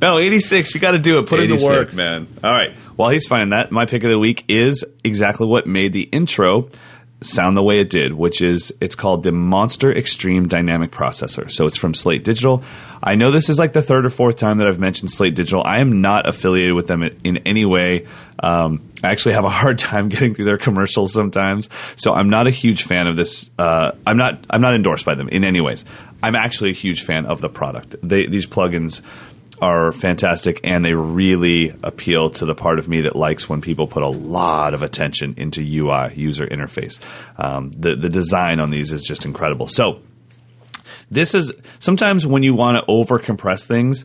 No, 0.00 0.18
86. 0.18 0.74
You 0.74 0.80
got 0.80 0.92
to 0.92 0.98
do 0.98 1.18
it. 1.18 1.26
Put 1.26 1.40
in 1.40 1.48
the 1.48 1.54
86. 1.54 1.68
work, 1.70 1.94
man. 1.94 2.26
All 2.44 2.50
right. 2.50 2.74
While 2.96 3.10
he's 3.10 3.26
finding 3.26 3.50
that, 3.50 3.72
my 3.72 3.86
pick 3.86 4.04
of 4.04 4.10
the 4.10 4.18
week 4.18 4.44
is 4.48 4.84
exactly 5.04 5.46
what 5.46 5.66
made 5.66 5.92
the 5.92 6.02
intro 6.02 6.68
sound 7.22 7.56
the 7.56 7.62
way 7.62 7.80
it 7.80 7.90
did, 7.90 8.12
which 8.12 8.42
is 8.42 8.72
it's 8.80 8.94
called 8.94 9.22
the 9.22 9.32
Monster 9.32 9.92
Extreme 9.92 10.48
Dynamic 10.48 10.90
Processor. 10.90 11.50
So 11.50 11.66
it's 11.66 11.76
from 11.76 11.94
Slate 11.94 12.24
Digital. 12.24 12.62
I 13.02 13.14
know 13.14 13.30
this 13.30 13.48
is 13.48 13.58
like 13.58 13.72
the 13.72 13.82
third 13.82 14.04
or 14.04 14.10
fourth 14.10 14.36
time 14.36 14.58
that 14.58 14.66
I've 14.66 14.80
mentioned 14.80 15.10
Slate 15.10 15.34
Digital. 15.34 15.62
I 15.64 15.78
am 15.78 16.00
not 16.00 16.28
affiliated 16.28 16.74
with 16.74 16.88
them 16.88 17.02
in, 17.02 17.18
in 17.24 17.36
any 17.38 17.64
way. 17.64 18.06
Um, 18.38 18.90
I 19.02 19.12
actually 19.12 19.34
have 19.34 19.44
a 19.44 19.50
hard 19.50 19.78
time 19.90 20.08
getting 20.08 20.34
through 20.34 20.44
their 20.44 20.58
commercials 20.58 21.12
sometimes, 21.12 21.68
so 21.96 22.12
I'm 22.12 22.28
not 22.28 22.46
a 22.46 22.50
huge 22.50 22.82
fan 22.82 23.06
of 23.06 23.16
this. 23.16 23.50
Uh, 23.58 23.92
I'm 24.06 24.16
not. 24.16 24.46
I'm 24.50 24.60
not 24.60 24.74
endorsed 24.74 25.06
by 25.06 25.14
them 25.14 25.28
in 25.28 25.44
any 25.44 25.60
ways. 25.60 25.84
I'm 26.22 26.34
actually 26.34 26.70
a 26.70 26.74
huge 26.74 27.02
fan 27.02 27.26
of 27.26 27.40
the 27.40 27.48
product. 27.48 27.96
They, 28.02 28.26
these 28.26 28.46
plugins 28.46 29.02
are 29.60 29.92
fantastic 29.92 30.60
and 30.64 30.84
they 30.84 30.94
really 30.94 31.74
appeal 31.82 32.30
to 32.30 32.44
the 32.44 32.54
part 32.54 32.78
of 32.78 32.88
me 32.88 33.02
that 33.02 33.16
likes 33.16 33.48
when 33.48 33.60
people 33.60 33.86
put 33.86 34.02
a 34.02 34.08
lot 34.08 34.74
of 34.74 34.82
attention 34.82 35.34
into 35.38 35.60
UI, 35.60 36.14
user 36.14 36.46
interface. 36.46 36.98
Um, 37.38 37.70
the, 37.70 37.96
the 37.96 38.08
design 38.08 38.60
on 38.60 38.70
these 38.70 38.92
is 38.92 39.02
just 39.02 39.24
incredible. 39.24 39.68
So, 39.68 40.02
this 41.08 41.34
is 41.34 41.52
sometimes 41.78 42.26
when 42.26 42.42
you 42.42 42.54
want 42.54 42.84
to 42.84 42.90
over 42.90 43.18
compress 43.18 43.66
things, 43.66 44.04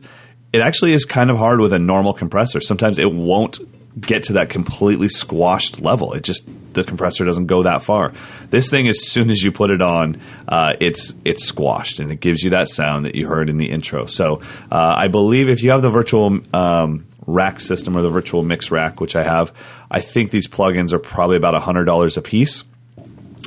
it 0.52 0.60
actually 0.60 0.92
is 0.92 1.04
kind 1.04 1.30
of 1.30 1.36
hard 1.36 1.60
with 1.60 1.72
a 1.72 1.78
normal 1.78 2.12
compressor. 2.12 2.60
Sometimes 2.60 2.98
it 2.98 3.12
won't 3.12 3.58
get 4.00 4.24
to 4.24 4.34
that 4.34 4.50
completely 4.50 5.08
squashed 5.08 5.80
level. 5.80 6.12
It 6.12 6.22
just 6.22 6.48
the 6.74 6.84
compressor 6.84 7.24
doesn't 7.24 7.46
go 7.46 7.64
that 7.64 7.82
far. 7.82 8.12
This 8.50 8.70
thing, 8.70 8.88
as 8.88 9.06
soon 9.06 9.30
as 9.30 9.42
you 9.42 9.52
put 9.52 9.70
it 9.70 9.82
on, 9.82 10.20
uh, 10.48 10.74
it's 10.80 11.12
it's 11.24 11.44
squashed 11.44 12.00
and 12.00 12.10
it 12.10 12.20
gives 12.20 12.42
you 12.42 12.50
that 12.50 12.68
sound 12.68 13.04
that 13.04 13.14
you 13.14 13.26
heard 13.26 13.50
in 13.50 13.58
the 13.58 13.70
intro. 13.70 14.06
So 14.06 14.40
uh, 14.70 14.94
I 14.96 15.08
believe 15.08 15.48
if 15.48 15.62
you 15.62 15.70
have 15.70 15.82
the 15.82 15.90
virtual 15.90 16.40
um, 16.54 17.06
rack 17.26 17.60
system 17.60 17.96
or 17.96 18.02
the 18.02 18.10
virtual 18.10 18.42
mix 18.42 18.70
rack, 18.70 19.00
which 19.00 19.16
I 19.16 19.22
have, 19.22 19.52
I 19.90 20.00
think 20.00 20.30
these 20.30 20.48
plugins 20.48 20.92
are 20.92 20.98
probably 20.98 21.36
about 21.36 21.60
hundred 21.62 21.84
dollars 21.84 22.16
a 22.16 22.22
piece. 22.22 22.64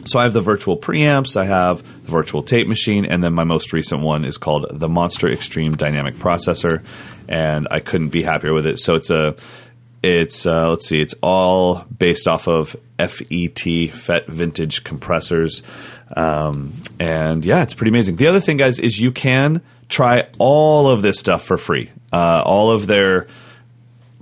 So 0.06 0.20
I 0.20 0.24
have 0.24 0.34
the 0.34 0.42
virtual 0.42 0.78
preamps, 0.78 1.36
I 1.36 1.46
have 1.46 1.82
the 2.06 2.12
virtual 2.12 2.44
tape 2.44 2.68
machine, 2.68 3.06
and 3.06 3.24
then 3.24 3.34
my 3.34 3.44
most 3.44 3.74
recent 3.74 4.02
one 4.02 4.24
is 4.24 4.38
called 4.38 4.68
the 4.72 4.88
Monster 4.88 5.28
Extreme 5.28 5.78
Dynamic 5.78 6.16
Processor, 6.16 6.84
and 7.28 7.68
I 7.72 7.80
couldn't 7.80 8.10
be 8.10 8.22
happier 8.22 8.54
with 8.54 8.68
it. 8.68 8.78
So 8.78 8.94
it's 8.94 9.10
a 9.10 9.36
it's 10.06 10.46
uh, 10.46 10.70
let's 10.70 10.88
see, 10.88 11.02
it's 11.02 11.16
all 11.24 11.84
based 11.86 12.28
off 12.28 12.48
of 12.48 12.76
FET 13.00 13.92
FET 13.92 14.28
vintage 14.28 14.84
compressors, 14.84 15.64
um, 16.16 16.74
and 17.00 17.44
yeah, 17.44 17.64
it's 17.64 17.74
pretty 17.74 17.90
amazing. 17.90 18.18
The 18.18 18.28
other 18.28 18.40
thing, 18.40 18.58
guys, 18.58 18.78
is 18.78 19.00
you 19.00 19.12
can 19.12 19.62
try 19.90 20.28
all 20.38 20.88
of 20.88 21.02
this 21.02 21.20
stuff 21.20 21.44
for 21.44 21.58
free. 21.58 21.90
Uh, 22.14 22.44
all 22.46 22.70
of 22.70 22.86
their 22.86 23.26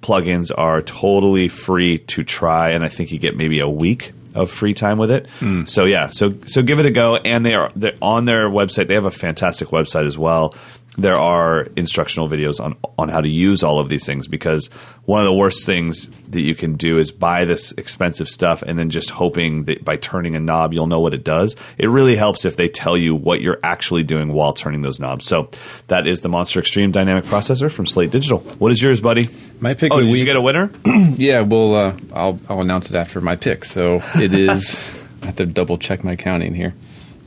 plugins 0.02 0.52
are 0.58 0.82
totally 0.82 1.50
free 1.50 1.98
to 1.98 2.24
try, 2.24 2.70
and 2.70 2.84
I 2.84 2.88
think 2.88 3.12
you 3.12 3.20
get 3.20 3.36
maybe 3.36 3.60
a 3.60 3.70
week 3.70 4.14
of 4.34 4.50
free 4.50 4.74
time 4.74 4.98
with 4.98 5.12
it. 5.12 5.28
So 5.66 5.84
yeah, 5.84 6.08
so 6.08 6.34
so 6.48 6.64
give 6.64 6.80
it 6.80 6.86
a 6.86 6.92
go. 6.92 7.18
And 7.18 7.46
they're 7.46 7.70
on 8.02 8.24
their 8.24 8.50
website. 8.50 8.88
They 8.88 8.96
have 8.96 9.06
a 9.06 9.12
fantastic 9.12 9.68
website 9.68 10.06
as 10.06 10.18
well. 10.18 10.56
There 10.98 11.16
are 11.16 11.62
instructional 11.76 12.30
videos 12.30 12.64
on 12.64 12.76
on 13.00 13.10
how 13.10 13.22
to 13.22 13.28
use 13.28 13.64
all 13.64 13.80
of 13.80 13.90
these 13.90 14.06
things 14.06 14.28
because 14.28 14.68
one 15.06 15.20
of 15.20 15.26
the 15.26 15.34
worst 15.34 15.66
things 15.66 16.08
that 16.30 16.42
you 16.42 16.54
can 16.54 16.76
do 16.76 17.00
is 17.00 17.12
buy 17.12 17.46
this 17.46 17.72
expensive 17.78 18.30
stuff 18.30 18.62
and 18.62 18.78
then 18.78 18.90
just 18.92 19.10
hoping 19.10 19.64
that 19.66 19.84
by 19.84 19.98
turning 19.98 20.36
a 20.36 20.40
knob 20.40 20.72
you'll 20.72 20.86
know 20.88 21.00
what 21.00 21.14
it 21.16 21.24
does. 21.24 21.56
It 21.80 21.88
really 21.88 22.16
helps 22.16 22.46
if 22.46 22.56
they 22.58 22.68
tell 22.68 22.96
you 22.96 23.16
what 23.16 23.42
you're 23.42 23.60
actually 23.64 24.04
doing 24.04 24.34
while 24.34 24.54
turning 24.54 24.84
those 24.84 25.00
knobs. 25.00 25.26
So 25.26 25.50
that 25.88 26.06
is 26.06 26.22
the 26.22 26.30
Monster 26.30 26.60
Extreme 26.60 26.92
Dynamic 26.92 27.24
Processor 27.26 27.72
from 27.72 27.88
Slate 27.88 28.12
Digital. 28.12 28.40
What 28.60 28.72
is 28.72 28.80
yours, 28.82 29.02
buddy? 29.02 29.28
My 29.60 29.74
pick 29.74 29.92
Oh, 29.92 30.00
did 30.00 30.12
week. 30.12 30.20
you 30.20 30.26
get 30.26 30.36
a 30.36 30.42
winner? 30.42 30.70
Yeah, 31.16 31.42
well, 31.42 31.76
uh, 31.76 31.98
I'll 32.14 32.40
I'll 32.50 32.62
announce 32.62 32.90
it 32.90 32.96
after 32.96 33.20
my 33.22 33.36
pick. 33.36 33.66
So 33.66 34.02
it 34.16 34.34
is. 34.34 34.80
I 35.24 35.28
have 35.28 35.36
to 35.38 35.46
double 35.46 35.78
check 35.78 36.04
my 36.04 36.16
counting 36.16 36.54
here. 36.54 36.74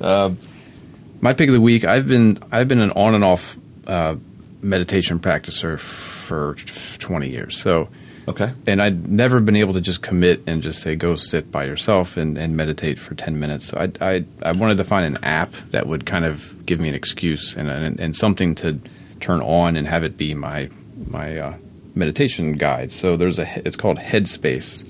Uh, 0.01 0.31
my 1.21 1.33
pick 1.33 1.49
of 1.49 1.55
the 1.55 1.61
week. 1.61 1.85
I've 1.85 2.07
been 2.09 2.39
I've 2.53 2.69
been 2.69 2.81
an 2.81 2.91
on 2.93 3.15
and 3.15 3.25
off 3.25 3.57
uh, 3.87 4.17
meditation 4.63 5.19
practicer 5.19 5.79
for 5.79 6.55
twenty 6.99 7.31
years. 7.31 7.57
So 7.59 7.89
Okay. 8.29 8.51
and 8.67 8.83
I'd 8.83 9.07
never 9.07 9.39
been 9.39 9.55
able 9.55 9.75
to 9.75 9.81
just 9.81 10.03
commit 10.03 10.43
and 10.49 10.61
just 10.61 10.81
say 10.83 10.97
go 10.97 11.15
sit 11.15 11.53
by 11.53 11.65
yourself 11.65 12.17
and, 12.17 12.37
and 12.37 12.57
meditate 12.57 12.99
for 12.99 13.15
ten 13.15 13.39
minutes. 13.39 13.67
So 13.67 13.79
I, 13.79 13.93
I 14.15 14.25
I 14.43 14.53
wanted 14.53 14.79
to 14.79 14.85
find 14.85 15.07
an 15.07 15.23
app 15.25 15.53
that 15.71 15.87
would 15.87 16.07
kind 16.07 16.25
of 16.25 16.67
give 16.67 16.81
me 16.81 16.89
an 16.89 16.95
excuse 16.95 17.57
and 17.57 17.69
and, 17.71 18.01
and 18.01 18.17
something 18.17 18.55
to 18.57 18.81
turn 19.21 19.41
on 19.43 19.77
and 19.77 19.87
have 19.87 20.03
it 20.03 20.17
be 20.17 20.35
my 20.35 20.69
my 21.07 21.39
uh, 21.39 21.55
meditation 21.95 22.55
guide. 22.55 22.91
So 22.91 23.17
there's 23.17 23.39
a 23.39 23.47
it's 23.67 23.77
called 23.77 23.99
Headspace. 23.99 24.85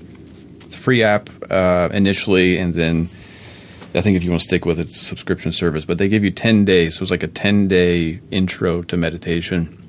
It's 0.65 0.75
a 0.75 0.79
free 0.79 1.03
app 1.03 1.29
uh, 1.49 1.89
initially, 1.93 2.57
and 2.57 2.73
then 2.73 3.07
I 3.97 4.01
think 4.01 4.15
if 4.15 4.23
you 4.23 4.29
want 4.29 4.41
to 4.41 4.47
stick 4.47 4.65
with 4.65 4.79
it, 4.79 4.83
it's 4.83 5.01
a 5.01 5.05
subscription 5.05 5.51
service. 5.51 5.85
But 5.85 5.97
they 5.97 6.07
give 6.07 6.23
you 6.23 6.31
ten 6.31 6.65
days, 6.65 6.95
so 6.95 7.01
it's 7.03 7.11
like 7.11 7.23
a 7.23 7.27
ten 7.27 7.67
day 7.67 8.19
intro 8.31 8.81
to 8.83 8.97
meditation. 8.97 9.83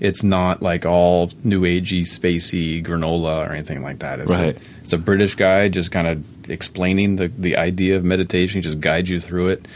It's 0.00 0.22
not 0.22 0.62
like 0.62 0.84
all 0.84 1.30
new 1.44 1.62
agey, 1.62 2.00
spacey 2.00 2.84
granola 2.84 3.48
or 3.48 3.52
anything 3.52 3.82
like 3.82 4.00
that. 4.00 4.18
It's 4.20 4.30
Right. 4.30 4.56
A, 4.56 4.60
it's 4.82 4.92
a 4.92 4.98
British 4.98 5.36
guy 5.36 5.68
just 5.68 5.92
kind 5.92 6.06
of 6.08 6.50
explaining 6.50 7.16
the 7.16 7.28
the 7.28 7.56
idea 7.56 7.96
of 7.96 8.04
meditation. 8.04 8.58
He 8.58 8.62
just 8.62 8.80
guides 8.80 9.08
you 9.08 9.20
through 9.20 9.48
it. 9.48 9.68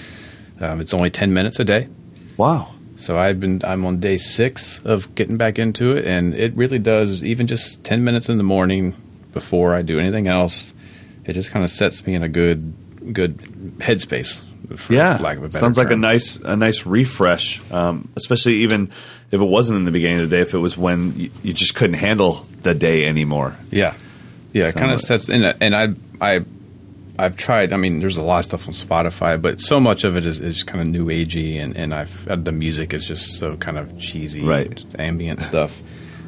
Um, 0.61 0.81
it's 0.81 0.93
only 0.95 1.11
ten 1.11 1.33
minutes 1.33 1.61
a 1.61 1.65
day. 1.65 1.89
Wow. 2.37 2.73
So 2.97 3.19
I've 3.19 3.39
been 3.39 3.61
I'm 3.65 3.85
on 3.87 4.01
day 4.01 4.17
six 4.17 4.81
of 4.85 5.15
getting 5.15 5.37
back 5.37 5.59
into 5.59 5.97
it, 5.97 6.07
and 6.07 6.35
it 6.35 6.57
really 6.57 6.79
does. 6.79 7.23
Even 7.23 7.47
just 7.47 7.85
ten 7.85 8.03
minutes 8.05 8.29
in 8.29 8.39
the 8.39 8.45
morning 8.45 8.95
before 9.33 9.75
I 9.75 9.83
do 9.83 10.01
anything 10.01 10.27
else, 10.29 10.75
it 11.25 11.35
just 11.35 11.51
kind 11.51 11.65
of 11.65 11.71
sets 11.71 12.07
me 12.07 12.15
in 12.15 12.23
a 12.23 12.29
good 12.29 12.75
good 13.13 13.39
headspace. 13.79 14.45
For 14.77 14.93
Yeah, 14.93 15.19
lack 15.19 15.37
of 15.37 15.45
a 15.45 15.49
better 15.49 15.59
sounds 15.59 15.79
like 15.79 15.91
a 15.91 15.97
nice 15.97 16.37
a 16.37 16.57
nice 16.57 16.87
refresh. 16.87 17.61
Um, 17.71 18.09
especially 18.17 18.55
even 18.57 18.91
if 19.31 19.41
it 19.41 19.45
wasn't 19.45 19.79
in 19.79 19.85
the 19.85 19.93
beginning 19.93 20.21
of 20.21 20.29
the 20.31 20.37
day, 20.37 20.43
if 20.43 20.55
it 20.55 20.59
was 20.59 20.77
when 20.77 21.17
you, 21.19 21.31
you 21.43 21.53
just 21.53 21.75
couldn't 21.75 21.95
handle 21.95 22.47
the 22.63 22.75
day 22.75 23.07
anymore. 23.07 23.57
Yeah, 23.71 23.95
yeah. 24.53 24.69
It 24.69 24.75
kind 24.75 24.91
of 24.93 25.01
sets 25.01 25.29
in, 25.29 25.45
and 25.45 25.75
I 25.75 25.89
I 26.21 26.41
I've 27.19 27.37
tried. 27.37 27.73
I 27.73 27.77
mean, 27.77 28.01
there's 28.01 28.17
a 28.17 28.23
lot 28.23 28.41
of 28.41 28.45
stuff 28.45 28.69
on 28.69 28.75
Spotify, 28.75 29.41
but 29.41 29.61
so 29.61 29.81
much 29.81 30.05
of 30.05 30.17
it 30.17 30.27
is, 30.27 30.41
is 30.41 30.65
kind 30.65 30.81
of 30.81 30.89
new 30.89 31.07
agey, 31.07 31.63
and 31.63 31.77
and 31.77 31.95
I've 31.95 32.45
the 32.45 32.53
music 32.53 32.93
is 32.93 33.07
just 33.07 33.39
so 33.39 33.57
kind 33.57 33.79
of 33.79 33.99
cheesy, 33.99 34.43
Right. 34.43 34.85
Ambient 34.99 35.43
stuff. 35.43 35.81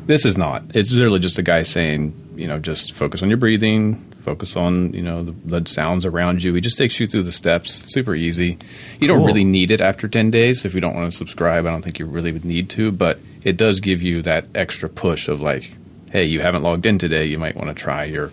This 0.06 0.24
is 0.24 0.38
not. 0.38 0.62
It's 0.74 0.90
literally 0.90 1.18
just 1.18 1.38
a 1.38 1.42
guy 1.42 1.64
saying, 1.64 2.14
you 2.36 2.46
know, 2.46 2.58
just 2.58 2.92
focus 2.92 3.22
on 3.22 3.28
your 3.28 3.36
breathing, 3.36 4.07
focus 4.20 4.56
on 4.56 4.92
you 4.92 5.02
know 5.02 5.22
the, 5.22 5.60
the 5.60 5.68
sounds 5.68 6.04
around 6.06 6.42
you. 6.42 6.54
He 6.54 6.60
just 6.60 6.78
takes 6.78 6.98
you 7.00 7.06
through 7.06 7.22
the 7.24 7.32
steps. 7.32 7.84
Super 7.92 8.14
easy. 8.14 8.58
You 9.00 9.08
don't 9.08 9.24
really 9.24 9.44
need 9.44 9.70
it 9.70 9.80
after 9.80 10.08
ten 10.08 10.30
days. 10.30 10.64
If 10.64 10.74
you 10.74 10.80
don't 10.80 10.94
want 10.94 11.10
to 11.10 11.16
subscribe, 11.16 11.66
I 11.66 11.70
don't 11.70 11.82
think 11.82 11.98
you 11.98 12.06
really 12.06 12.32
would 12.32 12.44
need 12.44 12.70
to, 12.70 12.90
but 12.92 13.18
it 13.44 13.56
does 13.56 13.80
give 13.80 14.02
you 14.02 14.22
that 14.22 14.46
extra 14.54 14.88
push 14.88 15.28
of 15.28 15.40
like, 15.40 15.72
hey, 16.10 16.24
you 16.24 16.40
haven't 16.40 16.62
logged 16.62 16.86
in 16.86 16.98
today. 16.98 17.26
You 17.26 17.38
might 17.38 17.56
want 17.56 17.68
to 17.68 17.74
try 17.74 18.04
your, 18.04 18.30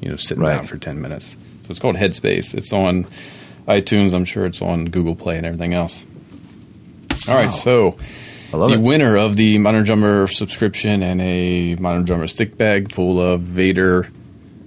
you 0.00 0.08
know, 0.08 0.16
sitting 0.16 0.42
Right. 0.42 0.56
down 0.56 0.66
for 0.66 0.78
ten 0.78 1.00
minutes. 1.02 1.32
So 1.32 1.70
it's 1.70 1.78
called 1.78 1.96
Headspace. 1.96 2.54
It's 2.54 2.72
on 2.72 3.06
iTunes. 3.66 4.14
I'm 4.14 4.24
sure 4.24 4.44
it's 4.46 4.60
on 4.62 4.86
Google 4.86 5.14
Play 5.16 5.36
and 5.36 5.46
everything 5.46 5.72
else. 5.74 6.04
All 7.26 7.34
right, 7.34 7.50
so 7.50 7.96
I 8.52 8.58
love 8.58 8.68
the 8.70 8.76
it. 8.76 8.80
winner 8.82 9.16
of 9.16 9.36
the 9.36 9.56
Modern 9.56 9.84
Drummer 9.84 10.26
subscription 10.26 11.02
and 11.02 11.20
a 11.22 11.74
Modern 11.76 12.04
Drummer 12.04 12.26
stick 12.28 12.58
bag 12.58 12.92
full 12.92 13.18
of 13.18 13.40
Vater 13.40 14.10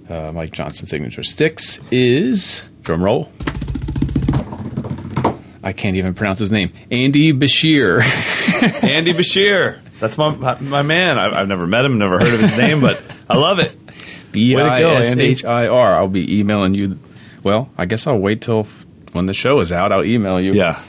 uh, 0.08 0.32
Mike 0.32 0.52
Johnston 0.52 0.86
signature 0.86 1.22
sticks 1.22 1.80
is 1.90 2.64
drum 2.82 3.02
roll. 3.02 3.30
I 5.62 5.72
can't 5.72 5.96
even 5.96 6.14
pronounce 6.14 6.38
his 6.38 6.50
name. 6.50 6.72
Andy 6.90 7.32
Bishir. 7.32 8.00
Andy 8.82 9.12
Bishir. 9.12 9.80
That's 10.00 10.16
my 10.16 10.34
my, 10.34 10.58
my 10.60 10.82
man. 10.82 11.18
I've, 11.18 11.32
I've 11.32 11.48
never 11.48 11.66
met 11.66 11.84
him, 11.84 11.98
never 11.98 12.18
heard 12.18 12.32
of 12.32 12.40
his 12.40 12.56
name, 12.56 12.80
but 12.80 13.02
I 13.28 13.36
love 13.36 13.58
it. 13.58 13.76
B 14.32 14.56
I 14.56 14.82
S. 14.82 15.16
H 15.16 15.44
I 15.44 15.66
R. 15.66 15.96
I'll 15.96 16.08
be 16.08 16.38
emailing 16.38 16.74
you. 16.74 16.98
Well, 17.42 17.70
I 17.76 17.86
guess 17.86 18.06
I'll 18.06 18.18
wait 18.18 18.40
till 18.42 18.60
f- 18.60 18.86
when 19.12 19.26
the 19.26 19.34
show 19.34 19.60
is 19.60 19.72
out. 19.72 19.90
I'll 19.92 20.04
email 20.04 20.40
you. 20.40 20.52
Yeah. 20.52 20.80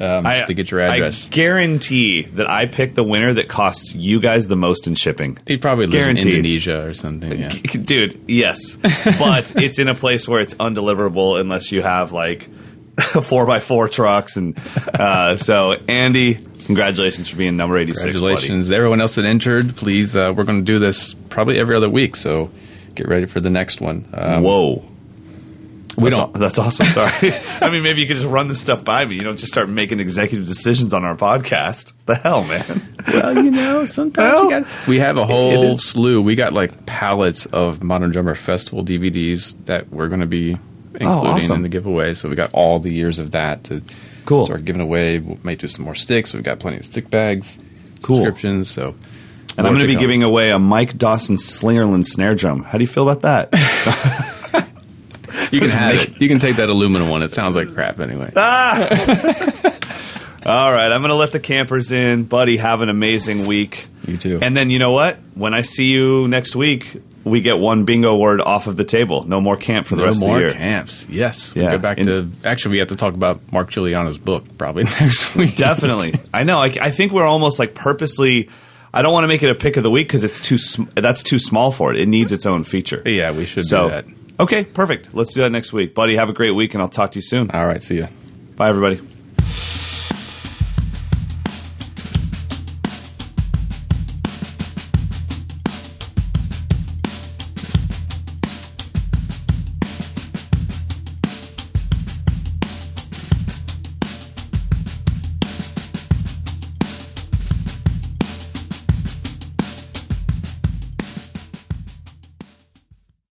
Um, 0.00 0.24
just 0.24 0.46
to 0.46 0.54
get 0.54 0.70
your 0.70 0.80
address. 0.80 1.28
I 1.28 1.34
guarantee 1.34 2.22
that 2.22 2.48
I 2.48 2.66
picked 2.66 2.94
the 2.94 3.04
winner 3.04 3.32
that 3.34 3.48
costs 3.48 3.94
you 3.94 4.20
guys 4.20 4.46
the 4.46 4.56
most 4.56 4.86
in 4.86 4.94
shipping. 4.94 5.38
he 5.46 5.56
probably 5.56 5.86
lives 5.86 6.04
guaranteed. 6.04 6.26
in 6.26 6.38
Indonesia 6.38 6.86
or 6.86 6.94
something. 6.94 7.38
Yeah. 7.38 7.48
Dude, 7.82 8.20
yes. 8.26 8.76
But 8.76 9.52
it's 9.56 9.78
in 9.78 9.88
a 9.88 9.94
place 9.94 10.28
where 10.28 10.40
it's 10.40 10.54
undeliverable 10.54 11.40
unless 11.40 11.72
you 11.72 11.82
have 11.82 12.12
like 12.12 12.42
four 13.22 13.46
by 13.46 13.60
four 13.60 13.88
trucks. 13.88 14.36
And 14.36 14.58
uh, 14.94 15.36
so, 15.36 15.72
Andy, 15.88 16.34
congratulations 16.66 17.28
for 17.28 17.36
being 17.36 17.56
number 17.56 17.76
86. 17.76 18.04
buddy. 18.04 18.12
Congratulations, 18.12 18.70
everyone 18.70 19.00
else 19.00 19.16
that 19.16 19.24
entered. 19.24 19.76
Please, 19.76 20.16
uh, 20.16 20.32
we're 20.36 20.44
going 20.44 20.60
to 20.60 20.64
do 20.64 20.78
this 20.78 21.14
probably 21.14 21.58
every 21.58 21.74
other 21.74 21.88
week, 21.88 22.16
so 22.16 22.50
get 22.94 23.08
ready 23.08 23.26
for 23.26 23.40
the 23.40 23.50
next 23.50 23.80
one. 23.80 24.08
Um, 24.12 24.42
Whoa. 24.42 24.84
We 25.98 26.10
that's, 26.10 26.18
don't. 26.20 26.34
aw- 26.34 26.38
that's 26.38 26.58
awesome. 26.58 26.86
Sorry. 26.86 27.32
I 27.60 27.70
mean, 27.70 27.82
maybe 27.82 28.00
you 28.00 28.06
could 28.06 28.16
just 28.16 28.28
run 28.28 28.48
this 28.48 28.60
stuff 28.60 28.84
by 28.84 29.04
me. 29.04 29.16
You 29.16 29.22
don't 29.22 29.36
just 29.38 29.52
start 29.52 29.68
making 29.68 30.00
executive 30.00 30.46
decisions 30.46 30.94
on 30.94 31.04
our 31.04 31.16
podcast. 31.16 31.92
The 32.06 32.14
hell, 32.14 32.44
man. 32.44 32.94
well, 33.06 33.34
you 33.44 33.50
know, 33.50 33.86
sometimes 33.86 34.34
Well, 34.34 34.44
you 34.44 34.50
got. 34.60 34.86
We 34.86 34.98
have 35.00 35.16
a 35.16 35.26
whole 35.26 35.72
is- 35.72 35.84
slew. 35.84 36.22
We 36.22 36.34
got 36.34 36.52
like 36.52 36.86
pallets 36.86 37.46
of 37.46 37.82
Modern 37.82 38.10
Drummer 38.10 38.34
Festival 38.34 38.84
DVDs 38.84 39.56
that 39.66 39.88
we're 39.90 40.08
going 40.08 40.20
to 40.20 40.26
be 40.26 40.54
oh, 40.54 40.58
including 40.94 41.26
awesome. 41.30 41.56
in 41.56 41.62
the 41.62 41.68
giveaway. 41.68 42.14
So 42.14 42.28
we 42.28 42.34
got 42.36 42.52
all 42.54 42.78
the 42.78 42.92
years 42.92 43.18
of 43.18 43.32
that 43.32 43.64
to 43.64 43.82
Cool. 44.24 44.44
start 44.44 44.64
giving 44.66 44.82
away. 44.82 45.18
We 45.18 45.38
may 45.42 45.54
do 45.54 45.68
some 45.68 45.84
more 45.84 45.94
sticks. 45.94 46.34
We've 46.34 46.42
got 46.44 46.58
plenty 46.58 46.76
of 46.78 46.84
stick 46.86 47.08
bags, 47.08 47.58
Cool. 48.02 48.18
subscriptions. 48.18 48.68
So, 48.70 48.94
And 49.56 49.66
I'm 49.66 49.72
going 49.72 49.80
to 49.80 49.86
be 49.88 49.96
giving 49.96 50.22
away 50.22 50.50
a 50.50 50.58
Mike 50.58 50.98
Dawson 50.98 51.36
Slingerland 51.36 52.04
snare 52.04 52.34
drum. 52.34 52.62
How 52.62 52.76
do 52.76 52.84
you 52.84 52.88
feel 52.88 53.08
about 53.08 53.22
that? 53.22 54.67
You 55.52 55.60
can 55.60 55.70
have 55.70 55.94
it. 55.96 56.20
You 56.20 56.28
can 56.28 56.38
take 56.38 56.56
that 56.56 56.68
aluminum 56.68 57.08
one. 57.08 57.22
It 57.22 57.32
sounds 57.32 57.56
like 57.56 57.72
crap 57.74 58.00
anyway. 58.00 58.32
Ah! 58.36 58.88
All 60.46 60.72
right, 60.72 60.90
I'm 60.90 61.00
going 61.02 61.10
to 61.10 61.14
let 61.16 61.32
the 61.32 61.40
campers 61.40 61.90
in. 61.90 62.24
Buddy, 62.24 62.56
have 62.56 62.80
an 62.80 62.88
amazing 62.88 63.46
week. 63.46 63.86
You 64.06 64.16
too. 64.16 64.38
And 64.40 64.56
then 64.56 64.70
you 64.70 64.78
know 64.78 64.92
what? 64.92 65.18
When 65.34 65.52
I 65.52 65.60
see 65.62 65.90
you 65.92 66.26
next 66.28 66.56
week, 66.56 66.96
we 67.24 67.40
get 67.42 67.58
one 67.58 67.84
bingo 67.84 68.16
word 68.16 68.40
off 68.40 68.66
of 68.66 68.76
the 68.76 68.84
table. 68.84 69.24
No 69.24 69.40
more 69.40 69.56
camp 69.58 69.86
for 69.86 69.96
the 69.96 70.02
no 70.02 70.06
rest 70.08 70.22
of 70.22 70.28
the 70.28 70.34
year. 70.38 70.48
More 70.48 70.56
camps. 70.56 71.06
Yes, 71.10 71.54
we 71.54 71.62
Yeah. 71.62 71.72
go 71.72 71.78
back 71.78 71.98
In- 71.98 72.06
to. 72.06 72.30
Actually, 72.44 72.72
we 72.72 72.78
have 72.78 72.88
to 72.88 72.96
talk 72.96 73.12
about 73.14 73.40
Mark 73.52 73.70
Guiliana's 73.72 74.16
book 74.16 74.44
probably 74.56 74.84
next 75.00 75.34
week. 75.36 75.54
Definitely. 75.56 76.14
I 76.32 76.44
know. 76.44 76.58
I, 76.60 76.66
I 76.80 76.90
think 76.92 77.12
we're 77.12 77.26
almost 77.26 77.58
like 77.58 77.74
purposely. 77.74 78.48
I 78.94 79.02
don't 79.02 79.12
want 79.12 79.24
to 79.24 79.28
make 79.28 79.42
it 79.42 79.50
a 79.50 79.54
pick 79.54 79.76
of 79.76 79.82
the 79.82 79.90
week 79.90 80.06
because 80.08 80.24
it's 80.24 80.40
too. 80.40 80.56
Sm- 80.56 80.84
that's 80.94 81.22
too 81.22 81.38
small 81.38 81.72
for 81.72 81.92
it. 81.92 81.98
It 81.98 82.06
needs 82.06 82.32
its 82.32 82.46
own 82.46 82.64
feature. 82.64 83.02
Yeah, 83.04 83.32
we 83.32 83.44
should 83.44 83.66
So 83.66 83.88
do 83.88 83.94
that. 83.94 84.06
Okay, 84.40 84.64
perfect. 84.64 85.14
Let's 85.14 85.34
do 85.34 85.42
that 85.42 85.50
next 85.50 85.72
week, 85.72 85.94
buddy. 85.94 86.16
Have 86.16 86.28
a 86.28 86.32
great 86.32 86.52
week, 86.52 86.74
and 86.74 86.82
I'll 86.82 86.88
talk 86.88 87.12
to 87.12 87.18
you 87.18 87.22
soon. 87.22 87.50
All 87.50 87.66
right, 87.66 87.82
see 87.82 87.98
ya. 87.98 88.06
Bye, 88.56 88.68
everybody. 88.68 89.00